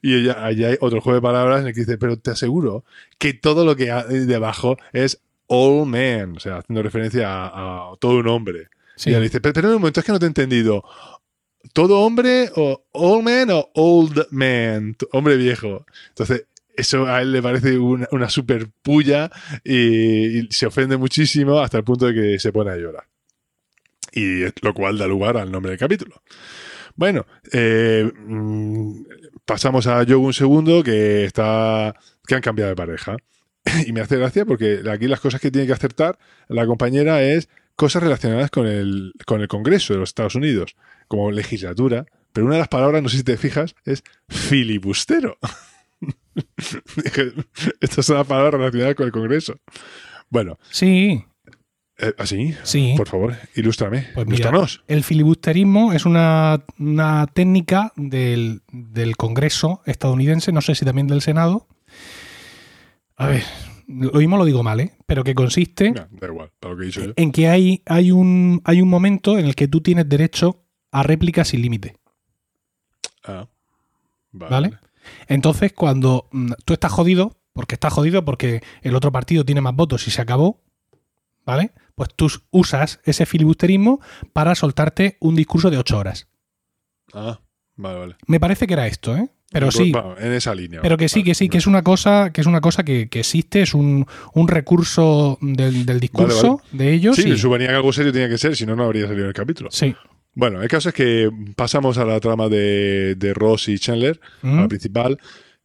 Y 0.00 0.14
ella, 0.14 0.42
allá 0.42 0.68
hay 0.68 0.76
otro 0.80 1.02
juego 1.02 1.16
de 1.16 1.22
palabras 1.22 1.60
en 1.60 1.66
el 1.66 1.74
que 1.74 1.80
dice, 1.80 1.98
pero 1.98 2.16
te 2.18 2.30
aseguro 2.30 2.86
que 3.18 3.34
todo 3.34 3.66
lo 3.66 3.76
que 3.76 3.90
hay 3.92 4.20
debajo 4.24 4.78
es 4.94 5.20
all 5.48 5.86
man, 5.86 6.38
o 6.38 6.40
sea, 6.40 6.56
haciendo 6.60 6.82
referencia 6.82 7.28
a, 7.30 7.90
a 7.92 7.96
todo 8.00 8.16
un 8.16 8.28
hombre. 8.28 8.68
Y 9.06 9.10
le 9.10 9.20
dice, 9.20 9.40
pero, 9.40 9.52
pero 9.52 9.68
en 9.68 9.74
un 9.74 9.80
momento 9.80 10.00
es 10.00 10.06
que 10.06 10.12
no 10.12 10.18
te 10.18 10.26
he 10.26 10.28
entendido. 10.28 10.84
¿Todo 11.72 12.00
hombre 12.00 12.50
o 12.56 12.84
old 12.92 13.24
man 13.24 13.50
o 13.50 13.70
old 13.74 14.26
man? 14.30 14.96
Hombre 15.12 15.36
viejo. 15.36 15.86
Entonces, 16.08 16.46
eso 16.76 17.06
a 17.06 17.22
él 17.22 17.32
le 17.32 17.42
parece 17.42 17.78
una, 17.78 18.28
super 18.28 18.68
puya 18.82 19.30
y, 19.64 20.48
se 20.50 20.66
ofende 20.66 20.96
muchísimo 20.96 21.60
hasta 21.60 21.78
el 21.78 21.84
punto 21.84 22.06
de 22.06 22.14
que 22.14 22.38
se 22.38 22.52
pone 22.52 22.70
a 22.70 22.76
llorar. 22.76 23.04
Y 24.12 24.42
lo 24.60 24.74
cual 24.74 24.98
da 24.98 25.06
lugar 25.06 25.36
al 25.36 25.50
nombre 25.50 25.70
del 25.70 25.78
capítulo. 25.78 26.22
Bueno, 26.94 27.24
eh, 27.52 28.10
mm, 28.26 29.04
pasamos 29.44 29.86
a 29.86 30.02
Yogu 30.02 30.26
un 30.26 30.34
segundo 30.34 30.82
que 30.82 31.24
está 31.24 31.94
que 32.26 32.34
han 32.34 32.42
cambiado 32.42 32.70
de 32.70 32.76
pareja. 32.76 33.16
Y 33.86 33.92
me 33.92 34.00
hace 34.00 34.16
gracia 34.16 34.44
porque 34.44 34.82
aquí 34.90 35.06
las 35.06 35.20
cosas 35.20 35.40
que 35.40 35.50
tiene 35.50 35.66
que 35.66 35.72
acertar 35.72 36.18
la 36.48 36.66
compañera 36.66 37.22
es 37.22 37.48
cosas 37.76 38.02
relacionadas 38.02 38.50
con 38.50 38.66
el, 38.66 39.12
con 39.26 39.40
el 39.40 39.48
Congreso 39.48 39.92
de 39.92 40.00
los 40.00 40.10
Estados 40.10 40.34
Unidos, 40.34 40.76
como 41.08 41.30
legislatura. 41.30 42.06
Pero 42.32 42.46
una 42.46 42.54
de 42.56 42.60
las 42.60 42.68
palabras, 42.68 43.02
no 43.02 43.08
sé 43.08 43.18
si 43.18 43.24
te 43.24 43.36
fijas, 43.36 43.74
es 43.84 44.02
filibustero. 44.28 45.38
Esta 47.80 48.00
es 48.00 48.08
una 48.08 48.24
palabra 48.24 48.58
relacionada 48.58 48.94
con 48.94 49.06
el 49.06 49.12
Congreso. 49.12 49.60
Bueno, 50.30 50.58
Sí, 50.70 51.24
eh, 51.98 52.14
¿así? 52.18 52.54
sí. 52.62 52.94
Por 52.96 53.08
favor, 53.08 53.36
ilústrame. 53.54 54.08
Pues 54.14 54.26
mira. 54.26 54.50
El 54.88 55.04
filibusterismo 55.04 55.92
es 55.92 56.06
una, 56.06 56.64
una 56.78 57.26
técnica 57.32 57.92
del, 57.96 58.62
del 58.72 59.16
Congreso 59.16 59.82
estadounidense, 59.84 60.52
no 60.52 60.62
sé 60.62 60.74
si 60.74 60.84
también 60.84 61.06
del 61.06 61.20
Senado. 61.20 61.68
A 63.16 63.26
ver, 63.26 63.44
lo 63.86 64.12
mismo 64.18 64.36
lo 64.36 64.44
digo 64.44 64.62
mal, 64.62 64.80
¿eh? 64.80 64.92
Pero 65.06 65.24
que 65.24 65.34
consiste 65.34 65.92
No, 65.92 66.06
da 66.10 66.26
igual, 66.26 66.50
para 66.60 66.72
lo 66.72 66.78
que 66.78 66.84
he 66.84 66.86
dicho 66.86 67.04
yo. 67.04 67.12
en 67.16 67.32
que 67.32 67.48
hay, 67.48 67.82
hay, 67.86 68.10
un, 68.10 68.60
hay 68.64 68.80
un 68.80 68.88
momento 68.88 69.38
en 69.38 69.46
el 69.46 69.54
que 69.54 69.68
tú 69.68 69.80
tienes 69.80 70.08
derecho 70.08 70.64
a 70.90 71.02
réplica 71.02 71.44
sin 71.44 71.62
límite. 71.62 71.96
Ah, 73.24 73.48
¿Vale? 74.32 74.78
Entonces, 75.28 75.72
cuando 75.72 76.28
mm, 76.32 76.52
tú 76.64 76.72
estás 76.72 76.92
jodido, 76.92 77.36
porque 77.52 77.74
estás 77.74 77.92
jodido 77.92 78.24
porque 78.24 78.62
el 78.82 78.96
otro 78.96 79.12
partido 79.12 79.44
tiene 79.44 79.60
más 79.60 79.74
votos 79.74 80.06
y 80.08 80.10
se 80.10 80.22
acabó, 80.22 80.62
¿vale? 81.44 81.72
Pues 81.94 82.08
tú 82.14 82.28
usas 82.50 83.00
ese 83.04 83.26
filibusterismo 83.26 84.00
para 84.32 84.54
soltarte 84.54 85.16
un 85.20 85.34
discurso 85.34 85.70
de 85.70 85.78
ocho 85.78 85.98
horas. 85.98 86.28
Ah, 87.12 87.40
vale, 87.76 87.98
vale. 87.98 88.16
Me 88.26 88.40
parece 88.40 88.66
que 88.66 88.72
era 88.74 88.86
esto, 88.86 89.16
¿eh? 89.16 89.30
Pero 89.52 89.66
Pues, 89.66 89.76
sí, 89.76 89.92
bueno, 89.92 90.14
en 90.18 90.32
esa 90.32 90.54
línea. 90.54 90.80
pero 90.82 90.96
que 90.96 91.08
sí, 91.08 91.22
que 91.22 91.34
sí, 91.34 91.48
que 91.48 91.58
es 91.58 91.66
una 91.66 91.82
cosa, 91.82 92.30
que 92.32 92.40
es 92.40 92.46
una 92.46 92.60
cosa 92.60 92.84
que, 92.84 93.08
que 93.08 93.20
existe, 93.20 93.62
es 93.62 93.74
un, 93.74 94.06
un 94.34 94.48
recurso 94.48 95.38
del, 95.42 95.84
del 95.86 96.00
discurso 96.00 96.60
de 96.72 96.92
ellos. 96.92 97.16
Sí, 97.16 97.28
y- 97.28 97.36
suponía 97.36 97.68
que 97.68 97.74
algo 97.74 97.92
serio 97.92 98.12
tenía 98.12 98.28
que 98.28 98.38
ser, 98.38 98.56
si 98.56 98.64
no, 98.66 98.74
no 98.76 98.84
habría 98.84 99.06
salido 99.06 99.26
el 99.28 99.34
capítulo. 99.34 99.70
sí. 99.70 99.94
Bueno, 100.34 100.62
el 100.62 100.68
caso 100.70 100.88
es 100.88 100.94
que 100.94 101.28
pasamos 101.56 101.98
a 101.98 102.06
la 102.06 102.18
trama 102.18 102.48
de, 102.48 103.16
de 103.16 103.34
Ross 103.34 103.68
y 103.68 103.78
Chandler, 103.78 104.18
a 104.42 104.46
la 104.62 104.66
principal. 104.68 105.18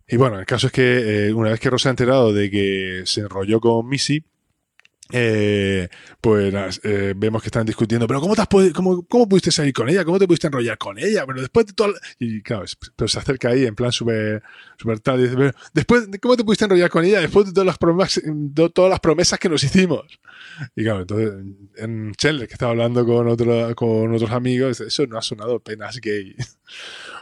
Y 0.05 0.17
bueno, 0.17 0.37
el 0.41 0.45
caso 0.45 0.67
es 0.67 0.73
que 0.73 1.27
eh, 1.29 1.33
una 1.33 1.51
vez 1.51 1.61
que 1.61 1.69
Ross 1.69 1.83
se 1.83 1.87
ha 1.87 1.91
enterado 1.91 2.33
de 2.33 2.51
que 2.51 3.01
se 3.05 3.21
enrolló 3.21 3.61
con 3.61 3.87
Missy, 3.87 4.25
eh, 5.11 5.87
pues 6.21 6.81
eh, 6.83 7.13
vemos 7.15 7.41
que 7.41 7.47
están 7.47 7.65
discutiendo, 7.65 8.07
pero 8.07 8.19
¿cómo, 8.21 8.35
te 8.35 8.41
has 8.41 8.47
cómo, 8.73 9.05
¿cómo 9.07 9.27
pudiste 9.29 9.51
salir 9.51 9.73
con 9.73 9.89
ella? 9.89 10.03
¿Cómo 10.05 10.19
te 10.19 10.27
pudiste 10.27 10.47
enrollar 10.47 10.77
con 10.77 10.97
ella? 10.97 11.25
Pero 11.25 11.41
después 11.41 11.65
de 11.67 11.73
todo... 11.73 11.93
Y 12.19 12.41
claro, 12.41 12.65
pero 12.95 13.07
se 13.07 13.19
acerca 13.19 13.49
ahí 13.49 13.65
en 13.65 13.75
plan 13.75 13.91
súper 13.91 14.43
súper 14.77 14.99
tal 14.99 15.19
y 15.19 15.23
dice, 15.23 15.35
pero 15.35 15.51
después, 15.73 16.11
de- 16.11 16.19
¿cómo 16.19 16.35
te 16.37 16.43
pudiste 16.43 16.65
enrollar 16.65 16.89
con 16.89 17.03
ella 17.05 17.19
después 17.19 17.45
de 17.47 17.53
todas 17.53 17.65
las 17.65 17.77
promesas, 17.77 18.23
de 18.25 18.69
todas 18.69 18.89
las 18.89 18.99
promesas 18.99 19.39
que 19.39 19.49
nos 19.49 19.63
hicimos? 19.63 20.19
Y 20.75 20.83
claro, 20.83 21.01
entonces 21.01 21.33
en 21.77 22.13
Chandler, 22.15 22.47
que 22.47 22.53
estaba 22.53 22.71
hablando 22.71 23.05
con, 23.05 23.27
otro, 23.27 23.75
con 23.75 24.13
otros 24.13 24.31
amigos, 24.31 24.77
dice, 24.77 24.87
eso 24.87 25.05
no 25.07 25.17
ha 25.17 25.21
sonado 25.21 25.55
apenas 25.55 25.99
gay. 25.99 26.35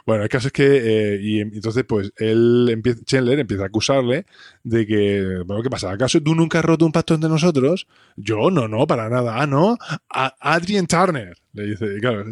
Bueno, 0.05 0.23
el 0.23 0.29
caso 0.29 0.47
es 0.47 0.53
que, 0.53 1.15
eh, 1.15 1.19
y 1.21 1.39
entonces, 1.39 1.83
pues, 1.83 2.13
él 2.17 2.67
empieza, 2.69 3.03
Chandler 3.05 3.39
empieza 3.39 3.63
a 3.63 3.67
acusarle 3.67 4.25
de 4.63 4.85
que, 4.85 5.41
bueno, 5.45 5.63
¿qué 5.63 5.69
pasa? 5.69 5.91
¿Acaso 5.91 6.21
tú 6.21 6.35
nunca 6.35 6.59
has 6.59 6.65
roto 6.65 6.85
un 6.85 6.91
pacto 6.91 7.15
entre 7.15 7.29
nosotros? 7.29 7.87
Yo, 8.15 8.51
no, 8.51 8.67
no, 8.67 8.85
para 8.85 9.09
nada. 9.09 9.41
Ah, 9.41 9.47
no. 9.47 9.77
A 10.09 10.35
Adrian 10.39 10.85
Turner. 10.85 11.35
Le 11.53 11.65
dice, 11.67 11.99
claro, 12.01 12.23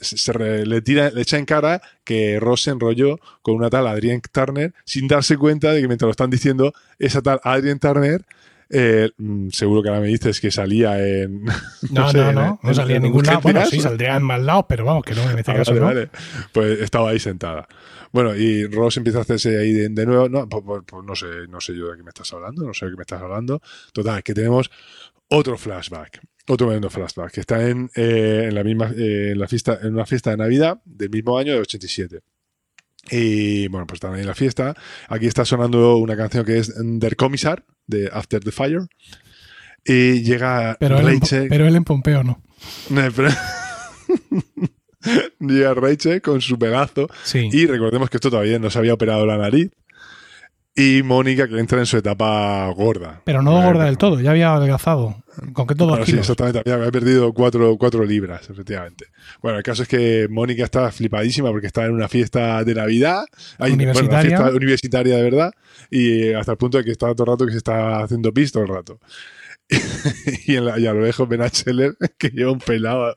se 0.00 0.38
le 0.66 0.82
tira, 0.82 1.10
le 1.10 1.22
echa 1.22 1.38
en 1.38 1.46
cara 1.46 1.80
que 2.04 2.38
Ross 2.38 2.62
se 2.62 2.70
enrolló 2.70 3.18
con 3.42 3.54
una 3.56 3.70
tal 3.70 3.86
Adrian 3.86 4.20
Turner 4.20 4.74
sin 4.84 5.08
darse 5.08 5.36
cuenta 5.38 5.72
de 5.72 5.80
que 5.80 5.88
mientras 5.88 6.06
lo 6.06 6.10
están 6.10 6.30
diciendo, 6.30 6.72
esa 6.98 7.22
tal 7.22 7.40
Adrian 7.42 7.78
Turner, 7.78 8.24
eh, 8.70 9.10
mm, 9.16 9.48
seguro 9.50 9.82
que 9.82 9.88
ahora 9.88 10.00
me 10.00 10.08
dices 10.08 10.40
que 10.40 10.50
salía 10.50 10.98
en. 11.06 11.44
No, 11.90 12.10
sé, 12.10 12.18
no, 12.18 12.28
en- 12.30 12.34
no, 12.34 12.60
no 12.62 12.74
salía 12.74 12.96
en 12.96 13.02
ningún 13.04 13.24
lado. 13.24 13.40
Bueno, 13.42 13.64
sí, 13.66 13.80
saldría 13.80 14.16
en 14.16 14.22
más 14.22 14.40
lados, 14.42 14.64
pero 14.68 14.84
vamos, 14.84 15.04
que 15.04 15.14
no, 15.14 15.28
en 15.30 15.38
este 15.38 15.52
Ah, 15.52 15.56
caso 15.56 15.70
vale, 15.72 15.80
no. 15.80 15.86
vale. 15.86 16.10
Pues 16.52 16.80
estaba 16.80 17.10
ahí 17.10 17.18
sentada. 17.18 17.66
Bueno, 18.12 18.34
y 18.34 18.66
Ross 18.66 18.96
empieza 18.96 19.18
a 19.18 19.22
hacerse 19.22 19.58
ahí 19.58 19.72
de, 19.72 19.88
de 19.88 20.06
nuevo. 20.06 20.28
No, 20.28 20.48
pues, 20.48 20.62
pues- 20.66 20.82
pues 20.86 21.04
no 21.04 21.14
sé, 21.14 21.26
no 21.48 21.60
sé 21.60 21.76
yo 21.76 21.90
de 21.90 21.96
qué 21.96 22.02
me 22.02 22.08
estás 22.10 22.32
hablando, 22.32 22.64
no 22.64 22.72
sé 22.74 22.86
de 22.86 22.92
qué 22.92 22.96
me 22.96 23.02
estás 23.02 23.20
hablando. 23.22 23.60
Total, 23.92 24.22
que 24.22 24.34
tenemos 24.34 24.70
otro 25.28 25.56
flashback. 25.58 26.20
Otro 26.48 26.68
momento 26.68 26.88
flashback, 26.90 27.32
que 27.32 27.40
está 27.40 27.68
en, 27.68 27.90
eh, 27.96 28.44
en 28.48 28.54
la 28.54 28.62
misma 28.62 28.92
eh, 28.96 29.30
en 29.32 29.38
la 29.40 29.48
fiesta, 29.48 29.80
en 29.82 29.94
una 29.94 30.06
fiesta 30.06 30.30
de 30.30 30.36
Navidad 30.36 30.78
del 30.84 31.10
mismo 31.10 31.36
año 31.36 31.52
de 31.54 31.58
87. 31.60 32.20
Y 33.10 33.68
bueno, 33.68 33.86
pues 33.86 33.96
están 33.98 34.14
ahí 34.14 34.20
en 34.20 34.26
la 34.26 34.34
fiesta. 34.34 34.74
Aquí 35.08 35.26
está 35.26 35.44
sonando 35.44 35.96
una 35.96 36.16
canción 36.16 36.44
que 36.44 36.58
es 36.58 36.72
Der 36.76 37.16
Commissar 37.16 37.64
de 37.86 38.08
After 38.12 38.40
the 38.42 38.52
Fire. 38.52 38.82
Y 39.84 40.22
llega 40.22 40.76
Pero 40.80 40.98
él, 40.98 41.20
pero 41.48 41.66
él 41.66 41.76
en 41.76 41.84
Pompeo 41.84 42.24
no. 42.24 42.42
No, 42.90 43.02
pero- 43.14 43.30
Llega 45.40 45.74
Rachel 45.74 46.20
con 46.20 46.40
su 46.40 46.58
pedazo. 46.58 47.08
Sí. 47.22 47.48
Y 47.52 47.66
recordemos 47.66 48.10
que 48.10 48.16
esto 48.16 48.30
todavía 48.30 48.58
no 48.58 48.70
se 48.70 48.78
había 48.78 48.94
operado 48.94 49.24
la 49.26 49.36
nariz. 49.38 49.70
Y 50.76 51.02
Mónica 51.02 51.48
que 51.48 51.58
entra 51.58 51.78
en 51.78 51.86
su 51.86 51.96
etapa 51.96 52.68
gorda. 52.76 53.22
pero 53.24 53.40
no 53.40 53.62
Eh, 53.62 53.64
gorda 53.64 53.84
del 53.86 53.96
todo, 53.96 54.20
ya 54.20 54.32
había 54.32 54.54
adelgazado. 54.54 55.16
¿Con 55.54 55.66
qué 55.66 55.74
todos 55.74 55.90
Bueno, 55.92 56.04
sí, 56.06 56.16
exactamente. 56.18 56.58
Había, 56.60 56.74
había 56.74 56.90
perdido 56.90 57.32
cuatro, 57.32 57.76
cuatro 57.78 58.04
libras, 58.04 58.48
efectivamente. 58.50 59.06
Bueno, 59.42 59.56
el 59.58 59.64
caso 59.64 59.82
es 59.82 59.88
que 59.88 60.28
Mónica 60.30 60.64
está 60.64 60.90
flipadísima 60.92 61.50
porque 61.50 61.66
está 61.66 61.86
en 61.86 61.92
una 61.92 62.08
fiesta 62.08 62.62
de 62.62 62.74
Navidad. 62.74 63.24
Hay, 63.58 63.70
bueno, 63.70 63.74
una 63.74 63.92
Universitaria. 63.92 64.36
fiesta 64.38 64.56
universitaria 64.56 65.16
de 65.16 65.22
verdad. 65.22 65.52
Y 65.90 66.32
hasta 66.34 66.52
el 66.52 66.58
punto 66.58 66.76
de 66.78 66.84
que 66.84 66.90
está 66.90 67.14
todo 67.14 67.24
el 67.24 67.32
rato 67.32 67.46
que 67.46 67.52
se 67.52 67.58
está 67.58 68.02
haciendo 68.02 68.32
pis 68.32 68.52
todo 68.52 68.64
el 68.64 68.68
rato. 68.68 68.98
y, 70.46 70.54
en 70.56 70.64
la- 70.64 70.78
y 70.78 70.86
a 70.86 70.92
lo 70.94 71.02
lejos 71.02 71.28
ven 71.28 71.42
a 71.42 71.48
Scheller 71.48 71.96
que 72.18 72.28
lleva 72.30 72.52
un 72.52 72.58
pelado, 72.60 73.14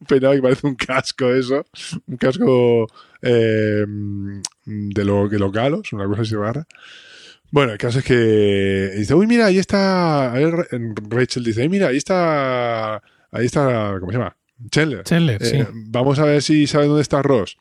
un 0.00 0.06
pelado 0.06 0.34
que 0.34 0.42
parece 0.42 0.66
un 0.66 0.74
casco 0.74 1.32
eso, 1.32 1.64
un 2.06 2.16
casco 2.16 2.86
eh, 3.22 3.84
de, 4.66 5.04
lo, 5.04 5.28
de 5.28 5.38
los 5.38 5.52
galos, 5.52 5.92
una 5.92 6.06
cosa 6.06 6.22
así 6.22 6.34
rara. 6.34 6.66
Bueno, 7.50 7.72
el 7.72 7.78
caso 7.78 7.98
es 7.98 8.04
que 8.04 8.92
dice, 8.96 9.14
uy, 9.14 9.26
mira, 9.26 9.46
ahí 9.46 9.58
está, 9.58 10.34
Rachel 11.10 11.44
dice, 11.44 11.60
"Uy, 11.62 11.68
mira, 11.68 11.88
ahí 11.88 11.98
está 11.98 12.94
ahí 13.30 13.46
está, 13.46 13.96
¿cómo 14.00 14.10
se 14.10 14.18
llama? 14.18 14.36
Chandler. 14.70 15.02
Chandler, 15.04 15.42
Eh, 15.42 15.46
sí. 15.46 15.58
Vamos 15.88 16.18
a 16.18 16.24
ver 16.24 16.40
si 16.42 16.66
sabe 16.66 16.86
dónde 16.86 17.02
está 17.02 17.20
Ross. 17.22 17.56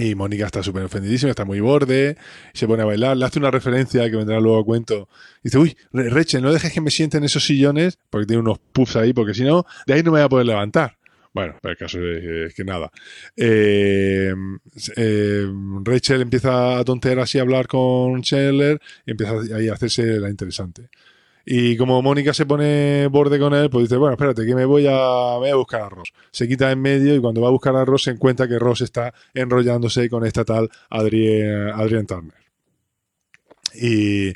Y 0.00 0.14
Mónica 0.14 0.46
está 0.46 0.62
súper 0.62 0.84
ofendidísima, 0.84 1.30
está 1.30 1.44
muy 1.44 1.58
borde, 1.58 2.16
se 2.54 2.68
pone 2.68 2.84
a 2.84 2.86
bailar, 2.86 3.16
le 3.16 3.24
hace 3.24 3.40
una 3.40 3.50
referencia 3.50 4.08
que 4.08 4.16
vendrá 4.16 4.38
luego 4.38 4.60
a 4.60 4.64
cuento. 4.64 5.08
Dice, 5.42 5.58
uy, 5.58 5.76
Re- 5.92 6.08
Rachel, 6.08 6.40
no 6.40 6.52
dejes 6.52 6.72
que 6.72 6.80
me 6.80 6.92
sienten 6.92 7.18
en 7.18 7.24
esos 7.24 7.44
sillones, 7.44 7.98
porque 8.08 8.26
tiene 8.26 8.40
unos 8.40 8.60
puffs 8.60 8.94
ahí, 8.94 9.12
porque 9.12 9.34
si 9.34 9.42
no, 9.42 9.66
de 9.86 9.94
ahí 9.94 10.02
no 10.04 10.12
me 10.12 10.18
voy 10.18 10.24
a 10.24 10.28
poder 10.28 10.46
levantar. 10.46 10.96
Bueno, 11.34 11.56
pero 11.60 11.72
el 11.72 11.78
caso 11.78 11.98
es, 12.00 12.54
que 12.54 12.64
nada. 12.64 12.90
Eh, 13.36 14.32
eh, 14.96 15.46
Rachel 15.84 16.22
empieza 16.22 16.78
a 16.78 16.84
tontear 16.84 17.18
así, 17.18 17.38
a 17.38 17.42
hablar 17.42 17.66
con 17.66 18.22
Chandler, 18.22 18.80
y 19.04 19.10
empieza 19.10 19.34
ahí 19.56 19.68
a 19.68 19.74
hacerse 19.74 20.20
la 20.20 20.30
interesante. 20.30 20.88
Y 21.50 21.78
como 21.78 22.02
Mónica 22.02 22.34
se 22.34 22.44
pone 22.44 23.06
borde 23.06 23.38
con 23.38 23.54
él, 23.54 23.70
pues 23.70 23.88
dice, 23.88 23.96
bueno, 23.96 24.12
espérate, 24.12 24.44
que 24.44 24.54
me 24.54 24.66
voy 24.66 24.86
a, 24.86 25.38
buscar 25.54 25.80
a 25.80 25.88
Ross. 25.88 26.12
Se 26.30 26.46
quita 26.46 26.70
en 26.70 26.78
medio 26.78 27.14
y 27.14 27.20
cuando 27.20 27.40
va 27.40 27.48
a 27.48 27.50
buscar 27.50 27.74
a 27.74 27.86
Ross 27.86 28.02
se 28.02 28.10
encuentra 28.10 28.46
que 28.46 28.58
Ross 28.58 28.82
está 28.82 29.14
enrollándose 29.32 30.10
con 30.10 30.26
esta 30.26 30.44
tal 30.44 30.68
Adrien, 30.90 31.70
Adrien 31.70 32.06
Turner. 32.06 32.34
Y, 33.74 34.34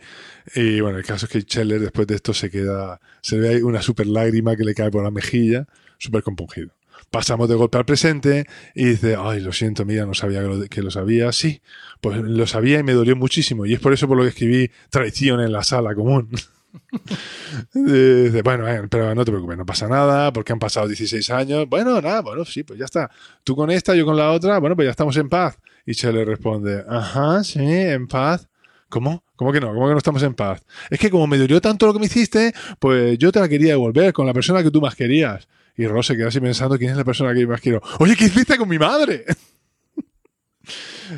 y, 0.55 0.81
bueno, 0.81 0.97
el 0.97 1.05
caso 1.05 1.27
es 1.27 1.33
que 1.33 1.43
Scheller 1.43 1.81
después 1.81 2.07
de 2.07 2.15
esto 2.15 2.33
se 2.33 2.51
queda, 2.51 2.99
se 3.21 3.39
ve 3.39 3.51
ahí 3.51 3.61
una 3.61 3.83
super 3.83 4.07
lágrima 4.07 4.57
que 4.57 4.65
le 4.65 4.73
cae 4.73 4.91
por 4.91 5.05
la 5.05 5.11
mejilla, 5.11 5.67
súper 5.99 6.23
compungido. 6.23 6.71
Pasamos 7.11 7.47
de 7.47 7.57
golpe 7.57 7.77
al 7.77 7.85
presente 7.85 8.47
y 8.75 8.87
dice, 8.87 9.17
ay, 9.19 9.41
lo 9.41 9.53
siento, 9.53 9.85
mira, 9.85 10.07
no 10.07 10.15
sabía 10.15 10.41
que 10.41 10.49
lo, 10.49 10.65
que 10.65 10.81
lo 10.81 10.91
sabía. 10.91 11.31
Sí, 11.33 11.61
pues 12.01 12.17
lo 12.17 12.47
sabía 12.47 12.79
y 12.79 12.83
me 12.83 12.95
dolió 12.95 13.17
muchísimo. 13.17 13.67
Y 13.67 13.75
es 13.75 13.81
por 13.81 13.93
eso 13.93 14.09
por 14.09 14.17
lo 14.17 14.23
que 14.23 14.31
escribí 14.31 14.71
traición 14.89 15.41
en 15.43 15.53
la 15.53 15.63
sala 15.63 15.95
común. 15.95 16.31
Dice, 17.75 18.43
bueno, 18.43 18.69
eh, 18.69 18.83
pero 18.91 19.15
no 19.15 19.25
te 19.25 19.31
preocupes, 19.31 19.59
no 19.59 19.67
pasa 19.67 19.89
nada, 19.89 20.33
porque 20.33 20.53
han 20.53 20.59
pasado 20.59 20.89
16 20.89 21.31
años. 21.31 21.69
Bueno, 21.69 22.01
nada, 22.01 22.21
bueno, 22.21 22.45
sí, 22.45 22.63
pues 22.63 22.79
ya 22.79 22.85
está. 22.85 23.11
Tú 23.45 23.55
con 23.57 23.71
esta, 23.71 23.95
yo 23.95 24.05
con 24.05 24.17
la 24.17 24.31
otra, 24.31 24.59
bueno, 24.59 24.77
pues 24.77 24.87
ya 24.87 24.91
estamos 24.91 25.17
en 25.17 25.29
paz. 25.29 25.59
Y 25.85 25.95
Che 25.95 26.13
le 26.13 26.25
responde, 26.25 26.85
ajá, 26.89 27.43
sí, 27.45 27.61
en 27.61 28.07
paz. 28.07 28.49
¿Cómo? 28.89 29.25
¿Cómo 29.37 29.53
que 29.53 29.61
no? 29.61 29.69
¿Cómo 29.69 29.87
que 29.87 29.93
no 29.93 29.99
estamos 29.99 30.23
en 30.23 30.35
paz? 30.35 30.65
Es 30.91 30.99
que 30.99 31.11
como 31.11 31.27
me 31.27 31.39
dolió 31.39 31.61
tanto 31.61 31.87
lo 31.87 31.95
que 31.95 31.99
me 31.99 32.07
hiciste, 32.07 32.53
pues 32.79 33.17
yo 33.19 33.33
te 33.33 33.41
la 33.41 33.49
quería 33.49 33.71
devolver 33.71 34.13
con 34.13 34.27
la 34.27 34.35
persona 34.35 34.63
que 34.63 34.71
tú 34.71 34.81
más 34.81 34.95
querías. 34.95 35.49
Y 35.77 35.87
Ross 35.87 36.07
se 36.09 36.17
queda 36.17 36.29
así 36.29 36.41
pensando, 36.41 36.77
¿quién 36.77 36.91
es 36.91 36.97
la 36.99 37.05
persona 37.05 37.33
que 37.33 37.41
yo 37.41 37.49
más 37.49 37.61
quiero? 37.61 37.81
Oye, 37.99 38.15
¿qué 38.17 38.27
hiciste 38.27 38.57
con 38.57 38.69
mi 38.69 38.79
madre? 38.79 39.25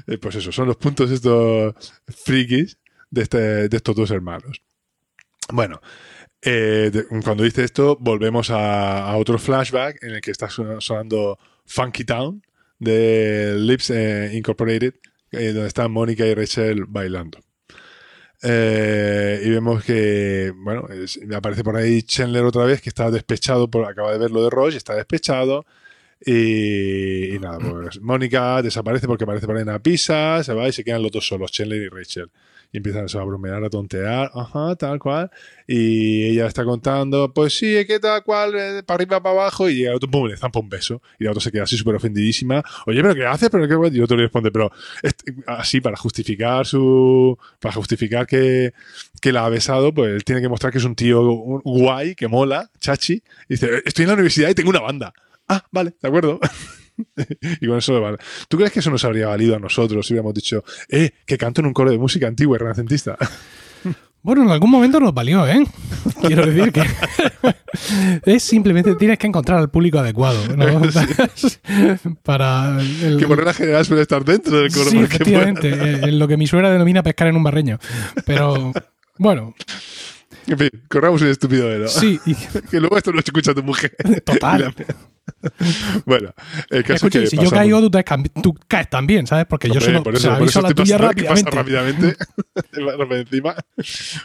Eh, 0.07 0.19
pues 0.19 0.35
eso, 0.37 0.51
son 0.51 0.67
los 0.67 0.77
puntos 0.77 1.11
estos 1.11 1.75
frikis 2.09 2.79
de, 3.11 3.23
este, 3.23 3.69
de 3.69 3.77
estos 3.77 3.95
dos 3.95 4.11
hermanos. 4.11 4.63
Bueno, 5.53 5.81
eh, 6.43 6.91
cuando 7.23 7.43
dice 7.45 7.65
esto, 7.65 7.97
volvemos 8.01 8.51
a, 8.51 9.17
otro 9.17 9.39
flashback 9.39 10.03
en 10.03 10.11
el 10.17 10.21
que 10.21 10.31
está 10.31 10.49
son- 10.49 10.81
sonando 10.81 11.39
Funky 11.67 12.05
Town 12.05 12.43
de 12.79 13.55
Lips 13.59 13.91
eh, 13.91 14.31
Incorporated, 14.35 14.95
eh, 15.33 15.53
donde 15.53 15.69
están 15.69 15.91
Mónica 15.93 16.27
y 16.27 16.35
Rachel 16.35 16.85
bailando. 16.87 17.39
Y 18.43 19.49
vemos 19.51 19.85
que, 19.85 20.53
bueno, 20.57 20.87
es- 20.89 21.19
aparece 21.35 21.65
por 21.65 21.77
ahí 21.77 22.03
Chandler 22.03 22.45
otra 22.45 22.65
vez, 22.65 22.83
que 22.83 22.91
está 22.91 23.11
despechado, 23.11 23.71
por, 23.71 23.87
acaba 23.87 24.13
de 24.13 24.19
ver 24.19 24.31
lo 24.31 24.43
de 24.45 24.51
y 24.75 24.77
está 24.77 24.95
despechado. 24.95 25.65
Y, 26.27 27.39
nada, 27.39 27.59
pues 27.59 28.01
Mónica 28.01 28.63
desaparece 28.63 29.07
porque 29.07 29.25
aparece 29.25 29.47
por 29.47 29.57
ahí 29.57 29.63
una 29.63 29.79
pizza, 29.79 30.43
se 30.43 30.55
va 30.55 30.69
y 30.69 30.73
se 30.73 30.83
quedan 30.83 31.03
los 31.03 31.13
dos 31.13 31.27
solos, 31.27 31.53
Chandler 31.53 31.83
y 31.83 31.89
Rachel. 31.89 32.31
Y 32.73 32.79
empiezan 32.79 33.07
a 33.21 33.25
bromear, 33.25 33.63
a 33.63 33.71
tontear, 33.71 34.33
ajá, 34.35 34.75
tal 34.75 34.99
cual. 34.99 35.31
Y 35.65 36.25
ella 36.25 36.47
está 36.47 36.65
contando, 36.65 37.33
pues 37.33 37.57
sí, 37.57 37.77
es 37.77 37.87
que 37.87 38.01
tal 38.01 38.25
cual, 38.25 38.53
eh, 38.57 38.83
para 38.83 38.97
arriba, 38.97 39.23
para 39.23 39.43
abajo. 39.43 39.69
Y 39.69 39.85
el 39.85 39.95
otro, 39.95 40.11
pum, 40.11 40.27
le 40.27 40.37
zampa 40.37 40.59
un 40.59 40.69
beso. 40.69 41.01
Y 41.21 41.25
el 41.25 41.31
otro 41.31 41.41
se 41.41 41.53
queda 41.53 41.65
así 41.65 41.77
súper 41.77 41.95
ofendidísima. 41.95 42.65
Oye, 42.87 43.01
¿pero 43.01 43.15
qué 43.15 43.27
haces? 43.27 43.49
¿Pero 43.49 43.69
qué? 43.69 43.97
Y 43.97 44.01
otro 44.01 44.17
le 44.17 44.25
responde, 44.25 44.51
pero 44.51 44.73
así, 45.47 45.81
para 45.81 45.97
justificar 45.97 46.67
su. 46.67 47.39
Para 47.61 47.75
justificar 47.75 48.27
que, 48.27 48.73
que 49.21 49.31
la 49.31 49.47
ha 49.47 49.49
besado, 49.51 49.95
pues 49.95 50.13
él 50.13 50.25
tiene 50.25 50.41
que 50.41 50.49
mostrar 50.49 50.73
que 50.73 50.79
es 50.79 50.85
un 50.85 50.97
tío 50.97 51.23
guay, 51.23 52.17
que 52.17 52.27
mola, 52.27 52.71
chachi. 52.81 53.23
Y 53.49 53.55
dice, 53.55 53.83
estoy 53.85 54.03
en 54.03 54.09
la 54.09 54.15
universidad 54.15 54.49
y 54.49 54.55
tengo 54.55 54.71
una 54.71 54.81
banda. 54.81 55.15
Ah, 55.49 55.65
vale, 55.73 55.95
de 56.01 56.09
acuerdo. 56.09 56.41
y 57.61 57.67
con 57.67 57.79
eso 57.79 58.01
vale. 58.01 58.19
¿Tú 58.49 58.57
crees 58.57 58.73
que 58.73 58.81
eso 58.81 58.91
nos 58.91 59.05
habría 59.05 59.27
valido 59.29 59.57
a 59.57 59.59
nosotros 59.59 60.07
si 60.07 60.13
hubiéramos 60.15 60.35
dicho, 60.35 60.65
eh, 60.89 61.11
que 61.27 61.37
canto 61.39 61.61
en 61.61 61.67
un 61.67 61.73
coro 61.73 61.91
de 61.91 61.99
música 61.99 62.27
antigua 62.27 62.57
y 62.57 62.61
renacentista? 62.61 63.17
Bueno, 64.25 64.43
en 64.43 64.49
algún 64.49 64.71
momento 64.71 64.99
nos 65.01 65.13
valió, 65.13 65.47
¿eh? 65.47 65.63
Quiero 66.23 66.47
decir 66.47 66.73
que 66.73 66.83
es 68.25 68.43
simplemente 68.43 68.95
tienes 68.95 69.19
que 69.19 69.27
encontrar 69.27 69.59
al 69.59 69.69
público 69.71 69.99
adecuado 69.99 70.39
¿no? 70.57 70.81
para 72.23 72.81
el, 72.81 73.19
que 73.19 73.27
por 73.27 73.37
regla 73.37 73.53
general 73.53 73.85
suele 73.85 74.01
estar 74.01 74.25
dentro 74.25 74.59
del 74.61 74.73
coro. 74.73 74.89
sí, 74.89 74.97
efectivamente, 74.99 75.69
eh, 76.09 76.13
lo 76.13 76.27
que 76.27 76.39
mi 76.39 76.47
suegra 76.47 76.71
denomina 76.71 77.03
pescar 77.03 77.29
en 77.29 77.37
un 77.37 77.43
barreño. 77.43 77.79
Pero 78.25 78.73
bueno, 79.19 79.55
En 80.47 80.59
fin, 80.59 80.71
corramos 80.89 81.21
un 81.21 81.29
estúpido 81.29 81.69
velo. 81.69 81.89
sí, 81.89 82.19
y- 82.25 82.35
que 82.35 82.81
luego 82.81 82.97
esto 82.97 83.13
lo 83.13 83.19
escucha 83.21 83.53
tu 83.53 83.63
mujer. 83.63 83.95
total. 84.25 84.75
bueno, 86.07 86.35
el 86.71 86.83
caso 86.83 86.95
Escucha, 87.07 87.19
es 87.21 87.31
que 87.31 87.37
si 87.37 87.43
yo 87.43 87.51
caigo, 87.51 87.81
tú, 87.81 87.91
te 87.91 88.05
tú 88.43 88.55
caes 88.69 88.89
también, 88.91 89.27
¿sabes? 89.27 89.47
Porque 89.47 89.69
yo 89.69 89.75
Hombre, 89.75 89.87
solo 89.87 90.03
por 90.03 90.15
eso, 90.15 90.29
por 90.29 90.37
aviso 90.37 90.59
eso 90.59 90.67
a 90.67 90.71
la 90.71 90.75
tuya 90.75 90.99
pasa 91.29 91.51
rápidamente. 91.51 92.17
rápidamente. 92.73 93.21
Encima. 93.21 93.57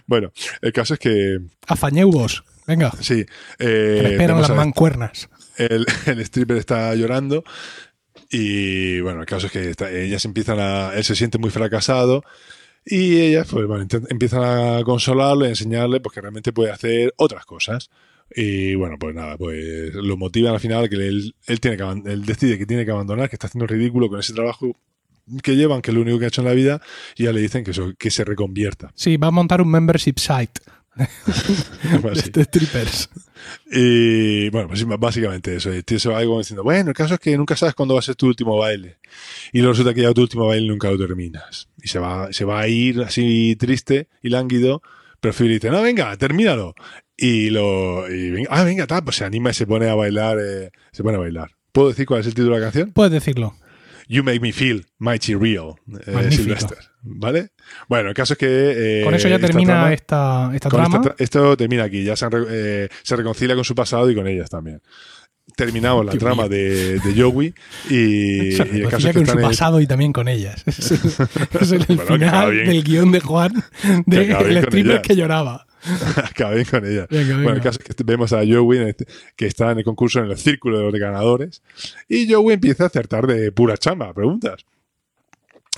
Bueno, 0.07 0.31
el 0.61 0.73
caso 0.73 0.93
es 0.95 0.99
que 0.99 1.39
Afañeubos. 1.67 2.43
Venga, 2.67 2.91
sí. 2.99 3.25
Eh, 3.57 3.99
me 4.03 4.09
esperan 4.11 4.41
las 4.41 4.51
mancuernas. 4.55 5.29
el, 5.57 5.85
el 6.05 6.19
stripper 6.21 6.57
está 6.57 6.93
llorando 6.95 7.43
y 8.29 8.99
bueno, 9.01 9.21
el 9.21 9.25
caso 9.25 9.47
es 9.47 9.51
que 9.51 9.69
está- 9.71 9.89
ellas 9.91 10.23
empiezan 10.25 10.59
a... 10.59 10.93
Él 10.93 11.03
se 11.03 11.15
siente 11.15 11.37
muy 11.39 11.49
fracasado 11.49 12.23
y 12.85 13.19
ellas 13.21 13.47
pues 13.49 13.65
bueno, 13.67 13.87
empiezan 14.09 14.43
a 14.43 14.83
consolarle, 14.83 15.47
a 15.47 15.49
enseñarle 15.49 15.99
pues 15.99 16.13
que 16.13 16.21
realmente 16.21 16.53
puede 16.53 16.71
hacer 16.71 17.13
otras 17.17 17.45
cosas. 17.45 17.89
Y 18.35 18.75
bueno, 18.75 18.97
pues 18.99 19.15
nada, 19.15 19.37
pues 19.37 19.93
lo 19.93 20.17
motivan 20.17 20.53
al 20.53 20.59
final 20.59 20.89
que 20.89 20.95
él, 20.95 21.35
él, 21.47 21.59
tiene 21.59 21.77
que, 21.77 21.83
él 22.11 22.25
decide 22.25 22.57
que 22.57 22.65
tiene 22.65 22.85
que 22.85 22.91
abandonar, 22.91 23.29
que 23.29 23.35
está 23.35 23.47
haciendo 23.47 23.67
ridículo 23.67 24.09
con 24.09 24.19
ese 24.19 24.33
trabajo 24.33 24.75
que 25.43 25.55
llevan, 25.55 25.81
que 25.81 25.91
es 25.91 25.95
lo 25.95 26.01
único 26.01 26.19
que 26.19 26.25
ha 26.25 26.27
hecho 26.29 26.41
en 26.41 26.47
la 26.47 26.53
vida, 26.53 26.81
y 27.15 27.23
ya 27.23 27.31
le 27.31 27.41
dicen 27.41 27.63
que, 27.63 27.71
eso, 27.71 27.93
que 27.97 28.11
se 28.11 28.23
reconvierta. 28.23 28.91
Sí, 28.95 29.17
va 29.17 29.27
a 29.27 29.31
montar 29.31 29.61
un 29.61 29.69
membership 29.69 30.17
site 30.17 30.59
Algo 31.91 32.09
de, 32.33 32.43
strippers. 32.43 33.09
Y 33.71 34.49
bueno, 34.49 34.67
pues 34.67 34.85
básicamente 34.85 35.55
eso. 35.55 35.71
Ahí 36.15 36.25
como 36.25 36.39
diciendo, 36.39 36.63
bueno, 36.63 36.89
el 36.89 36.95
caso 36.95 37.13
es 37.13 37.19
que 37.19 37.37
nunca 37.37 37.55
sabes 37.55 37.73
cuándo 37.75 37.93
va 37.93 37.99
a 37.99 38.03
ser 38.03 38.15
tu 38.15 38.27
último 38.27 38.57
baile. 38.57 38.97
Y 39.53 39.59
luego 39.59 39.73
resulta 39.73 39.93
que 39.93 40.01
ya 40.01 40.13
tu 40.13 40.21
último 40.21 40.47
baile 40.47 40.67
nunca 40.67 40.89
lo 40.89 40.97
terminas. 40.97 41.69
Y 41.81 41.87
se 41.87 41.99
va, 41.99 42.31
se 42.33 42.45
va 42.45 42.59
a 42.59 42.67
ir 42.67 43.01
así 43.01 43.55
triste 43.57 44.07
y 44.21 44.29
lánguido, 44.29 44.81
pero 45.19 45.33
Phoebe 45.33 45.53
dice, 45.53 45.69
no, 45.69 45.81
venga, 45.81 46.15
termínalo. 46.17 46.73
Y 47.17 47.49
lo, 47.49 48.09
y 48.09 48.31
venga, 48.31 48.49
ah, 48.51 48.63
venga, 48.63 48.87
tal, 48.87 49.03
pues 49.03 49.17
se 49.17 49.25
anima 49.25 49.49
y 49.49 49.53
se 49.53 49.67
pone 49.67 49.89
a 49.89 49.95
bailar, 49.95 50.37
eh, 50.39 50.71
se 50.91 51.03
pone 51.03 51.17
a 51.17 51.19
bailar. 51.19 51.51
¿Puedo 51.71 51.89
decir 51.89 52.05
cuál 52.05 52.21
es 52.21 52.27
el 52.27 52.33
título 52.33 52.55
de 52.55 52.61
la 52.61 52.65
canción? 52.67 52.91
Puedes 52.91 53.11
decirlo. 53.11 53.55
You 54.07 54.23
Make 54.23 54.39
Me 54.39 54.51
Feel 54.51 54.87
Mighty 54.97 55.35
Real, 55.35 55.75
eh. 56.07 56.31
Sylvester. 56.31 56.77
¿Vale? 57.01 57.49
Bueno, 57.87 58.09
el 58.09 58.15
caso 58.15 58.33
es 58.33 58.39
que... 58.39 58.47
eh, 58.47 59.03
Con 59.03 59.13
eso 59.13 59.27
ya 59.27 59.35
esta 59.35 59.47
termina 59.47 59.73
trama- 59.73 59.93
esta, 59.93 60.51
esta 60.55 60.69
trama. 60.69 60.95
esta 61.03 61.15
esto 61.23 61.55
termina 61.57 61.83
aquí, 61.83 62.03
ya 62.03 62.15
se, 62.15 62.25
han 62.25 62.31
eh, 62.49 62.89
se 63.03 63.15
reconcilia 63.15 63.53
con 63.55 63.63
su 63.63 63.75
pasado 63.75 64.09
y 64.09 64.15
con 64.15 64.25
ellas 64.27 64.49
también. 64.49 64.81
Terminamos 65.55 66.05
la 66.05 66.11
Qué 66.13 66.17
trama 66.19 66.47
de, 66.47 66.99
de 66.99 67.21
Joey 67.21 67.53
y, 67.89 68.53
el 68.61 68.87
caso 68.89 69.09
es 69.09 69.15
que 69.15 69.25
con 69.25 69.27
su 69.27 69.41
pasado 69.41 69.81
y 69.81 69.87
también 69.87 70.13
con 70.13 70.27
ellas. 70.27 70.63
Es 70.67 70.91
el, 70.91 71.81
es 71.81 71.89
el 71.89 71.95
Bueno, 71.95 72.17
que 72.17 72.25
acaba 72.25 72.49
final 72.51 72.65
del 72.67 72.83
guion 72.83 73.11
de 73.11 73.19
Juan 73.19 73.53
de 74.05 74.17
Que 74.17 74.31
el 74.31 74.37
con 74.37 74.47
stripper 74.51 74.91
ellas. 74.91 75.01
que 75.07 75.15
lloraba. 75.15 75.65
acaba 76.17 76.51
bien 76.53 76.65
con 76.65 76.85
ella. 76.85 77.07
Venga, 77.09 77.35
Bueno, 77.35 77.53
el 77.53 77.61
caso 77.61 77.79
es 77.85 77.95
que 77.95 78.03
vemos 78.03 78.31
a 78.33 78.37
Joey 78.47 78.79
este- 78.89 79.05
que 79.35 79.47
está 79.47 79.71
en 79.71 79.79
el 79.79 79.83
concurso 79.83 80.19
en 80.19 80.25
el 80.31 80.37
círculo 80.37 80.77
de 80.79 80.83
los 80.91 80.99
ganadores 80.99 81.61
y 82.07 82.31
Joey 82.31 82.53
empieza 82.55 82.83
a 82.85 82.87
acertar 82.87 83.27
de 83.27 83.51
pura 83.51 83.77
chamba, 83.77 84.13
preguntas. 84.13 84.65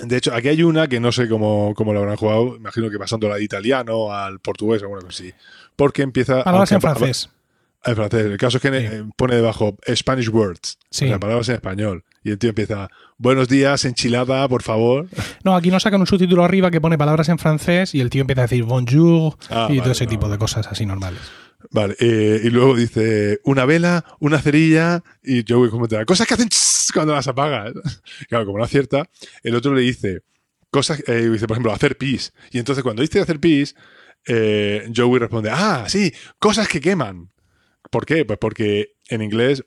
De 0.03 0.17
hecho, 0.17 0.34
aquí 0.34 0.47
hay 0.47 0.63
una 0.63 0.88
que 0.88 0.99
no 0.99 1.11
sé 1.11 1.28
cómo, 1.28 1.74
cómo 1.76 1.93
lo 1.93 1.99
habrán 1.99 2.15
jugado, 2.15 2.55
imagino 2.55 2.89
que 2.89 2.97
pasándola 2.97 3.36
de 3.36 3.43
italiano 3.43 4.11
al 4.13 4.39
portugués 4.39 4.82
o 4.82 4.86
alguna 4.86 5.01
cosa 5.01 5.24
así. 5.24 5.34
Porque 5.76 6.01
empieza... 6.01 6.43
Palabras 6.43 6.72
en 6.72 6.82
francés. 6.82 7.30
En 7.84 7.95
francés. 7.95 8.25
El 8.25 8.38
caso 8.38 8.57
es 8.57 8.61
que 8.61 8.89
Sí. 8.89 9.03
pone 9.17 9.36
debajo 9.36 9.75
Spanish 9.95 10.29
words. 10.29 10.77
Sí. 10.91 11.05
O 11.05 11.07
sea, 11.09 11.19
palabras 11.19 11.49
en 11.49 11.55
español. 11.55 12.03
Y 12.23 12.29
el 12.29 12.38
tío 12.38 12.49
empieza, 12.49 12.89
buenos 13.17 13.47
días, 13.47 13.84
enchilada, 13.86 14.47
por 14.47 14.61
favor. 14.61 15.07
No, 15.43 15.55
aquí 15.55 15.71
nos 15.71 15.82
sacan 15.84 15.99
un 16.01 16.05
subtítulo 16.07 16.43
arriba 16.43 16.69
que 16.69 16.79
pone 16.79 16.97
palabras 16.97 17.29
en 17.29 17.39
francés 17.39 17.95
y 17.95 18.01
el 18.01 18.11
tío 18.11 18.21
empieza 18.21 18.41
a 18.41 18.45
decir 18.45 18.63
bonjour 18.63 19.36
Ah, 19.49 19.65
y 19.69 19.73
vale, 19.73 19.82
todo 19.82 19.91
ese 19.93 20.03
no, 20.05 20.09
tipo 20.11 20.29
de 20.29 20.38
cosas 20.38 20.67
así 20.67 20.86
normales. 20.86 21.21
Vale. 21.71 21.95
eh, 21.99 22.41
y 22.43 22.49
luego 22.51 22.75
dice, 22.75 23.39
una 23.43 23.65
vela, 23.65 24.05
una 24.19 24.39
cerilla. 24.39 25.03
Y 25.23 25.43
Joey 25.47 25.69
comenta, 25.71 26.03
cosas 26.05 26.27
que 26.27 26.36
hacen 26.36 26.49
cuando 26.93 27.13
las 27.13 27.27
apagas. 27.27 27.73
Claro, 28.29 28.45
como 28.45 28.59
no 28.59 28.63
acierta, 28.63 29.09
el 29.43 29.55
otro 29.55 29.73
le 29.73 29.82
dice, 29.82 30.21
cosas, 30.69 31.03
eh, 31.07 31.29
dice, 31.32 31.47
por 31.47 31.55
ejemplo, 31.55 31.73
hacer 31.73 31.97
pis. 31.97 32.34
Y 32.51 32.59
entonces 32.59 32.84
cuando 32.84 33.01
dice 33.01 33.19
hacer 33.21 33.39
pis, 33.39 33.75
eh, 34.27 34.88
Joey 34.95 35.19
responde, 35.19 35.49
ah, 35.51 35.86
sí, 35.88 36.13
cosas 36.38 36.67
que 36.67 36.79
queman. 36.79 37.29
¿Por 37.91 38.05
qué? 38.07 38.25
Pues 38.25 38.39
porque 38.39 38.93
en 39.09 39.21
inglés, 39.21 39.63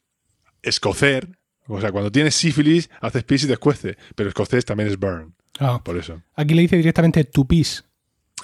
escocer. 0.62 1.29
O 1.68 1.81
sea, 1.81 1.93
cuando 1.93 2.11
tienes 2.11 2.35
sífilis, 2.35 2.91
haces 3.01 3.22
pis 3.25 3.45
y 3.45 3.47
te 3.47 3.53
escuece. 3.55 3.97
Pero 4.16 4.29
escocés 4.29 4.64
también 4.64 4.89
es 4.89 4.99
burn. 4.99 5.35
Ah, 5.61 5.81
Por 5.85 5.97
eso. 5.97 6.20
aquí 6.35 6.53
le 6.55 6.62
dice 6.62 6.77
directamente 6.77 7.22
tu 7.25 7.47
pis. 7.47 7.85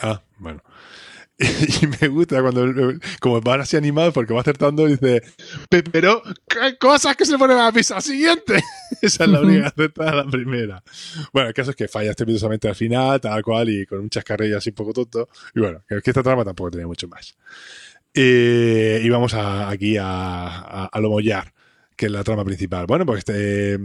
Ah, 0.00 0.22
bueno. 0.38 0.62
Y 1.82 1.86
me 1.86 2.08
gusta 2.08 2.42
cuando, 2.42 2.66
como 3.18 3.40
van 3.40 3.62
así 3.62 3.74
animados, 3.76 4.12
porque 4.12 4.34
va 4.34 4.42
acertando, 4.42 4.84
dice, 4.86 5.22
"Pe- 5.70 5.82
pero, 5.82 6.22
¿qué 6.46 6.76
cosas 6.78 7.16
que 7.16 7.24
se 7.24 7.38
ponen 7.38 7.56
a 7.56 7.64
la 7.64 7.72
pizza 7.72 7.98
siguiente? 8.02 8.62
Esa 9.02 9.24
es 9.24 9.30
la 9.30 9.40
única 9.40 9.68
acertada, 9.68 10.16
la 10.22 10.26
primera. 10.30 10.82
Bueno, 11.32 11.48
el 11.48 11.54
caso 11.54 11.70
es 11.70 11.76
que 11.76 11.88
falla 11.88 12.10
estrepitosamente 12.10 12.68
al 12.68 12.74
final, 12.74 13.18
tal 13.22 13.42
cual, 13.42 13.70
y 13.70 13.86
con 13.86 14.00
un 14.00 14.10
chascarrillo 14.10 14.58
así 14.58 14.68
un 14.68 14.74
poco 14.74 14.92
tonto. 14.92 15.30
Y 15.54 15.60
bueno, 15.60 15.82
que 15.88 16.02
esta 16.04 16.22
trama 16.22 16.44
tampoco 16.44 16.72
tenía 16.72 16.86
mucho 16.86 17.08
más. 17.08 17.34
Eh, 18.14 19.00
y 19.04 19.08
vamos 19.08 19.34
a- 19.34 19.68
aquí 19.70 19.96
a, 19.96 20.04
a, 20.06 20.86
a 20.86 21.00
lo 21.00 21.10
mollar, 21.10 21.52
que 21.96 22.06
es 22.06 22.12
la 22.12 22.24
trama 22.24 22.44
principal. 22.44 22.86
Bueno, 22.86 23.06
pues 23.06 23.18
este, 23.20 23.78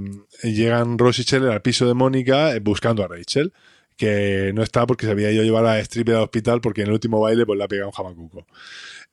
llegan 0.44 0.98
Ross 0.98 1.20
y 1.20 1.24
Scheller 1.24 1.52
al 1.52 1.62
piso 1.62 1.88
de 1.88 1.94
Mónica 1.94 2.56
eh, 2.56 2.60
buscando 2.60 3.04
a 3.04 3.08
Rachel 3.08 3.54
que 3.98 4.52
no 4.54 4.62
está 4.62 4.86
porque 4.86 5.06
se 5.06 5.12
había 5.14 5.32
ido 5.32 5.42
a 5.42 5.46
llevar 5.46 5.66
a 5.66 5.80
Stripper 5.80 6.16
al 6.16 6.24
hospital 6.24 6.60
porque 6.60 6.82
en 6.82 6.88
el 6.88 6.94
último 6.94 7.22
baile 7.22 7.46
pues 7.46 7.58
le 7.58 7.64
ha 7.64 7.68
pegado 7.70 7.88
un 7.90 7.94
jamacuco. 7.94 8.46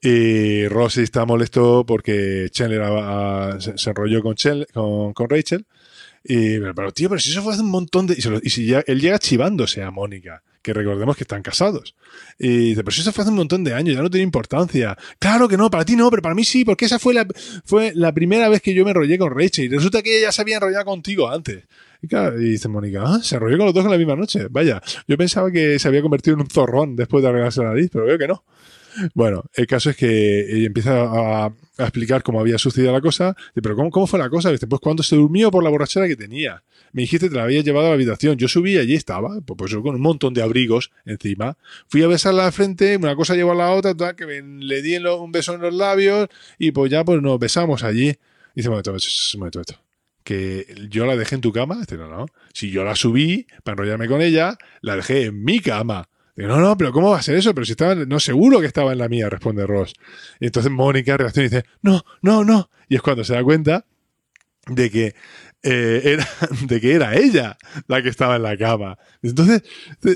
Y 0.00 0.66
Rossi 0.66 1.02
está 1.02 1.24
molesto 1.24 1.84
porque 1.86 2.48
Chandler 2.50 2.82
ha- 2.82 3.50
ha- 3.52 3.60
se, 3.60 3.78
se 3.78 3.90
enrolló 3.90 4.22
con, 4.22 4.34
con, 4.72 5.12
con 5.12 5.30
Rachel. 5.30 5.66
Y, 6.24 6.58
pero, 6.58 6.90
tío, 6.92 7.08
pero 7.08 7.20
si 7.20 7.30
eso 7.30 7.42
fue 7.42 7.52
hace 7.52 7.62
un 7.62 7.70
montón 7.70 8.08
de... 8.08 8.14
Y 8.42 8.50
si 8.50 8.66
ya- 8.66 8.82
él 8.86 9.00
llega 9.00 9.18
chivándose 9.20 9.82
a 9.82 9.92
Mónica, 9.92 10.42
que 10.62 10.72
recordemos 10.72 11.16
que 11.16 11.24
están 11.24 11.42
casados. 11.42 11.94
Y 12.38 12.48
dice, 12.70 12.84
pero 12.84 12.92
si 12.92 13.00
eso 13.00 13.12
fue 13.12 13.22
hace 13.22 13.30
un 13.30 13.36
montón 13.36 13.64
de 13.64 13.74
años, 13.74 13.94
ya 13.94 14.02
no 14.02 14.10
tiene 14.10 14.24
importancia. 14.24 14.96
Claro 15.18 15.48
que 15.48 15.56
no, 15.56 15.68
para 15.70 15.84
ti 15.84 15.96
no, 15.96 16.08
pero 16.10 16.22
para 16.22 16.34
mí 16.34 16.44
sí, 16.44 16.64
porque 16.64 16.84
esa 16.84 16.98
fue 16.98 17.14
la, 17.14 17.26
fue 17.64 17.92
la 17.94 18.12
primera 18.12 18.48
vez 18.48 18.62
que 18.62 18.72
yo 18.72 18.84
me 18.84 18.92
enrollé 18.92 19.18
con 19.18 19.36
Rachel. 19.36 19.66
Y 19.66 19.68
resulta 19.68 20.02
que 20.02 20.18
ella 20.18 20.28
ya 20.28 20.32
se 20.32 20.42
había 20.42 20.56
enrollado 20.56 20.84
contigo 20.84 21.28
antes. 21.28 21.64
Y, 22.00 22.08
claro, 22.08 22.40
y 22.40 22.50
dice 22.50 22.68
Mónica, 22.68 23.02
ah, 23.04 23.20
se 23.22 23.36
enrolló 23.36 23.58
con 23.58 23.66
los 23.66 23.74
dos 23.74 23.84
en 23.84 23.90
la 23.90 23.98
misma 23.98 24.16
noche. 24.16 24.46
Vaya, 24.50 24.80
yo 25.06 25.16
pensaba 25.16 25.50
que 25.50 25.78
se 25.78 25.88
había 25.88 26.02
convertido 26.02 26.34
en 26.34 26.40
un 26.40 26.50
zorrón 26.50 26.96
después 26.96 27.22
de 27.22 27.28
arreglarse 27.28 27.60
la 27.62 27.70
nariz, 27.70 27.90
pero 27.92 28.06
veo 28.06 28.18
que 28.18 28.28
no. 28.28 28.44
Bueno, 29.14 29.44
el 29.54 29.66
caso 29.66 29.90
es 29.90 29.96
que 29.96 30.40
ella 30.56 30.66
empieza 30.66 31.02
a, 31.02 31.46
a 31.46 31.82
explicar 31.82 32.22
cómo 32.22 32.40
había 32.40 32.58
sucedido 32.58 32.92
la 32.92 33.00
cosa. 33.00 33.34
Dice, 33.54 33.62
pero 33.62 33.76
¿cómo, 33.76 33.90
cómo 33.90 34.06
fue 34.06 34.18
la 34.18 34.28
cosa? 34.28 34.50
Dice, 34.50 34.66
pues 34.66 34.80
cuando 34.80 35.02
se 35.02 35.16
durmió 35.16 35.50
por 35.50 35.62
la 35.64 35.70
borrachera 35.70 36.06
que 36.08 36.16
tenía. 36.16 36.62
Me 36.92 37.02
dijiste 37.02 37.30
que 37.30 37.36
la 37.36 37.44
habías 37.44 37.64
llevado 37.64 37.86
a 37.86 37.88
la 37.90 37.94
habitación. 37.94 38.36
Yo 38.36 38.48
subí 38.48 38.74
y 38.74 38.78
allí 38.78 38.94
estaba, 38.94 39.40
pues, 39.46 39.56
pues 39.56 39.70
yo 39.70 39.82
con 39.82 39.94
un 39.94 40.00
montón 40.02 40.34
de 40.34 40.42
abrigos 40.42 40.90
encima. 41.06 41.56
Fui 41.88 42.02
a 42.02 42.06
besarla 42.06 42.44
de 42.44 42.52
frente, 42.52 42.96
una 42.98 43.16
cosa 43.16 43.34
llevó 43.34 43.52
a 43.52 43.54
la 43.54 43.70
otra, 43.72 43.94
tal, 43.94 44.14
que 44.14 44.26
me- 44.26 44.42
le 44.64 44.82
di 44.82 44.96
un 44.98 45.32
beso 45.32 45.54
en 45.54 45.62
los 45.62 45.72
labios 45.72 46.28
y 46.58 46.72
pues 46.72 46.90
ya 46.90 47.02
pues 47.04 47.22
nos 47.22 47.38
besamos 47.38 47.82
allí. 47.82 48.14
Dice, 48.54 48.68
momento, 48.68 48.90
momento, 48.90 49.38
momento. 49.38 49.62
Que 50.22 50.66
yo 50.90 51.04
la 51.06 51.16
dejé 51.16 51.34
en 51.36 51.40
tu 51.40 51.50
cama. 51.52 51.78
Dice, 51.80 51.96
no, 51.96 52.08
no. 52.08 52.26
Si 52.52 52.70
yo 52.70 52.84
la 52.84 52.94
subí 52.94 53.46
para 53.64 53.72
enrollarme 53.72 54.06
con 54.06 54.20
ella, 54.22 54.56
la 54.82 54.96
dejé 54.96 55.24
en 55.24 55.42
mi 55.42 55.60
cama. 55.60 56.08
Digo, 56.34 56.48
no, 56.48 56.60
no, 56.60 56.76
pero 56.76 56.92
¿cómo 56.92 57.10
va 57.10 57.18
a 57.18 57.22
ser 57.22 57.36
eso? 57.36 57.54
Pero 57.54 57.64
si 57.64 57.72
estaba, 57.72 57.94
no, 57.94 58.18
seguro 58.18 58.60
que 58.60 58.66
estaba 58.66 58.92
en 58.92 58.98
la 58.98 59.08
mía, 59.08 59.28
responde 59.28 59.66
Ross. 59.66 59.94
Y 60.40 60.46
entonces 60.46 60.72
Mónica 60.72 61.16
reacciona 61.16 61.46
y 61.46 61.50
dice, 61.50 61.64
no, 61.82 62.02
no, 62.22 62.44
no. 62.44 62.70
Y 62.88 62.96
es 62.96 63.02
cuando 63.02 63.24
se 63.24 63.34
da 63.34 63.42
cuenta 63.42 63.84
de 64.66 64.90
que 64.90 65.14
eh, 65.64 66.00
era 66.04 66.28
de 66.66 66.80
que 66.80 66.92
era 66.92 67.14
ella 67.16 67.56
la 67.86 68.02
que 68.02 68.08
estaba 68.08 68.36
en 68.36 68.42
la 68.42 68.56
cama. 68.56 68.98
Entonces, 69.22 69.62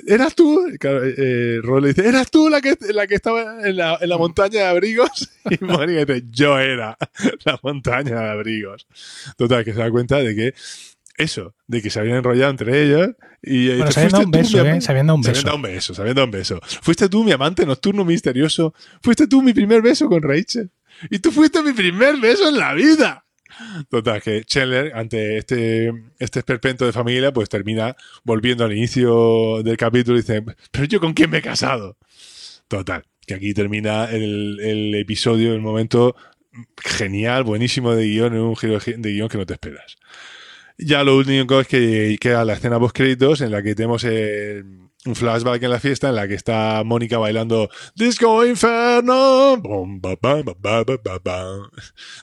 ¿eras 0.06 0.34
tú? 0.34 0.66
Eh, 0.68 0.78
eh, 0.82 1.58
Ross 1.62 1.82
le 1.82 1.88
dice, 1.88 2.08
¿eras 2.08 2.30
tú 2.30 2.48
la 2.48 2.60
que, 2.60 2.76
la 2.92 3.06
que 3.06 3.14
estaba 3.14 3.66
en 3.68 3.76
la, 3.76 3.98
en 4.00 4.08
la 4.08 4.18
montaña 4.18 4.60
de 4.60 4.66
abrigos? 4.66 5.30
Y 5.48 5.64
Mónica 5.64 6.04
dice, 6.04 6.24
yo 6.30 6.58
era 6.58 6.96
la 7.44 7.60
montaña 7.62 8.20
de 8.20 8.30
abrigos. 8.30 8.88
Total, 9.36 9.64
que 9.64 9.72
se 9.72 9.78
da 9.78 9.90
cuenta 9.92 10.18
de 10.18 10.34
que 10.34 10.54
eso, 11.16 11.54
de 11.66 11.82
que 11.82 11.90
se 11.90 11.98
habían 12.00 12.16
enrollado 12.18 12.50
entre 12.50 12.82
ellos 12.84 13.10
y 13.42 13.66
ella 13.68 13.76
Bueno, 13.78 13.92
se 13.92 14.00
habían 14.00 14.12
dado 14.12 14.24
un 14.26 14.32
"Fuiste 14.32 14.48
tú, 14.52 14.56
beso, 14.56 14.56
¿eh? 14.58 14.60
amante". 14.68 14.84
Se 14.86 14.90
habían 14.92 15.06
dado 15.06 15.16
un 15.16 15.24
Se 15.24 15.30
habían 15.30 15.34
beso. 15.42 15.46
dado 15.46 15.56
un 15.56 15.62
beso, 15.62 15.94
se 15.94 16.00
habían 16.02 16.14
dado 16.16 16.24
un 16.26 16.30
beso. 16.30 16.60
Fuiste 16.82 17.08
tú 17.08 17.24
mi 17.24 17.32
amante 17.32 17.64
nocturno 17.66 18.04
misterioso. 18.04 18.74
Fuiste 19.02 19.26
tú 19.26 19.42
mi 19.42 19.52
primer 19.52 19.82
beso 19.82 20.08
con 20.08 20.22
Rachel. 20.22 20.70
Y 21.10 21.18
tú 21.18 21.30
fuiste 21.32 21.62
mi 21.62 21.72
primer 21.72 22.16
beso 22.18 22.48
en 22.48 22.56
la 22.58 22.74
vida. 22.74 23.24
Total, 23.88 24.20
que 24.20 24.44
Chandler, 24.44 24.92
ante 24.94 25.38
este, 25.38 25.90
este 26.18 26.40
esperpento 26.40 26.84
de 26.84 26.92
familia, 26.92 27.32
pues 27.32 27.48
termina 27.48 27.96
volviendo 28.24 28.64
al 28.64 28.72
inicio 28.76 29.62
del 29.62 29.76
capítulo 29.78 30.18
y 30.18 30.20
dice, 30.20 30.42
pero 30.70 30.84
yo 30.84 31.00
con 31.00 31.14
quién 31.14 31.30
me 31.30 31.38
he 31.38 31.42
casado. 31.42 31.96
Total, 32.68 33.04
que 33.26 33.34
aquí 33.34 33.54
termina 33.54 34.06
el, 34.10 34.58
el 34.60 34.94
episodio, 34.96 35.54
el 35.54 35.60
momento 35.62 36.16
genial, 36.84 37.44
buenísimo 37.44 37.94
de 37.94 38.04
guion, 38.06 38.34
en 38.34 38.40
un 38.40 38.56
giro 38.56 38.78
de 38.78 39.12
guion 39.12 39.28
que 39.28 39.38
no 39.38 39.46
te 39.46 39.54
esperas. 39.54 39.96
Ya 40.78 41.04
lo 41.04 41.16
único 41.16 41.60
es 41.60 41.68
que 41.68 42.16
queda 42.20 42.44
la 42.44 42.54
escena 42.54 42.78
post 42.78 42.94
créditos 42.96 43.40
en 43.40 43.50
la 43.50 43.62
que 43.62 43.74
tenemos 43.74 44.04
el- 44.04 44.86
un 45.06 45.14
flashback 45.14 45.62
en 45.62 45.70
la 45.70 45.78
fiesta 45.78 46.08
en 46.08 46.16
la 46.16 46.26
que 46.26 46.34
está 46.34 46.82
Mónica 46.84 47.16
bailando 47.18 47.70
Disco 47.94 48.44
Inferno 48.44 49.56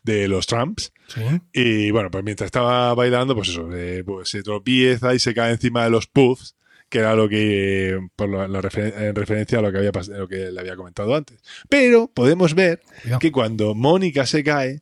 de 0.03 0.27
los 0.27 0.47
Tramps. 0.47 0.91
Sí. 1.07 1.21
Y 1.53 1.91
bueno, 1.91 2.11
pues 2.11 2.23
mientras 2.23 2.47
estaba 2.47 2.93
bailando, 2.93 3.35
pues 3.35 3.49
eso, 3.49 3.69
eh, 3.73 4.03
pues 4.05 4.29
se 4.29 4.43
tropieza 4.43 5.13
y 5.13 5.19
se 5.19 5.33
cae 5.33 5.51
encima 5.51 5.83
de 5.85 5.89
los 5.91 6.07
puffs, 6.07 6.55
que 6.89 6.99
era 6.99 7.15
lo 7.15 7.29
que, 7.29 7.97
por 8.15 8.29
la, 8.29 8.47
la 8.47 8.61
referen- 8.61 8.93
en 8.97 9.15
referencia 9.15 9.59
a 9.59 9.61
lo 9.61 9.71
que, 9.71 9.77
había 9.79 9.91
lo 10.17 10.27
que 10.27 10.51
le 10.51 10.59
había 10.59 10.75
comentado 10.75 11.15
antes. 11.15 11.39
Pero 11.69 12.11
podemos 12.13 12.53
ver 12.53 12.81
que 13.19 13.31
cuando 13.31 13.73
Mónica 13.75 14.25
se 14.25 14.43
cae, 14.43 14.81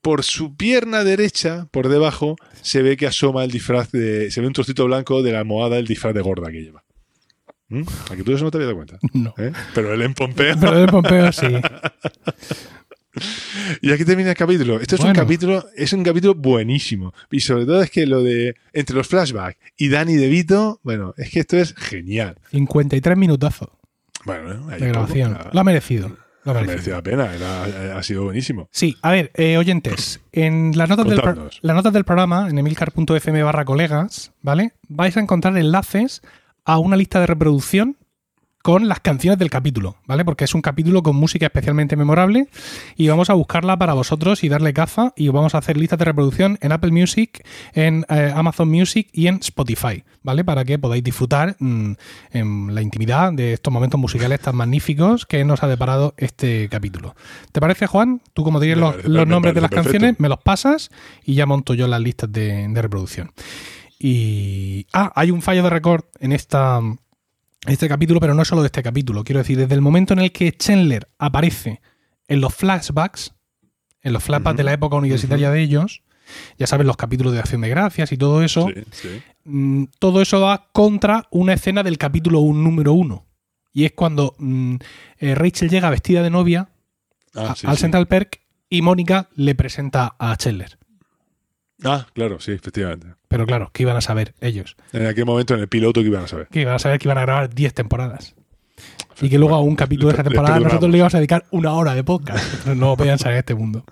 por 0.00 0.22
su 0.24 0.56
pierna 0.56 1.04
derecha, 1.04 1.68
por 1.70 1.88
debajo, 1.88 2.36
se 2.62 2.82
ve 2.82 2.96
que 2.96 3.06
asoma 3.06 3.44
el 3.44 3.50
disfraz 3.50 3.90
de. 3.92 4.30
Se 4.30 4.40
ve 4.40 4.46
un 4.46 4.52
trocito 4.52 4.84
blanco 4.86 5.22
de 5.22 5.32
la 5.32 5.40
almohada 5.40 5.76
del 5.76 5.86
disfraz 5.86 6.14
de 6.14 6.20
gorda 6.20 6.50
que 6.50 6.62
lleva. 6.62 6.84
¿Mm? 7.68 7.82
¿A 8.10 8.16
que 8.16 8.22
tú 8.22 8.32
eso 8.32 8.44
no 8.44 8.50
te 8.50 8.56
habías 8.56 8.68
dado 8.68 8.76
cuenta? 8.76 8.98
No. 9.12 9.34
¿Eh? 9.36 9.52
Pero 9.74 9.92
él 9.92 10.02
en 10.02 10.14
Pompeo. 10.14 10.56
Pero 10.58 10.80
de 10.80 10.86
Pompeo 10.86 11.32
sí. 11.32 11.46
Y 13.82 13.92
aquí 13.92 14.04
termina 14.04 14.30
el 14.30 14.36
capítulo. 14.36 14.80
Esto 14.80 14.96
es 14.96 15.02
un 15.02 15.12
capítulo, 15.12 15.64
es 15.76 15.92
un 15.92 16.02
capítulo 16.04 16.34
buenísimo. 16.34 17.12
Y 17.30 17.40
sobre 17.40 17.66
todo 17.66 17.82
es 17.82 17.90
que 17.90 18.06
lo 18.06 18.22
de 18.22 18.54
entre 18.72 18.96
los 18.96 19.08
flashbacks 19.08 19.58
y 19.76 19.88
Danny 19.88 20.14
DeVito, 20.14 20.80
bueno, 20.82 21.14
es 21.16 21.30
que 21.30 21.40
esto 21.40 21.56
es 21.56 21.74
genial. 21.74 22.38
53 22.50 23.16
minutazos 23.16 23.70
Bueno, 24.24 24.72
¿eh? 24.72 24.78
De 24.78 24.88
grabación. 24.88 25.38
Lo 25.52 25.60
ha 25.60 25.64
merecido. 25.64 26.16
Lo 26.54 26.60
ha 26.60 26.96
la 26.96 27.02
pena, 27.02 27.34
era- 27.34 27.98
ha 27.98 28.02
sido 28.02 28.24
buenísimo. 28.24 28.68
Sí, 28.72 28.96
a 29.02 29.10
ver, 29.10 29.30
eh, 29.34 29.56
oyentes, 29.58 30.20
en 30.32 30.72
las 30.76 30.88
notas, 30.88 31.06
del, 31.06 31.20
pro- 31.20 31.50
las 31.60 31.76
notas 31.76 31.92
del 31.92 32.04
programa, 32.04 32.48
en 32.48 32.58
emilcar.fm 32.58 33.42
barra 33.42 33.64
colegas, 33.64 34.32
¿vale? 34.42 34.72
Vais 34.88 35.16
a 35.16 35.20
encontrar 35.20 35.56
enlaces 35.56 36.22
a 36.64 36.78
una 36.78 36.96
lista 36.96 37.20
de 37.20 37.26
reproducción 37.26 37.96
con 38.68 38.86
las 38.86 39.00
canciones 39.00 39.38
del 39.38 39.48
capítulo, 39.48 39.96
¿vale? 40.04 40.26
Porque 40.26 40.44
es 40.44 40.54
un 40.54 40.60
capítulo 40.60 41.02
con 41.02 41.16
música 41.16 41.46
especialmente 41.46 41.96
memorable 41.96 42.48
y 42.96 43.08
vamos 43.08 43.30
a 43.30 43.32
buscarla 43.32 43.78
para 43.78 43.94
vosotros 43.94 44.44
y 44.44 44.50
darle 44.50 44.74
caza 44.74 45.14
y 45.16 45.30
vamos 45.30 45.54
a 45.54 45.58
hacer 45.58 45.78
listas 45.78 45.98
de 45.98 46.04
reproducción 46.04 46.58
en 46.60 46.72
Apple 46.72 46.90
Music, 46.90 47.42
en 47.72 48.04
eh, 48.10 48.30
Amazon 48.36 48.68
Music 48.68 49.08
y 49.10 49.28
en 49.28 49.36
Spotify, 49.36 50.04
¿vale? 50.22 50.44
Para 50.44 50.66
que 50.66 50.78
podáis 50.78 51.02
disfrutar 51.02 51.56
mm, 51.58 51.92
en 52.32 52.74
la 52.74 52.82
intimidad 52.82 53.32
de 53.32 53.54
estos 53.54 53.72
momentos 53.72 53.98
musicales 53.98 54.38
tan 54.40 54.54
magníficos 54.54 55.24
que 55.24 55.42
nos 55.46 55.62
ha 55.62 55.66
deparado 55.66 56.12
este 56.18 56.68
capítulo. 56.68 57.16
¿Te 57.52 57.62
parece, 57.62 57.86
Juan? 57.86 58.20
Tú 58.34 58.44
como 58.44 58.60
tienes 58.60 58.76
los, 58.76 59.26
nombres 59.26 59.54
de 59.54 59.62
las 59.62 59.70
perfecto. 59.70 59.92
canciones, 59.92 60.20
me 60.20 60.28
los 60.28 60.40
pasas 60.40 60.90
y 61.24 61.36
ya 61.36 61.46
monto 61.46 61.72
yo 61.72 61.88
las 61.88 62.02
listas 62.02 62.30
de, 62.30 62.68
de 62.68 62.82
reproducción. 62.82 63.32
Y. 63.98 64.86
Ah, 64.92 65.10
hay 65.14 65.30
un 65.30 65.40
fallo 65.40 65.62
de 65.62 65.70
récord 65.70 66.04
en 66.20 66.32
esta. 66.32 66.82
Este 67.72 67.88
capítulo, 67.88 68.20
pero 68.20 68.34
no 68.34 68.44
solo 68.44 68.62
de 68.62 68.66
este 68.66 68.82
capítulo. 68.82 69.24
Quiero 69.24 69.38
decir, 69.40 69.56
desde 69.58 69.74
el 69.74 69.80
momento 69.80 70.12
en 70.14 70.20
el 70.20 70.32
que 70.32 70.52
Chandler 70.52 71.08
aparece 71.18 71.80
en 72.28 72.40
los 72.40 72.54
flashbacks, 72.54 73.34
en 74.02 74.12
los 74.12 74.22
flashbacks 74.22 74.56
de 74.56 74.64
la 74.64 74.72
época 74.72 74.96
universitaria 74.96 75.50
de 75.50 75.60
ellos, 75.62 76.02
ya 76.58 76.66
sabes, 76.66 76.86
los 76.86 76.96
capítulos 76.96 77.32
de 77.32 77.38
Acción 77.40 77.60
de 77.62 77.68
Gracias 77.70 78.12
y 78.12 78.16
todo 78.18 78.42
eso, 78.42 78.68
Sí, 78.74 78.82
sí. 78.90 79.22
mm, 79.44 79.84
todo 79.98 80.20
eso 80.22 80.40
va 80.40 80.68
contra 80.72 81.26
una 81.30 81.54
escena 81.54 81.82
del 81.82 81.98
capítulo 81.98 82.40
un- 82.40 82.62
número 82.62 82.92
uno. 82.92 83.26
Y 83.72 83.84
es 83.84 83.92
cuando 83.92 84.34
mm, 84.38 84.76
eh, 85.18 85.34
Rachel 85.34 85.68
llega 85.70 85.90
vestida 85.90 86.22
de 86.22 86.30
novia 86.30 86.68
Ah, 87.34 87.50
a- 87.52 87.54
sí, 87.56 87.66
al. 87.66 87.76
Central 87.78 88.06
Perk 88.08 88.40
y 88.70 88.82
Mónica 88.82 89.28
le 89.36 89.54
presenta 89.54 90.16
a 90.18 90.36
Chandler. 90.36 90.78
Ah, 91.84 92.06
claro, 92.12 92.40
sí, 92.40 92.52
efectivamente. 92.52 93.08
Pero 93.28 93.46
claro, 93.46 93.70
¿qué 93.72 93.84
iban 93.84 93.96
a 93.96 94.00
saber 94.00 94.34
ellos? 94.40 94.76
En 94.92 95.06
aquel 95.06 95.26
momento 95.26 95.54
en 95.54 95.60
el 95.60 95.68
piloto 95.68 96.00
que 96.00 96.08
iban 96.08 96.24
a 96.24 96.28
saber. 96.28 96.48
Que 96.48 96.62
iban 96.62 96.74
a 96.74 96.78
saber 96.78 96.98
que 96.98 97.08
iban 97.08 97.18
a 97.18 97.22
grabar 97.22 97.54
10 97.54 97.74
temporadas. 97.74 98.34
Y 99.20 99.28
que 99.28 99.38
luego 99.38 99.54
a 99.54 99.60
un 99.60 99.76
capítulo 99.76 100.08
de 100.08 100.14
esa 100.14 100.24
temporada 100.24 100.60
nosotros 100.60 100.90
le 100.90 100.98
íbamos 100.98 101.14
a 101.14 101.18
dedicar 101.18 101.44
una 101.50 101.72
hora 101.72 101.94
de 101.94 102.04
podcast. 102.04 102.66
No 102.66 102.96
podían 102.96 103.18
saber 103.18 103.38
este 103.38 103.54
mundo. 103.54 103.84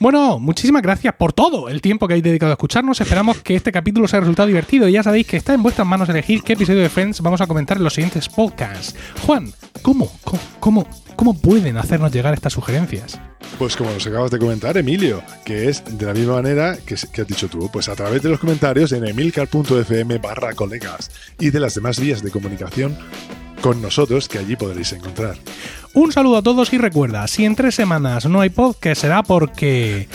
Bueno, 0.00 0.38
muchísimas 0.38 0.82
gracias 0.82 1.12
por 1.14 1.32
todo 1.32 1.68
el 1.68 1.80
tiempo 1.80 2.06
que 2.06 2.14
habéis 2.14 2.22
dedicado 2.22 2.52
a 2.52 2.54
escucharnos. 2.54 3.00
Esperamos 3.00 3.38
que 3.38 3.56
este 3.56 3.72
capítulo 3.72 4.04
os 4.04 4.14
haya 4.14 4.20
resultado 4.20 4.46
divertido. 4.46 4.86
Y 4.86 4.92
ya 4.92 5.02
sabéis 5.02 5.26
que 5.26 5.36
está 5.36 5.54
en 5.54 5.62
vuestras 5.62 5.88
manos 5.88 6.08
elegir 6.08 6.42
qué 6.42 6.52
episodio 6.52 6.82
de 6.82 6.88
Friends 6.88 7.20
vamos 7.20 7.40
a 7.40 7.48
comentar 7.48 7.78
en 7.78 7.82
los 7.82 7.94
siguientes 7.94 8.28
podcasts. 8.28 8.94
Juan, 9.26 9.52
¿cómo, 9.82 10.12
cómo, 10.60 10.86
cómo, 11.16 11.40
pueden 11.40 11.78
hacernos 11.78 12.12
llegar 12.12 12.32
estas 12.32 12.52
sugerencias? 12.52 13.20
Pues 13.58 13.76
como 13.76 13.90
nos 13.90 14.06
acabas 14.06 14.30
de 14.30 14.38
comentar, 14.38 14.76
Emilio, 14.76 15.20
que 15.44 15.68
es 15.68 15.82
de 15.98 16.06
la 16.06 16.14
misma 16.14 16.34
manera 16.34 16.76
que, 16.76 16.94
que 17.12 17.22
has 17.22 17.26
dicho 17.26 17.48
tú, 17.48 17.68
pues 17.72 17.88
a 17.88 17.96
través 17.96 18.22
de 18.22 18.28
los 18.28 18.38
comentarios 18.38 18.92
en 18.92 19.04
emilcar.fm 19.04 20.18
barra 20.18 20.52
colegas 20.54 21.10
y 21.40 21.50
de 21.50 21.58
las 21.58 21.74
demás 21.74 21.98
vías 21.98 22.22
de 22.22 22.30
comunicación 22.30 22.96
con 23.60 23.82
nosotros 23.82 24.28
que 24.28 24.38
allí 24.38 24.56
podréis 24.56 24.92
encontrar. 24.92 25.36
Un 25.94 26.12
saludo 26.12 26.38
a 26.38 26.42
todos 26.42 26.72
y 26.72 26.78
recuerda, 26.78 27.26
si 27.28 27.44
en 27.44 27.56
tres 27.56 27.74
semanas 27.74 28.26
no 28.26 28.40
hay 28.40 28.50
podcast 28.50 29.00
será 29.00 29.22
porque 29.22 30.08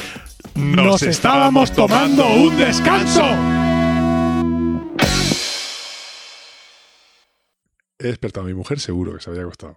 Nos 0.55 1.01
estábamos 1.01 1.71
tomando 1.71 2.27
un 2.27 2.55
descanso. 2.57 3.23
He 7.99 8.07
despertado 8.07 8.45
a 8.45 8.47
mi 8.47 8.53
mujer 8.53 8.79
seguro 8.79 9.13
que 9.15 9.21
se 9.21 9.29
había 9.29 9.43
acostado. 9.43 9.71